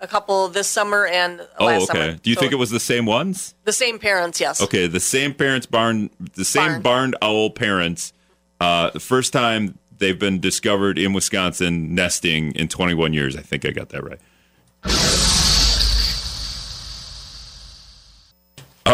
a 0.00 0.06
couple 0.06 0.48
this 0.48 0.68
summer 0.68 1.06
and 1.06 1.40
oh 1.58 1.66
okay 1.68 1.84
summer. 1.84 2.12
do 2.14 2.28
you 2.30 2.34
So 2.34 2.40
think 2.40 2.52
it 2.52 2.56
was 2.56 2.70
the 2.70 2.80
same 2.80 3.06
ones 3.06 3.54
the 3.64 3.72
same 3.72 3.98
parents? 3.98 4.40
Yes. 4.40 4.60
Okay, 4.60 4.86
the 4.86 5.00
same 5.00 5.32
parents 5.34 5.66
barn, 5.66 6.10
the 6.34 6.44
same 6.44 6.66
Barn. 6.66 6.82
barned 6.82 7.16
owl 7.22 7.50
parents. 7.50 8.12
Uh, 8.60 8.90
the 8.90 9.00
first 9.00 9.32
time 9.32 9.78
they've 9.98 10.18
been 10.18 10.40
discovered 10.40 10.98
in 10.98 11.12
Wisconsin 11.14 11.94
nesting 11.94 12.52
in 12.52 12.68
21 12.68 13.12
years. 13.14 13.36
I 13.36 13.40
think 13.42 13.64
I 13.64 13.70
got 13.70 13.88
that 13.90 14.02
right. 14.04 14.20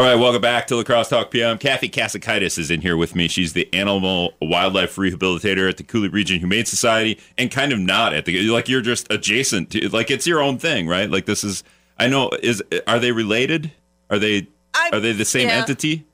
All 0.02 0.08
right, 0.08 0.16
welcome 0.16 0.42
back 0.42 0.66
to 0.66 0.74
La 0.74 0.82
Crosse 0.82 1.10
Talk 1.10 1.30
PM. 1.30 1.58
Kathy 1.58 1.88
KasaKaitas 1.88 2.58
is 2.58 2.72
in 2.72 2.80
here 2.80 2.96
with 2.96 3.14
me. 3.14 3.28
She's 3.28 3.52
the 3.52 3.72
animal 3.72 4.32
wildlife 4.42 4.96
rehabilitator 4.96 5.68
at 5.68 5.76
the 5.76 5.84
Coulee 5.84 6.08
Region 6.08 6.40
Humane 6.40 6.64
Society, 6.64 7.20
and 7.38 7.52
kind 7.52 7.72
of 7.72 7.78
not 7.78 8.12
at 8.12 8.24
the 8.24 8.50
like 8.50 8.68
you're 8.68 8.80
just 8.80 9.06
adjacent 9.12 9.70
to 9.70 9.88
like 9.90 10.10
it's 10.10 10.26
your 10.26 10.42
own 10.42 10.58
thing, 10.58 10.88
right? 10.88 11.08
Like 11.08 11.26
this 11.26 11.44
is 11.44 11.62
I 12.00 12.08
know 12.08 12.30
is 12.42 12.60
are 12.88 12.98
they 12.98 13.12
related? 13.12 13.70
Are 14.10 14.18
they 14.18 14.48
I- 14.74 14.90
are 14.92 14.98
they 14.98 15.12
the 15.12 15.24
same 15.24 15.46
yeah. 15.46 15.54
entity? 15.58 16.04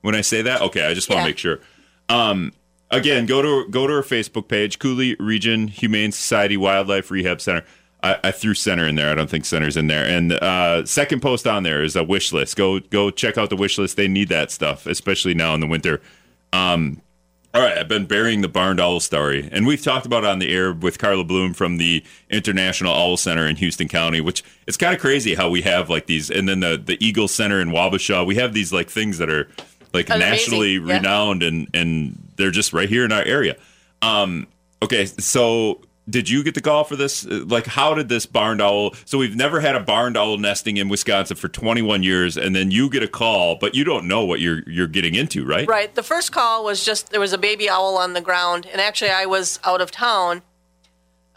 When 0.00 0.14
I 0.14 0.22
say 0.22 0.40
that, 0.40 0.62
okay, 0.62 0.86
I 0.86 0.94
just 0.94 1.10
want 1.10 1.18
to 1.18 1.22
Yeah. 1.24 1.28
make 1.28 1.36
sure. 1.38 1.60
Um, 2.08 2.54
again, 2.90 3.26
go 3.26 3.42
to 3.42 3.68
go 3.68 3.86
to 3.86 3.92
our 3.92 4.02
Facebook 4.02 4.48
page, 4.48 4.78
Coulee 4.78 5.16
Region 5.20 5.68
Humane 5.68 6.12
Society 6.12 6.56
Wildlife 6.56 7.10
Rehab 7.10 7.42
Center. 7.42 7.66
I, 8.04 8.18
I 8.24 8.30
threw 8.30 8.54
center 8.54 8.86
in 8.86 8.96
there. 8.96 9.10
I 9.10 9.14
don't 9.14 9.30
think 9.30 9.46
center's 9.46 9.76
in 9.76 9.86
there. 9.86 10.04
And 10.04 10.32
uh, 10.32 10.84
second 10.84 11.22
post 11.22 11.46
on 11.46 11.62
there 11.62 11.82
is 11.82 11.96
a 11.96 12.04
wish 12.04 12.32
list. 12.32 12.54
Go 12.54 12.78
go 12.78 13.10
check 13.10 13.38
out 13.38 13.48
the 13.48 13.56
wish 13.56 13.78
list. 13.78 13.96
They 13.96 14.08
need 14.08 14.28
that 14.28 14.50
stuff, 14.50 14.86
especially 14.86 15.34
now 15.34 15.54
in 15.54 15.60
the 15.60 15.66
winter. 15.66 16.02
Um, 16.52 17.00
all 17.54 17.62
right, 17.62 17.78
I've 17.78 17.88
been 17.88 18.04
burying 18.04 18.42
the 18.42 18.48
barned 18.48 18.80
owl 18.80 19.00
story, 19.00 19.48
and 19.50 19.66
we've 19.66 19.82
talked 19.82 20.06
about 20.06 20.24
it 20.24 20.26
on 20.28 20.38
the 20.38 20.52
air 20.52 20.72
with 20.72 20.98
Karla 20.98 21.24
Bloem 21.24 21.54
from 21.54 21.78
the 21.78 22.04
International 22.28 22.92
Owl 22.92 23.16
Center 23.16 23.46
in 23.46 23.56
Houston 23.56 23.88
County. 23.88 24.20
Which 24.20 24.44
it's 24.66 24.76
kind 24.76 24.94
of 24.94 25.00
crazy 25.00 25.34
how 25.34 25.48
we 25.48 25.62
have 25.62 25.88
like 25.88 26.06
these, 26.06 26.30
and 26.30 26.48
then 26.48 26.60
the 26.60 26.76
the 26.76 27.02
Eagle 27.04 27.28
Center 27.28 27.60
in 27.60 27.70
Wabasha. 27.70 28.26
We 28.26 28.34
have 28.36 28.52
these 28.52 28.72
like 28.72 28.90
things 28.90 29.18
that 29.18 29.30
are 29.30 29.48
like 29.94 30.10
Amazing, 30.10 30.30
nationally 30.30 30.72
yeah. 30.74 30.96
renowned, 30.96 31.42
and 31.42 31.68
and 31.72 32.32
they're 32.36 32.50
just 32.50 32.74
right 32.74 32.88
here 32.88 33.04
in 33.04 33.12
our 33.12 33.22
area. 33.22 33.56
Um, 34.02 34.46
okay, 34.82 35.06
so 35.06 35.80
did 36.08 36.28
you 36.28 36.42
get 36.44 36.54
the 36.54 36.60
call 36.60 36.84
for 36.84 36.96
this? 36.96 37.24
Uh, 37.26 37.44
Like, 37.46 37.66
how 37.66 37.94
did 37.94 38.08
this 38.08 38.26
barn 38.26 38.60
owl? 38.60 38.94
So 39.06 39.16
we've 39.18 39.36
never 39.36 39.60
had 39.60 39.74
a 39.74 39.80
barn 39.80 40.16
owl 40.16 40.36
nesting 40.38 40.76
in 40.76 40.88
Wisconsin 40.88 41.36
for 41.36 41.48
21 41.48 42.02
years, 42.02 42.36
and 42.36 42.54
then 42.54 42.70
you 42.70 42.90
get 42.90 43.02
a 43.02 43.08
call, 43.08 43.56
but 43.56 43.74
you 43.74 43.84
don't 43.84 44.06
know 44.06 44.24
what 44.24 44.40
you're 44.40 44.62
you're 44.66 44.86
getting 44.86 45.14
into, 45.14 45.44
right? 45.46 45.66
Right. 45.68 45.94
The 45.94 46.02
first 46.02 46.32
call 46.32 46.64
was 46.64 46.84
just 46.84 47.10
there 47.10 47.20
was 47.20 47.32
a 47.32 47.38
baby 47.38 47.68
owl 47.70 47.96
on 47.96 48.12
the 48.12 48.20
ground, 48.20 48.66
and 48.70 48.80
actually 48.80 49.10
I 49.10 49.26
was 49.26 49.58
out 49.64 49.80
of 49.80 49.90
town. 49.90 50.42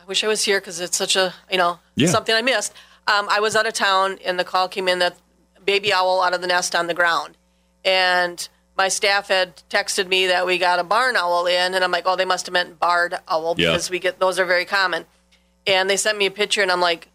I 0.01 0.05
wish 0.05 0.23
I 0.23 0.27
was 0.27 0.43
here 0.43 0.59
because 0.59 0.79
it's 0.79 0.97
such 0.97 1.15
a 1.15 1.33
you 1.51 1.57
know 1.57 1.79
Yeah. 1.95 2.07
something 2.09 2.35
I 2.35 2.41
missed. 2.41 2.73
Um, 3.07 3.27
I 3.29 3.39
was 3.39 3.55
out 3.55 3.65
of 3.65 3.73
town, 3.73 4.19
and 4.25 4.37
the 4.37 4.43
call 4.43 4.67
came 4.67 4.87
in 4.89 4.99
that 4.99 5.17
baby 5.63 5.93
owl 5.93 6.21
out 6.21 6.33
of 6.33 6.41
the 6.41 6.47
nest 6.47 6.75
on 6.75 6.87
the 6.87 6.93
ground, 6.93 7.37
and 7.85 8.47
my 8.77 8.87
staff 8.89 9.29
had 9.29 9.61
texted 9.69 10.07
me 10.07 10.27
that 10.27 10.45
we 10.45 10.57
got 10.57 10.79
a 10.79 10.83
barn 10.83 11.15
owl 11.15 11.47
in, 11.47 11.73
and 11.73 11.83
I'm 11.83 11.91
like, 11.91 12.03
oh, 12.05 12.15
they 12.15 12.25
must 12.25 12.45
have 12.45 12.53
meant 12.53 12.79
barred 12.79 13.15
owl 13.27 13.55
Yeah. 13.57 13.71
because 13.71 13.89
we 13.89 13.99
get 13.99 14.19
those 14.19 14.39
are 14.39 14.45
very 14.45 14.65
common. 14.65 15.05
And 15.65 15.89
they 15.89 15.97
sent 15.97 16.17
me 16.17 16.27
a 16.27 16.31
picture, 16.31 16.61
and 16.61 16.71
I'm 16.71 16.79
like, 16.81 17.07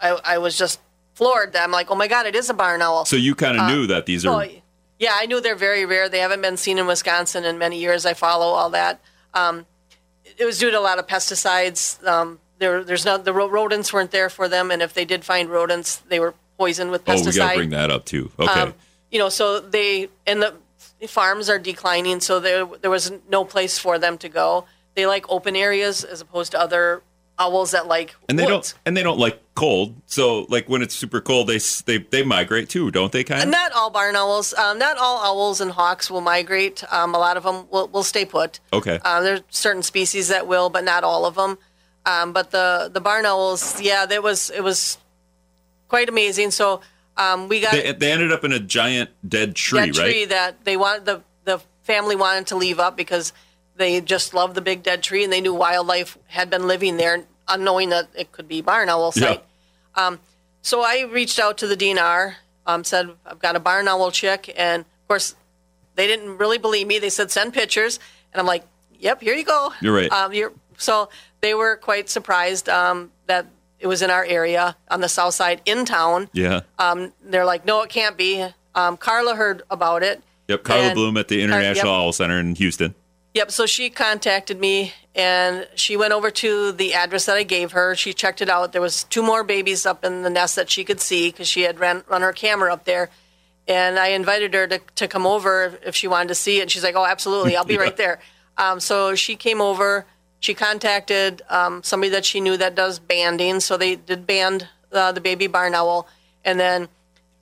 I, 0.00 0.18
I 0.24 0.38
was 0.38 0.56
just 0.56 0.80
floored. 1.14 1.54
That 1.54 1.64
I'm 1.64 1.72
like, 1.72 1.90
oh 1.90 1.94
my 1.94 2.08
god, 2.08 2.26
it 2.26 2.36
is 2.36 2.50
a 2.50 2.54
barn 2.54 2.82
owl. 2.82 3.04
So 3.06 3.16
you 3.16 3.34
kind 3.34 3.58
of 3.58 3.66
knew 3.68 3.86
that 3.88 4.06
these 4.06 4.24
are. 4.26 4.44
Oh, 4.44 4.48
yeah, 4.98 5.12
I 5.14 5.26
knew 5.26 5.40
they're 5.40 5.54
very 5.56 5.86
rare. 5.86 6.08
They 6.08 6.18
haven't 6.18 6.42
been 6.42 6.56
seen 6.56 6.78
in 6.78 6.86
Wisconsin 6.86 7.44
in 7.44 7.56
many 7.58 7.78
years. 7.78 8.04
I 8.04 8.14
follow 8.14 8.46
all 8.46 8.70
that. 8.70 9.00
Um, 9.32 9.66
it 10.36 10.44
was 10.44 10.58
due 10.58 10.70
to 10.70 10.78
a 10.78 10.80
lot 10.80 10.98
of 10.98 11.06
pesticides. 11.06 12.04
Um, 12.06 12.40
there, 12.58 12.82
there's 12.84 13.04
not 13.04 13.24
the 13.24 13.32
rodents 13.32 13.92
weren't 13.92 14.10
there 14.10 14.28
for 14.28 14.48
them, 14.48 14.70
and 14.70 14.82
if 14.82 14.92
they 14.94 15.04
did 15.04 15.24
find 15.24 15.48
rodents, 15.48 15.96
they 16.08 16.20
were 16.20 16.34
poisoned 16.58 16.90
with 16.90 17.02
oh, 17.08 17.14
we 17.24 17.32
got 17.32 17.50
to 17.50 17.56
bring 17.56 17.70
that 17.70 17.90
up 17.90 18.04
too. 18.04 18.30
Okay. 18.38 18.60
Um, 18.60 18.74
you 19.10 19.18
know, 19.18 19.28
so 19.28 19.60
they 19.60 20.08
and 20.26 20.42
the 20.42 20.54
farms 21.06 21.48
are 21.48 21.58
declining, 21.58 22.20
so 22.20 22.40
there 22.40 22.66
there 22.66 22.90
was 22.90 23.12
no 23.28 23.44
place 23.44 23.78
for 23.78 23.98
them 23.98 24.18
to 24.18 24.28
go. 24.28 24.64
They 24.94 25.06
like 25.06 25.30
open 25.30 25.54
areas 25.54 26.04
as 26.04 26.20
opposed 26.20 26.52
to 26.52 26.60
other 26.60 27.02
owls 27.38 27.70
that 27.70 27.86
like 27.86 28.16
and 28.28 28.36
they 28.36 28.44
woods. 28.44 28.72
don't 28.72 28.80
and 28.84 28.96
they 28.96 29.02
don't 29.04 29.18
like 29.18 29.40
cold. 29.54 29.94
So 30.06 30.46
like 30.48 30.68
when 30.68 30.82
it's 30.82 30.94
super 30.94 31.20
cold, 31.20 31.46
they 31.46 31.58
they 31.86 31.98
they 31.98 32.22
migrate 32.24 32.68
too, 32.68 32.90
don't 32.90 33.12
they? 33.12 33.22
Kind 33.22 33.44
of. 33.44 33.48
Not 33.48 33.72
all 33.72 33.90
barn 33.90 34.16
owls. 34.16 34.54
Um, 34.54 34.78
not 34.78 34.98
all 34.98 35.18
owls 35.24 35.60
and 35.60 35.70
hawks 35.70 36.10
will 36.10 36.20
migrate. 36.20 36.82
Um, 36.92 37.14
a 37.14 37.18
lot 37.18 37.36
of 37.36 37.44
them 37.44 37.68
will, 37.70 37.86
will 37.88 38.02
stay 38.02 38.24
put. 38.24 38.58
Okay. 38.72 38.98
Uh, 39.04 39.20
there's 39.20 39.42
certain 39.50 39.82
species 39.82 40.28
that 40.28 40.46
will, 40.48 40.68
but 40.68 40.82
not 40.84 41.04
all 41.04 41.24
of 41.26 41.36
them. 41.36 41.58
Um, 42.06 42.32
but 42.32 42.50
the 42.50 42.90
the 42.92 43.00
barn 43.00 43.24
owls, 43.24 43.80
yeah, 43.80 44.04
that 44.06 44.22
was 44.22 44.50
it 44.50 44.64
was 44.64 44.98
quite 45.88 46.08
amazing. 46.08 46.50
So 46.50 46.80
um, 47.18 47.48
we 47.48 47.60
got 47.60 47.72
They, 47.72 47.92
they 47.92 48.12
ended 48.12 48.32
up 48.32 48.44
in 48.44 48.52
a 48.52 48.60
giant 48.60 49.10
dead 49.28 49.54
tree, 49.54 49.80
that 49.80 49.98
right? 49.98 50.10
tree 50.10 50.24
that 50.26 50.64
they 50.64 50.76
wanted 50.76 51.04
the 51.04 51.22
the 51.44 51.60
family 51.82 52.16
wanted 52.16 52.46
to 52.46 52.56
leave 52.56 52.78
up 52.78 52.96
because 52.96 53.32
they 53.76 54.00
just 54.00 54.34
loved 54.34 54.54
the 54.54 54.60
big 54.60 54.82
dead 54.82 55.02
tree 55.02 55.24
and 55.24 55.32
they 55.32 55.40
knew 55.40 55.54
wildlife 55.54 56.16
had 56.26 56.50
been 56.50 56.66
living 56.66 56.96
there, 56.96 57.24
unknowing 57.48 57.88
that 57.90 58.08
it 58.14 58.32
could 58.32 58.46
be 58.46 58.60
barn 58.60 58.88
owl 58.88 59.12
Yeah. 59.16 59.38
Um, 59.94 60.20
so 60.62 60.82
I 60.82 61.02
reached 61.10 61.38
out 61.38 61.58
to 61.58 61.66
the 61.66 61.76
DNR, 61.76 62.34
um, 62.66 62.84
said 62.84 63.10
I've 63.26 63.38
got 63.38 63.56
a 63.56 63.60
barn 63.60 63.88
owl 63.88 64.10
chick, 64.10 64.52
and 64.56 64.82
of 64.82 65.08
course 65.08 65.34
they 65.94 66.06
didn't 66.06 66.38
really 66.38 66.58
believe 66.58 66.86
me. 66.86 66.98
They 66.98 67.10
said 67.10 67.30
send 67.30 67.52
pictures, 67.52 67.98
and 68.32 68.40
I'm 68.40 68.46
like, 68.46 68.64
yep, 68.98 69.20
here 69.20 69.34
you 69.34 69.44
go. 69.44 69.72
You're 69.80 69.94
right. 69.94 70.12
Um, 70.12 70.32
you're, 70.32 70.52
so 70.76 71.08
they 71.40 71.54
were 71.54 71.76
quite 71.76 72.08
surprised 72.08 72.68
um, 72.68 73.10
that 73.26 73.46
it 73.80 73.86
was 73.86 74.02
in 74.02 74.10
our 74.10 74.24
area 74.24 74.76
on 74.90 75.00
the 75.00 75.08
south 75.08 75.34
side 75.34 75.60
in 75.64 75.84
town. 75.84 76.28
Yeah. 76.32 76.60
Um, 76.78 77.12
they're 77.24 77.44
like, 77.44 77.64
no, 77.64 77.82
it 77.82 77.90
can't 77.90 78.16
be. 78.16 78.44
Um, 78.74 78.96
Karla 78.96 79.34
heard 79.34 79.62
about 79.70 80.02
it. 80.02 80.22
Yep. 80.48 80.62
Karla 80.64 80.82
and- 80.88 80.98
Bloem 80.98 81.18
at 81.18 81.28
the 81.28 81.42
International 81.42 81.92
yep. 81.92 82.00
Owl 82.00 82.12
Center 82.12 82.38
in 82.40 82.54
Houston. 82.56 82.94
Yep. 83.34 83.50
So 83.50 83.66
she 83.66 83.90
contacted 83.90 84.58
me 84.58 84.92
and 85.14 85.68
she 85.74 85.96
went 85.96 86.12
over 86.12 86.30
to 86.30 86.72
the 86.72 86.94
address 86.94 87.26
that 87.26 87.36
I 87.36 87.42
gave 87.42 87.72
her. 87.72 87.94
She 87.94 88.12
checked 88.12 88.40
it 88.40 88.48
out. 88.48 88.72
There 88.72 88.80
was 88.80 89.04
two 89.04 89.22
more 89.22 89.44
babies 89.44 89.84
up 89.86 90.04
in 90.04 90.22
the 90.22 90.30
nest 90.30 90.56
that 90.56 90.70
she 90.70 90.82
could 90.84 91.00
see 91.00 91.30
because 91.30 91.46
she 91.46 91.62
had 91.62 91.78
ran, 91.78 92.02
run 92.08 92.22
her 92.22 92.32
camera 92.32 92.72
up 92.72 92.84
there. 92.84 93.10
And 93.68 93.98
I 93.98 94.08
invited 94.08 94.54
her 94.54 94.66
to, 94.66 94.80
to 94.96 95.06
come 95.08 95.26
over 95.26 95.78
if 95.84 95.94
she 95.94 96.08
wanted 96.08 96.28
to 96.28 96.34
see 96.34 96.58
it. 96.58 96.62
And 96.62 96.70
she's 96.70 96.82
like, 96.82 96.96
oh, 96.96 97.04
absolutely. 97.04 97.54
I'll 97.56 97.64
be 97.66 97.74
Yeah. 97.78 97.80
right 97.80 97.96
there. 97.96 98.18
Um, 98.56 98.80
so 98.80 99.14
she 99.14 99.36
came 99.36 99.60
over. 99.60 100.06
She 100.40 100.54
contacted 100.54 101.42
um, 101.48 101.82
somebody 101.82 102.10
that 102.10 102.24
she 102.24 102.40
knew 102.40 102.56
that 102.56 102.74
does 102.74 102.98
banding. 102.98 103.60
So 103.60 103.76
they 103.76 103.96
did 103.96 104.26
band 104.26 104.68
uh, 104.92 105.12
the 105.12 105.20
baby 105.20 105.46
barn 105.46 105.74
owl. 105.74 106.08
And 106.44 106.58
then 106.60 106.88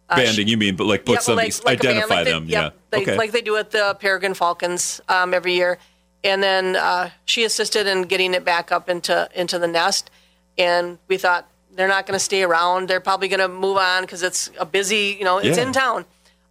Banding, 0.09 0.47
you 0.47 0.57
mean, 0.57 0.77
but 0.77 0.85
like 0.87 1.05
put 1.05 1.15
Yep, 1.15 1.23
some 1.23 1.37
like- 1.37 1.65
like 1.65 1.81
a 1.81 1.83
band, 1.83 1.97
identify 1.99 2.15
like 2.15 2.25
they- 2.27 2.31
them. 2.33 2.45
yep, 2.49 2.63
yeah. 2.63 2.71
they- 2.91 3.03
okay. 3.03 3.17
like 3.17 3.33
they 3.33 3.41
do 3.41 3.57
at 3.57 3.73
the 3.73 3.97
Peregrine 4.01 4.35
Falcons 4.35 5.01
um, 5.09 5.35
every 5.35 5.55
year. 5.55 5.79
And 6.23 6.43
then 6.43 6.77
uh, 6.77 7.11
she 7.25 7.43
assisted 7.45 7.87
in 7.87 8.03
getting 8.03 8.33
it 8.33 8.45
back 8.45 8.71
up 8.73 8.89
into 8.89 9.29
into 9.35 9.59
the 9.59 9.67
nest. 9.69 10.11
And 10.57 10.99
we 11.09 11.17
thought 11.19 11.49
they're 11.75 11.89
not 11.89 12.07
going 12.07 12.15
to 12.17 12.25
stay 12.25 12.43
around. 12.45 12.89
They're 12.89 13.01
probably 13.01 13.29
going 13.29 13.41
to 13.41 13.49
move 13.49 13.77
on 13.77 14.03
because 14.05 14.23
it's 14.23 14.49
a 14.59 14.65
busy, 14.65 15.17
you 15.19 15.25
know, 15.25 15.39
it's 15.39 15.59
Yeah. 15.59 15.67
in 15.67 15.73
town. 15.73 16.05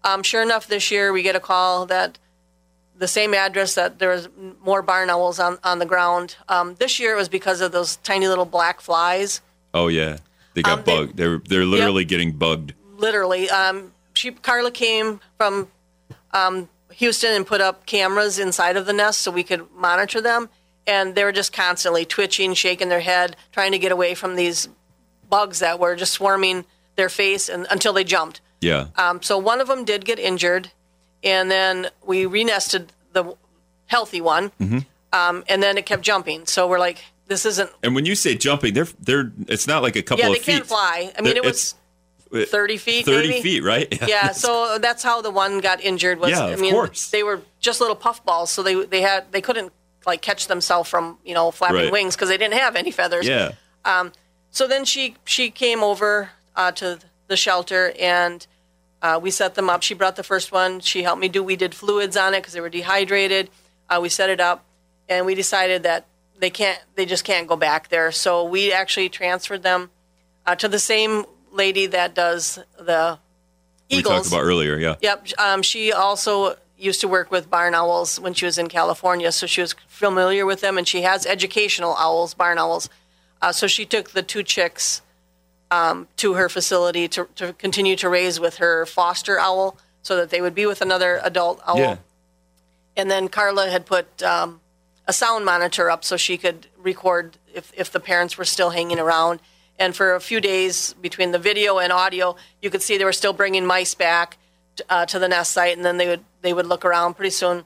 Um, 0.04 0.22
sure 0.22 0.44
enough, 0.44 0.68
this 0.68 0.92
year 0.92 1.12
we 1.12 1.24
get 1.24 1.36
a 1.36 1.40
call 1.40 1.86
that 1.88 2.20
the 2.98 3.08
same 3.08 3.34
address 3.34 3.76
that 3.76 4.00
there 4.00 4.10
was 4.10 4.30
more 4.64 4.82
barn 4.82 5.10
owls 5.10 5.40
on, 5.40 5.58
on 5.64 5.80
the 5.80 5.86
ground. 5.86 6.36
Um, 6.48 6.76
this 6.76 7.00
year 7.00 7.14
it 7.14 7.18
was 7.18 7.30
because 7.30 7.62
of 7.62 7.72
those 7.72 7.98
tiny 7.98 8.28
little 8.28 8.46
black 8.46 8.82
flies. 8.82 9.42
oh 9.74 9.88
yeah. 9.88 10.18
They 10.54 10.62
got 10.62 10.80
Um, 10.80 10.84
they- 10.86 10.96
bugged. 10.96 11.18
They're 11.18 11.40
they're 11.40 11.66
literally 11.66 12.06
getting 12.06 12.32
bugged. 12.32 12.74
literally. 12.98 13.50
Um, 13.50 13.92
she 14.14 14.32
Karla 14.32 14.72
came 14.72 15.20
from 15.38 15.68
um, 16.32 16.70
Houston 16.94 17.34
and 17.34 17.46
put 17.46 17.60
up 17.60 17.86
cameras 17.86 18.40
inside 18.40 18.78
of 18.78 18.86
the 18.86 18.94
nest 18.94 19.20
so 19.22 19.32
we 19.32 19.44
could 19.44 19.70
monitor 19.76 20.22
them, 20.22 20.48
and 20.88 21.14
they 21.16 21.26
were 21.26 21.34
just 21.34 21.52
constantly 21.52 22.06
twitching, 22.06 22.54
shaking 22.54 22.88
their 22.88 23.02
head, 23.02 23.36
trying 23.52 23.74
to 23.74 23.78
get 23.80 23.92
away 23.92 24.16
from 24.16 24.36
these 24.38 24.70
bugs 25.30 25.60
that 25.60 25.78
were 25.80 25.96
just 25.98 26.14
swarming 26.14 26.64
their 26.96 27.10
face, 27.10 27.50
and 27.50 27.68
until 27.70 27.92
they 27.92 28.06
jumped. 28.06 28.40
Yeah. 28.62 28.88
Um, 28.96 29.22
so 29.22 29.38
one 29.38 29.60
of 29.60 29.68
them 29.68 29.84
did 29.84 30.06
get 30.06 30.20
injured, 30.20 30.72
and 31.26 31.52
then 31.52 31.90
we 32.06 32.24
renested 32.26 32.88
the 33.12 33.36
healthy 33.88 34.22
one, 34.22 34.52
Mm-hmm. 34.62 34.80
um, 35.12 35.44
and 35.50 35.62
then 35.62 35.78
it 35.78 35.86
kept 35.86 36.04
jumping. 36.04 36.46
So 36.46 36.68
we're 36.68 36.80
like, 36.80 37.04
this 37.28 37.46
isn't. 37.46 37.70
and 37.84 37.96
when 37.96 38.06
you 38.06 38.16
say 38.16 38.36
jumping, 38.36 38.74
they're 38.74 38.88
they're 39.00 39.32
it's 39.48 39.68
not 39.68 39.82
like 39.84 39.96
a 39.98 40.02
couple. 40.04 40.24
Yeah, 40.24 40.32
they 40.32 40.40
can't 40.40 40.66
fly. 40.66 41.12
I 41.18 41.22
mean, 41.22 41.34
They're- 41.34 41.44
it 41.44 41.46
was 41.46 41.76
thirty 42.50 42.78
feet. 42.78 43.06
30 43.06 43.28
maybe? 43.30 43.42
feet, 43.42 43.64
right? 43.64 43.88
Yeah, 44.08 44.32
so 44.32 44.78
that's 44.80 45.04
how 45.04 45.22
the 45.22 45.32
one 45.32 45.60
got 45.62 45.82
injured. 45.82 46.20
Was 46.20 46.32
Yeah, 46.32 46.46
I 46.46 46.52
of 46.52 46.60
mean, 46.60 46.74
course. 46.74 47.10
they 47.10 47.24
were 47.24 47.42
just 47.60 47.80
little 47.82 47.96
puffballs, 47.96 48.50
so 48.52 48.62
they 48.64 48.76
they 48.86 49.02
had 49.02 49.32
they 49.32 49.42
couldn't 49.42 49.72
like 50.06 50.22
catch 50.22 50.48
themselves 50.48 50.90
from 50.90 51.18
you 51.26 51.34
know 51.34 51.50
flapping 51.52 51.78
Right. 51.78 51.92
wings 51.92 52.16
because 52.16 52.30
they 52.30 52.38
didn't 52.38 52.56
have 52.60 52.76
any 52.76 52.91
feathers. 52.91 53.28
yeah. 53.28 53.52
So 54.52 54.68
then 54.68 54.86
she 54.86 55.16
she 55.26 55.49
came 55.52 55.84
over 55.84 56.30
uh, 56.56 56.72
to 56.74 56.99
the 57.28 57.36
shelter 57.38 57.93
and 57.99 58.45
uh, 59.06 59.20
we 59.20 59.30
set 59.30 59.53
them 59.53 59.70
up. 59.70 59.84
She 59.84 59.93
brought 59.93 60.16
the 60.16 60.24
first 60.24 60.51
one. 60.51 60.80
She 60.80 61.03
helped 61.03 61.22
me 61.22 61.28
do. 61.28 61.43
We 61.43 61.56
did 61.56 61.76
fluids 61.76 62.18
on 62.18 62.34
it 62.34 62.39
because 62.39 62.53
they 62.53 62.62
were 62.62 62.70
dehydrated. 62.70 63.51
Uh, 63.88 63.99
we 64.01 64.10
set 64.10 64.32
it 64.32 64.39
up, 64.39 64.66
and 65.08 65.28
we 65.28 65.36
decided 65.36 65.84
that 65.84 66.08
they 66.39 66.49
can't. 66.49 66.82
They 66.95 67.06
just 67.06 67.24
can't 67.24 67.47
go 67.47 67.56
back 67.56 67.89
there. 67.89 68.12
So 68.12 68.43
we 68.45 68.74
actually 68.74 69.10
transferred 69.10 69.62
them 69.62 69.91
uh, 70.47 70.56
to 70.56 70.68
the 70.68 70.80
same 70.80 71.26
lady 71.51 71.86
that 71.86 72.16
does 72.16 72.58
the 72.80 73.20
eagles. 73.89 74.12
We 74.12 74.18
talked 74.18 74.28
about 74.28 74.41
earlier, 74.41 74.76
yeah. 74.78 74.95
Yep. 75.01 75.28
Um, 75.38 75.62
she 75.62 75.93
also 75.93 76.56
used 76.76 76.99
to 77.01 77.08
work 77.08 77.30
with 77.30 77.47
barn 77.47 77.76
owls 77.76 78.20
when 78.20 78.34
she 78.34 78.47
was 78.47 78.58
in 78.58 78.70
California, 78.70 79.32
so 79.32 79.45
she 79.45 79.62
was 79.62 79.76
familiar 79.88 80.47
with 80.47 80.62
them, 80.62 80.80
and 80.80 80.88
she 80.88 81.03
has 81.03 81.28
educational 81.28 81.95
owls, 81.99 82.34
barn 82.34 82.58
owls. 82.58 82.89
Uh, 83.39 83.51
so 83.51 83.68
she 83.68 83.86
took 83.86 84.12
the 84.12 84.24
two 84.24 84.41
chicks 84.41 85.03
um, 85.76 86.07
to 86.17 86.34
her 86.34 86.47
facility 86.49 87.07
to, 87.15 87.28
to 87.36 87.53
continue 87.53 87.95
to 87.97 88.07
raise 88.09 88.39
with 88.39 88.55
her 88.57 88.86
foster 88.86 89.38
owl, 89.39 89.78
so 90.01 90.15
that 90.15 90.30
they 90.30 90.41
would 90.41 90.55
be 90.55 90.65
with 90.65 90.82
another 90.82 91.19
adult 91.23 91.59
owl. 91.67 91.78
Yeah. 91.78 91.97
And 92.97 93.11
then 93.11 93.28
Karla 93.28 93.69
had 93.69 93.86
put 93.86 94.05
um, 94.23 94.61
a 95.07 95.13
sound 95.13 95.43
monitor 95.43 95.89
up 95.89 96.03
so 96.03 96.17
she 96.17 96.38
could 96.38 96.67
record 96.78 97.38
if, 97.53 97.71
if 97.76 97.91
the 97.91 97.99
parents 97.99 98.38
were 98.38 98.45
still 98.45 98.69
hanging 98.69 98.99
around. 98.99 99.39
And 99.78 99.93
for 99.93 100.15
a 100.15 100.21
few 100.21 100.39
days 100.39 100.93
between 101.01 101.32
the 101.32 101.39
video 101.39 101.80
and 101.80 101.91
audio, 101.91 102.38
you 102.61 102.69
could 102.69 102.82
see 102.82 102.97
they 102.97 103.03
were 103.03 103.11
still 103.23 103.34
bringing 103.34 103.65
mice 103.65 103.95
back 103.95 104.38
uh, 104.89 105.05
to 105.07 105.19
the 105.19 105.28
nest 105.28 105.51
site, 105.51 105.76
and 105.76 105.86
then 105.86 105.97
they 105.97 106.07
would 106.07 106.23
they 106.41 106.53
would 106.53 106.67
look 106.67 106.86
around. 106.86 107.15
Pretty 107.15 107.32
soon, 107.32 107.65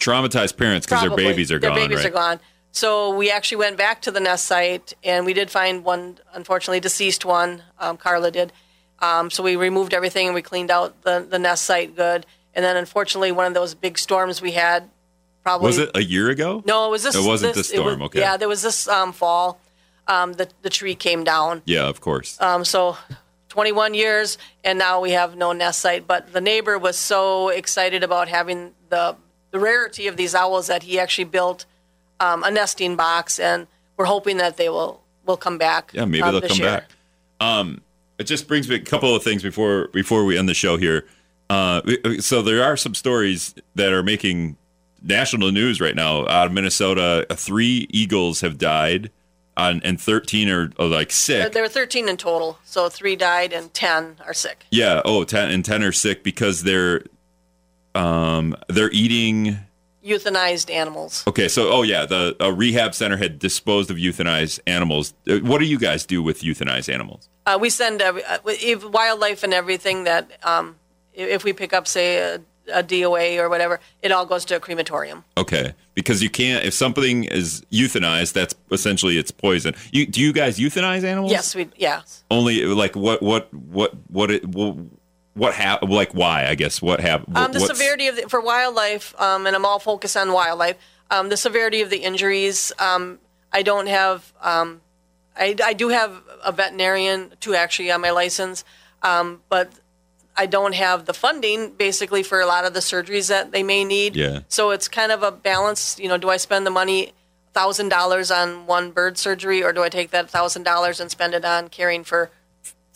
Traumatized 0.00 0.56
parents 0.56 0.86
because 0.86 1.02
their 1.02 1.16
babies 1.16 1.52
are 1.52 1.58
Their 1.58 1.70
gone, 1.70 1.78
babies 1.78 1.98
right? 1.98 2.06
are 2.06 2.10
gone. 2.10 2.40
So 2.74 3.14
we 3.14 3.30
actually 3.30 3.58
went 3.58 3.76
back 3.76 4.02
to 4.02 4.10
the 4.10 4.18
nest 4.18 4.46
site, 4.46 4.94
and 5.04 5.24
we 5.24 5.32
did 5.32 5.48
find 5.48 5.84
one, 5.84 6.18
unfortunately 6.32 6.80
deceased 6.80 7.24
one. 7.24 7.62
Um, 7.78 7.96
Karla 7.96 8.32
did. 8.32 8.52
Um, 8.98 9.30
so 9.30 9.44
we 9.44 9.54
removed 9.54 9.94
everything 9.94 10.26
and 10.26 10.34
we 10.34 10.42
cleaned 10.42 10.72
out 10.72 11.02
the, 11.02 11.24
the 11.28 11.38
nest 11.38 11.64
site 11.64 11.94
good. 11.94 12.26
And 12.52 12.64
then, 12.64 12.76
unfortunately, 12.76 13.30
one 13.30 13.46
of 13.46 13.54
those 13.54 13.74
big 13.74 13.96
storms 13.96 14.42
we 14.42 14.52
had, 14.52 14.90
probably 15.44 15.66
Was 15.66 15.78
it 15.78 15.90
a 15.94 16.02
year 16.02 16.30
ago? 16.30 16.64
No, 16.66 16.88
it 16.88 16.90
was 16.90 17.04
this. 17.04 17.14
It 17.14 17.24
wasn't 17.24 17.54
this, 17.54 17.68
this 17.68 17.76
storm, 17.80 18.00
was- 18.00 18.06
okay. 18.06 18.18
Yeah, 18.18 18.36
there 18.36 18.48
was 18.48 18.62
this 18.62 18.88
um, 18.88 19.12
fall. 19.12 19.60
Um, 20.08 20.32
the 20.32 20.48
the 20.62 20.68
tree 20.68 20.96
came 20.96 21.22
down. 21.22 21.62
Yeah, 21.66 21.86
of 21.88 22.00
course. 22.00 22.38
Um, 22.40 22.64
so 22.64 22.96
21 23.50 23.94
years, 23.94 24.36
and 24.64 24.78
now 24.80 25.00
we 25.00 25.12
have 25.12 25.36
no 25.36 25.52
nest 25.52 25.80
site. 25.80 26.08
But 26.08 26.32
the 26.32 26.40
neighbor 26.40 26.76
was 26.76 26.98
so 26.98 27.50
excited 27.50 28.02
about 28.02 28.26
having 28.28 28.72
the 28.88 29.16
the 29.52 29.60
rarity 29.60 30.08
of 30.08 30.16
these 30.16 30.34
owls 30.34 30.66
that 30.66 30.82
he 30.82 30.98
actually 30.98 31.24
built 31.24 31.66
um, 32.20 32.42
a 32.44 32.50
nesting 32.50 32.96
box, 32.96 33.38
and 33.38 33.66
we're 33.96 34.04
hoping 34.06 34.38
that 34.38 34.56
they 34.56 34.68
will 34.68 35.02
will 35.26 35.36
come 35.36 35.58
back. 35.58 35.90
Yeah, 35.94 36.04
maybe 36.04 36.22
um, 36.22 36.32
they'll 36.32 36.48
come 36.48 36.58
year. 36.58 36.66
back. 36.66 36.84
Um, 37.40 37.80
it 38.18 38.24
just 38.24 38.46
brings 38.46 38.68
me 38.68 38.76
a 38.76 38.80
couple 38.80 39.14
of 39.14 39.22
things 39.22 39.42
before 39.42 39.88
before 39.88 40.24
we 40.24 40.38
end 40.38 40.48
the 40.48 40.54
show 40.54 40.76
here. 40.76 41.06
Uh, 41.50 41.82
so 42.20 42.42
there 42.42 42.62
are 42.64 42.76
some 42.76 42.94
stories 42.94 43.54
that 43.74 43.92
are 43.92 44.02
making 44.02 44.56
national 45.02 45.52
news 45.52 45.80
right 45.80 45.94
now 45.94 46.26
out 46.26 46.46
of 46.46 46.52
Minnesota. 46.52 47.26
Uh, 47.28 47.34
Three 47.34 47.86
eagles 47.90 48.40
have 48.40 48.56
died, 48.56 49.10
on, 49.56 49.80
and 49.84 50.00
thirteen 50.00 50.48
are, 50.48 50.72
are 50.78 50.86
like 50.86 51.10
sick. 51.10 51.52
There 51.52 51.62
were 51.62 51.68
13 51.68 52.08
in 52.08 52.16
total, 52.16 52.58
so 52.64 52.88
three 52.88 53.16
died 53.16 53.52
and 53.52 53.72
10 53.74 54.16
are 54.24 54.34
sick. 54.34 54.64
Yeah. 54.70 55.02
Oh, 55.04 55.24
10 55.24 55.50
and 55.50 55.64
10 55.64 55.82
are 55.82 55.92
sick 55.92 56.22
because 56.24 56.62
they're 56.62 57.04
um 57.94 58.56
they're 58.68 58.90
eating 58.90 59.58
Euthanized 60.04 60.70
animals. 60.70 61.24
Okay, 61.26 61.48
so 61.48 61.70
oh 61.72 61.82
yeah, 61.82 62.04
the 62.04 62.36
a 62.38 62.52
rehab 62.52 62.94
center 62.94 63.16
had 63.16 63.38
disposed 63.38 63.90
of 63.90 63.96
euthanized 63.96 64.60
animals. 64.66 65.14
Uh, 65.26 65.38
What 65.38 65.58
do 65.60 65.64
you 65.64 65.78
guys 65.78 66.04
do 66.04 66.22
with 66.22 66.42
euthanized 66.42 66.92
animals? 66.92 67.28
Uh, 67.46 67.58
we 67.60 67.70
send 67.70 68.02
uh, 68.02 68.12
if 68.44 68.84
wildlife 68.84 69.42
and 69.42 69.54
everything 69.54 70.04
that 70.04 70.30
um, 70.42 70.76
if 71.14 71.44
we 71.44 71.52
pick 71.52 71.72
up, 71.72 71.86
say, 71.86 72.16
a, 72.18 72.40
a 72.72 72.82
DOA 72.82 73.38
or 73.38 73.48
whatever, 73.48 73.80
it 74.02 74.12
all 74.12 74.26
goes 74.26 74.44
to 74.46 74.56
a 74.56 74.60
crematorium. 74.60 75.24
Okay, 75.38 75.74
because 75.94 76.22
you 76.22 76.30
can't 76.30 76.64
if 76.64 76.74
something 76.74 77.24
is 77.24 77.62
euthanized, 77.72 78.34
that's 78.34 78.54
essentially 78.70 79.16
it's 79.16 79.30
poison. 79.30 79.74
You 79.92 80.06
do 80.06 80.20
you 80.20 80.32
guys 80.34 80.58
euthanize 80.58 81.02
animals? 81.04 81.32
Yes, 81.32 81.54
we 81.54 81.68
yeah. 81.76 82.02
Only 82.30 82.64
like 82.66 82.94
what 82.94 83.22
what 83.22 83.52
what 83.54 83.92
what 84.08 84.30
it 84.30 84.44
what, 84.46 84.76
what 85.34 85.54
hap- 85.54 85.82
like 85.82 86.12
why 86.12 86.46
I 86.46 86.54
guess 86.54 86.80
what 86.80 87.00
happened? 87.00 87.36
Um, 87.36 87.52
the 87.52 87.60
severity 87.60 88.08
of 88.08 88.16
the, 88.16 88.22
for 88.28 88.40
wildlife, 88.40 89.18
um, 89.20 89.46
and 89.46 89.54
I'm 89.54 89.64
all 89.64 89.78
focused 89.78 90.16
on 90.16 90.32
wildlife. 90.32 90.76
Um, 91.10 91.28
the 91.28 91.36
severity 91.36 91.82
of 91.82 91.90
the 91.90 91.98
injuries. 91.98 92.72
Um, 92.78 93.18
I 93.52 93.62
don't 93.62 93.86
have. 93.88 94.32
Um, 94.40 94.80
I, 95.36 95.56
I 95.62 95.72
do 95.72 95.88
have 95.88 96.22
a 96.44 96.52
veterinarian 96.52 97.32
too, 97.40 97.54
actually, 97.54 97.90
on 97.90 98.00
my 98.00 98.10
license, 98.10 98.64
um, 99.02 99.42
but 99.48 99.72
I 100.36 100.46
don't 100.46 100.74
have 100.74 101.06
the 101.06 101.14
funding 101.14 101.72
basically 101.72 102.22
for 102.22 102.40
a 102.40 102.46
lot 102.46 102.64
of 102.64 102.74
the 102.74 102.80
surgeries 102.80 103.28
that 103.28 103.50
they 103.50 103.62
may 103.62 103.84
need. 103.84 104.16
Yeah. 104.16 104.40
So 104.48 104.70
it's 104.70 104.88
kind 104.88 105.10
of 105.12 105.22
a 105.22 105.32
balance. 105.32 105.98
You 105.98 106.08
know, 106.08 106.18
do 106.18 106.30
I 106.30 106.36
spend 106.36 106.66
the 106.66 106.70
money? 106.70 107.12
Thousand 107.52 107.88
dollars 107.88 108.32
on 108.32 108.66
one 108.66 108.90
bird 108.90 109.16
surgery, 109.16 109.62
or 109.62 109.72
do 109.72 109.84
I 109.84 109.88
take 109.88 110.10
that 110.10 110.28
thousand 110.28 110.64
dollars 110.64 110.98
and 110.98 111.08
spend 111.08 111.34
it 111.34 111.44
on 111.44 111.68
caring 111.68 112.02
for 112.02 112.30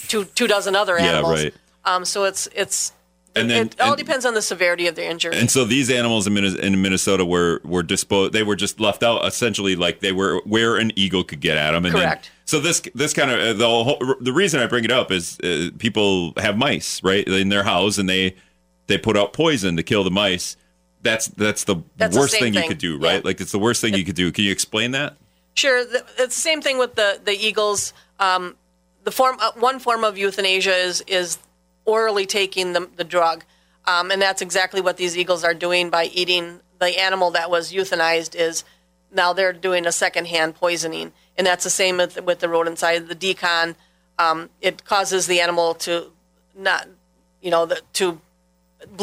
two 0.08 0.24
two 0.24 0.48
dozen 0.48 0.74
other 0.74 0.98
animals? 0.98 1.38
Yeah, 1.38 1.44
right. 1.44 1.54
Um, 1.88 2.04
so 2.04 2.24
it's 2.24 2.48
it's 2.54 2.92
And 3.36 3.48
then- 3.50 3.66
it 3.66 3.80
all 3.80 3.88
and- 3.92 3.98
depends 3.98 4.24
on 4.26 4.34
the 4.34 4.42
severity 4.42 4.86
of 4.88 4.94
the 4.94 5.04
injury. 5.06 5.36
And 5.36 5.50
so 5.50 5.64
these 5.64 5.90
animals 5.90 6.26
in, 6.26 6.36
in 6.36 6.82
Minnesota 6.82 7.24
were 7.24 7.60
were 7.64 7.82
disposed. 7.82 8.32
They 8.32 8.42
were 8.42 8.56
just 8.56 8.80
left 8.80 9.02
out 9.02 9.24
essentially, 9.26 9.76
like 9.76 10.00
they 10.00 10.12
were 10.12 10.40
where 10.44 10.76
an 10.76 10.92
eagle 10.96 11.24
could 11.24 11.40
get 11.40 11.56
at 11.56 11.72
them. 11.72 11.84
And 11.86 11.94
then- 11.94 12.02
Correct. 12.02 12.30
so 12.44 12.60
this 12.60 12.80
this 12.94 13.12
kind 13.12 13.30
of 13.30 13.38
uh, 13.40 13.52
the 13.54 13.66
whole, 13.68 13.98
the 14.20 14.32
reason 14.32 14.60
I 14.60 14.66
bring 14.66 14.84
it 14.84 14.90
up 14.92 15.10
is 15.12 15.38
uh, 15.40 15.70
people 15.78 16.32
have 16.36 16.56
mice 16.56 17.02
right 17.02 17.26
in 17.26 17.48
their 17.48 17.64
house 17.64 17.96
and 17.98 18.08
they 18.08 18.34
they 18.88 18.98
put 18.98 19.16
out 19.16 19.32
poison 19.32 19.76
to 19.76 19.82
kill 19.82 20.04
the 20.04 20.10
mice. 20.10 20.56
That's 21.02 21.28
that's 21.28 21.64
the 21.64 21.76
That's 21.96 22.16
worst 22.16 22.32
same 22.32 22.40
thing, 22.42 22.54
you 22.54 22.68
could 22.68 22.78
do, 22.78 22.98
right? 22.98 23.16
Yeah. 23.16 23.20
Like 23.24 23.40
it's 23.40 23.52
the 23.52 23.58
worst 23.60 23.80
thing 23.80 23.94
you 23.94 24.04
could 24.04 24.16
do. 24.16 24.32
Can 24.32 24.44
you 24.44 24.50
explain 24.52 24.90
that? 24.92 25.16
Sure, 25.54 25.84
the, 25.84 26.04
it's 26.18 26.34
the 26.34 26.40
same 26.50 26.60
thing 26.60 26.76
with 26.78 26.96
the 26.96 27.20
the 27.24 27.32
eagles. 27.32 27.92
Um, 28.18 28.56
the 29.04 29.12
form 29.12 29.36
uh, 29.40 29.52
one 29.54 29.78
form 29.78 30.02
of 30.04 30.18
euthanasia 30.18 30.74
is 30.74 31.02
is 31.06 31.38
orally 31.88 32.26
taking 32.26 32.74
the 32.74 32.88
the 32.96 33.04
drug, 33.04 33.44
um, 33.86 34.10
and 34.10 34.20
that's 34.20 34.42
exactly 34.42 34.80
what 34.80 34.96
these 34.98 35.16
eagles 35.16 35.42
are 35.42 35.54
doing 35.54 35.90
by 35.90 36.04
eating 36.04 36.60
the 36.78 37.00
animal 37.00 37.30
that 37.32 37.50
was 37.50 37.72
euthanized. 37.72 38.34
Is 38.36 38.64
now 39.10 39.32
they're 39.32 39.54
doing 39.54 39.86
a 39.86 39.92
secondhand 39.92 40.54
poisoning, 40.54 41.12
and 41.36 41.46
that's 41.46 41.64
the 41.64 41.70
same 41.70 41.96
with 41.96 42.22
with 42.22 42.40
the 42.40 42.48
rodent 42.48 42.78
side. 42.78 43.08
The 43.08 43.14
d-CON, 43.14 43.74
um, 44.18 44.50
it 44.60 44.84
causes 44.84 45.26
the 45.26 45.40
animal 45.40 45.74
to 45.86 46.12
not, 46.54 46.86
you 47.40 47.50
know, 47.50 47.64
the, 47.66 47.80
to 47.94 48.20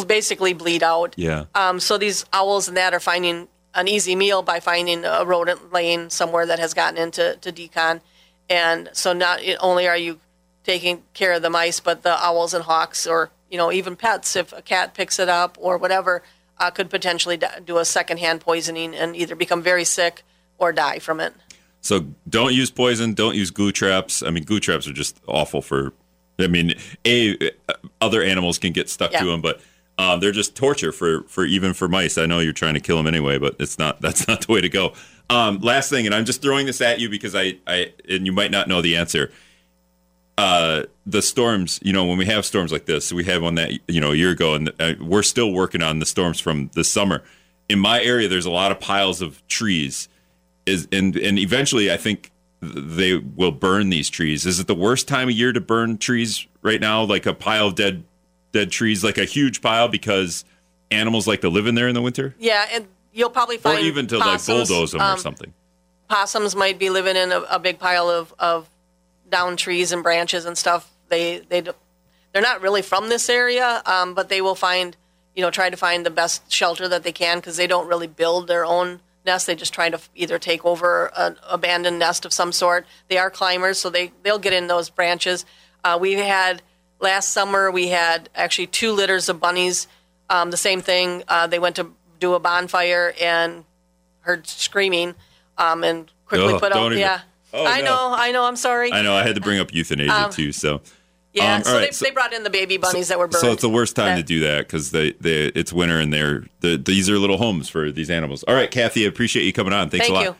basically 0.07 0.53
bleed 0.53 0.83
out. 0.83 1.15
Yeah. 1.17 1.45
Um, 1.55 1.79
so 1.79 1.97
these 1.97 2.25
owls 2.31 2.67
and 2.67 2.77
that 2.77 2.93
are 2.93 2.99
finding 2.99 3.47
an 3.73 3.87
easy 3.87 4.15
meal 4.15 4.41
by 4.41 4.59
finding 4.59 5.03
a 5.03 5.25
rodent 5.25 5.73
laying 5.73 6.09
somewhere 6.09 6.45
that 6.45 6.59
has 6.59 6.73
gotten 6.73 6.97
into 6.97 7.35
to 7.41 7.51
d-CON, 7.51 8.01
and 8.47 8.89
so 8.93 9.11
not 9.11 9.39
only 9.59 9.87
are 9.87 9.97
you 9.97 10.19
taking 10.65 11.03
care 11.13 11.33
of 11.33 11.41
the 11.41 11.49
mice, 11.49 11.79
but 11.79 12.03
the 12.03 12.23
owls 12.23 12.53
and 12.53 12.63
hawks, 12.63 13.07
or 13.07 13.29
you 13.49 13.57
know 13.57 13.71
even 13.71 13.95
pets, 13.95 14.35
if 14.35 14.51
a 14.51 14.61
cat 14.61 14.93
picks 14.93 15.19
it 15.19 15.29
up 15.29 15.57
or 15.59 15.77
whatever, 15.77 16.23
uh, 16.57 16.71
could 16.71 16.89
potentially 16.89 17.39
do 17.65 17.77
a 17.77 17.85
secondhand 17.85 18.41
poisoning 18.41 18.95
and 18.95 19.15
either 19.15 19.35
become 19.35 19.61
very 19.61 19.83
sick 19.83 20.23
or 20.57 20.71
die 20.71 20.99
from 20.99 21.19
it. 21.19 21.33
So 21.81 22.07
don't 22.27 22.53
use 22.53 22.71
poison. 22.71 23.13
Don't 23.13 23.35
use 23.35 23.51
glue 23.51 23.71
traps. 23.71 24.23
I 24.23 24.31
mean, 24.31 24.43
glue 24.43 24.59
traps 24.59 24.87
are 24.87 24.93
just 24.93 25.19
awful 25.27 25.61
for. 25.61 25.93
I 26.39 26.47
mean, 26.47 26.73
a 27.05 27.51
other 28.01 28.21
animals 28.21 28.57
can 28.57 28.73
get 28.73 28.89
stuck 28.89 29.11
to 29.11 29.17
'em, 29.17 29.23
to 29.23 29.31
them, 29.31 29.41
but 29.41 29.61
um, 29.97 30.19
they're 30.19 30.31
just 30.31 30.55
torture 30.55 30.91
for 30.91 31.23
for 31.27 31.45
even 31.45 31.73
for 31.73 31.87
mice. 31.87 32.17
I 32.17 32.25
know 32.25 32.39
you're 32.39 32.53
trying 32.53 32.73
to 32.73 32.79
kill 32.79 32.97
them 32.97 33.07
anyway, 33.07 33.37
but 33.37 33.55
it's 33.59 33.77
not. 33.77 34.01
That's 34.05 34.27
not 34.27 34.47
the 34.47 34.51
way 34.51 34.61
to 34.61 34.69
go. 34.69 34.93
Um, 35.29 35.59
last 35.59 35.89
thing, 35.89 36.05
and 36.05 36.13
I'm 36.13 36.25
just 36.25 36.41
throwing 36.41 36.65
this 36.65 36.81
at 36.81 36.99
you 36.99 37.09
because 37.09 37.35
I, 37.35 37.57
I 37.65 37.93
and 38.09 38.25
you 38.25 38.31
might 38.31 38.51
not 38.51 38.67
know 38.67 38.81
the 38.81 38.97
answer. 38.97 39.31
Uh, 40.37 40.83
the 41.05 41.21
storms, 41.21 41.79
you 41.81 41.93
know, 41.93 42.03
when 42.05 42.17
we 42.17 42.25
have 42.25 42.45
storms 42.45 42.71
like 42.71 42.85
this, 42.85 43.13
we 43.13 43.23
have 43.23 43.41
one 43.41 43.55
that 43.55 43.71
you 43.87 44.01
know 44.01 44.11
a 44.11 44.15
year 44.15 44.31
ago, 44.31 44.53
and 44.53 44.71
uh, 44.79 44.93
we're 44.99 45.23
still 45.23 45.53
working 45.53 45.81
on 45.81 45.99
the 45.99 46.05
storms 46.05 46.39
from 46.39 46.69
this 46.73 46.91
summer. 46.91 47.23
In 47.69 47.79
my 47.79 48.01
area, 48.01 48.27
there's 48.27 48.45
a 48.45 48.51
lot 48.51 48.71
of 48.71 48.79
piles 48.79 49.21
of 49.21 49.45
trees 49.47 50.09
is 50.65 50.87
and 50.91 51.15
and 51.15 51.37
eventually 51.39 51.91
I 51.91 51.97
think 51.97 52.31
they 52.61 53.17
will 53.17 53.51
burn 53.51 53.89
these 53.89 54.09
trees. 54.09 54.45
Is 54.45 54.59
it 54.59 54.67
the 54.67 54.75
worst 54.75 55.07
time 55.07 55.29
of 55.29 55.35
year 55.35 55.53
to 55.53 55.61
burn 55.61 55.97
trees 55.97 56.47
right 56.61 56.81
now? 56.81 57.03
Like 57.03 57.25
a 57.25 57.33
pile 57.33 57.67
of 57.67 57.75
dead 57.75 58.03
dead 58.51 58.71
trees, 58.71 59.03
like 59.03 59.17
a 59.17 59.25
huge 59.25 59.61
pile 59.61 59.87
because 59.87 60.45
animals 60.91 61.27
like 61.27 61.41
to 61.41 61.49
live 61.49 61.67
in 61.67 61.75
there 61.75 61.87
in 61.87 61.93
the 61.93 62.01
winter, 62.01 62.35
Yeah, 62.39 62.65
and 62.71 62.87
you'll 63.13 63.29
probably 63.29 63.57
or 63.57 63.59
find 63.59 63.85
even 63.85 64.07
to 64.07 64.19
possums, 64.19 64.47
like 64.47 64.67
bulldoze 64.67 64.91
them 64.93 65.01
or 65.01 65.05
um, 65.05 65.19
something. 65.19 65.53
possums 66.07 66.55
might 66.55 66.79
be 66.79 66.89
living 66.89 67.15
in 67.15 67.31
a, 67.31 67.41
a 67.41 67.59
big 67.59 67.79
pile 67.79 68.09
of, 68.09 68.33
of 68.39 68.69
down 69.29 69.57
trees 69.57 69.91
and 69.91 70.03
branches 70.03 70.45
and 70.45 70.57
stuff. 70.57 70.91
They 71.09 71.39
they 71.39 71.61
they're 71.61 72.41
not 72.41 72.61
really 72.61 72.81
from 72.81 73.09
this 73.09 73.29
area, 73.29 73.81
um, 73.85 74.13
but 74.13 74.29
they 74.29 74.41
will 74.41 74.55
find 74.55 74.95
you 75.35 75.41
know 75.41 75.51
try 75.51 75.69
to 75.69 75.77
find 75.77 76.05
the 76.05 76.09
best 76.11 76.51
shelter 76.51 76.87
that 76.87 77.03
they 77.03 77.11
can 77.11 77.37
because 77.37 77.57
they 77.57 77.67
don't 77.67 77.87
really 77.87 78.07
build 78.07 78.47
their 78.47 78.65
own 78.65 79.01
nest. 79.25 79.47
They 79.47 79.55
just 79.55 79.73
try 79.73 79.89
to 79.89 79.99
either 80.15 80.37
take 80.39 80.63
over 80.65 81.11
an 81.15 81.37
abandoned 81.49 81.99
nest 81.99 82.25
of 82.25 82.33
some 82.33 82.51
sort. 82.51 82.85
They 83.07 83.17
are 83.17 83.29
climbers, 83.29 83.77
so 83.79 83.89
they 83.89 84.11
they'll 84.23 84.39
get 84.39 84.53
in 84.53 84.67
those 84.67 84.89
branches. 84.89 85.45
Uh, 85.83 85.97
we 86.01 86.13
had 86.13 86.61
last 86.99 87.29
summer 87.29 87.69
we 87.69 87.89
had 87.89 88.29
actually 88.35 88.67
two 88.67 88.91
litters 88.91 89.29
of 89.29 89.39
bunnies. 89.39 89.87
Um, 90.29 90.49
the 90.49 90.57
same 90.57 90.81
thing. 90.81 91.23
Uh, 91.27 91.45
they 91.47 91.59
went 91.59 91.75
to 91.75 91.91
do 92.19 92.33
a 92.33 92.39
bonfire 92.39 93.13
and 93.21 93.63
heard 94.21 94.47
screaming 94.47 95.13
um, 95.57 95.83
and 95.83 96.11
quickly 96.25 96.53
put 96.59 96.71
out. 96.71 96.77
even- 96.93 97.01
Yeah, 97.01 97.21
Oh, 97.55 97.65
I 97.65 97.79
no. 97.81 97.85
know, 97.85 98.15
I 98.17 98.31
know. 98.31 98.43
I'm 98.45 98.55
sorry. 98.55 98.91
I 98.91 99.01
know 99.01 99.15
I 99.15 99.23
had 99.23 99.35
to 99.35 99.41
bring 99.41 99.59
up 99.59 99.73
euthanasia 99.73 100.13
um, 100.25 100.31
too. 100.31 100.51
So 100.51 100.81
Yeah, 101.33 101.55
Um, 101.55 101.63
so, 101.63 101.73
all 101.73 101.79
they, 101.79 101.91
so- 101.91 102.05
they 102.05 102.11
brought 102.11 102.33
in 102.33 102.43
the 102.43 102.49
baby 102.49 102.77
bunnies 102.77 103.07
that 103.09 103.17
were 103.19 103.27
burned. 103.27 103.41
So 103.41 103.51
it's 103.51 103.61
the 103.61 103.69
worst 103.69 103.95
time 103.95 104.15
That- 104.15 104.17
to 104.17 104.23
do 104.23 104.39
that 104.41 104.59
because 104.67 104.91
they, 104.91 105.11
they 105.13 105.45
it's 105.47 105.71
winter 105.73 105.99
and 105.99 106.13
they're 106.13 106.43
the, 106.61 106.77
these 106.77 107.09
are 107.09 107.17
little 107.17 107.37
homes 107.37 107.69
for 107.69 107.91
these 107.91 108.09
animals. 108.09 108.43
All 108.43 108.53
right, 108.55 108.69
Kathy, 108.69 109.05
I 109.05 109.07
appreciate 109.09 109.43
you 109.43 109.53
coming 109.53 109.73
on. 109.73 109.89
Thanks 109.89 110.07
Thank 110.07 110.11
a 110.11 110.13
lot. 110.13 110.23
you. 110.23 110.35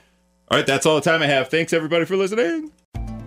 All 0.52 0.58
right, 0.58 0.68
that's 0.68 0.86
all 0.86 0.96
the 0.96 1.02
time 1.02 1.22
I 1.24 1.28
have. 1.28 1.50
Thanks 1.50 1.74
everybody 1.74 2.06
for 2.06 2.16
listening. 2.16 2.72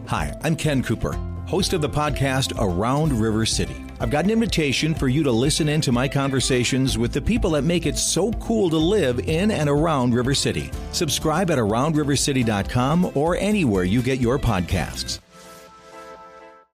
Hi, 0.06 0.34
I'm 0.42 0.54
Ken 0.56 0.82
Cooper, 0.82 1.12
host 1.46 1.72
of 1.72 1.80
the 1.82 1.88
podcast 1.88 2.52
Around 2.58 3.12
River 3.20 3.44
City. 3.44 3.76
I've 4.00 4.10
got 4.10 4.24
an 4.24 4.30
invitation 4.30 4.94
for 4.94 5.08
you 5.08 5.22
to 5.24 5.32
listen 5.32 5.68
in 5.68 5.80
to 5.82 5.92
my 5.92 6.08
conversations 6.08 6.96
with 6.96 7.12
the 7.12 7.20
people 7.20 7.50
that 7.50 7.62
make 7.62 7.86
it 7.86 7.98
so 7.98 8.32
cool 8.32 8.70
to 8.70 8.76
live 8.76 9.18
in 9.28 9.50
and 9.50 9.68
around 9.68 10.14
River 10.14 10.34
City. 10.34 10.70
Subscribe 10.92 11.50
at 11.50 11.58
aroundrivercity.com 11.58 13.12
or 13.14 13.36
anywhere 13.36 13.84
you 13.84 14.02
get 14.02 14.20
your 14.20 14.38
podcasts. 14.38 15.18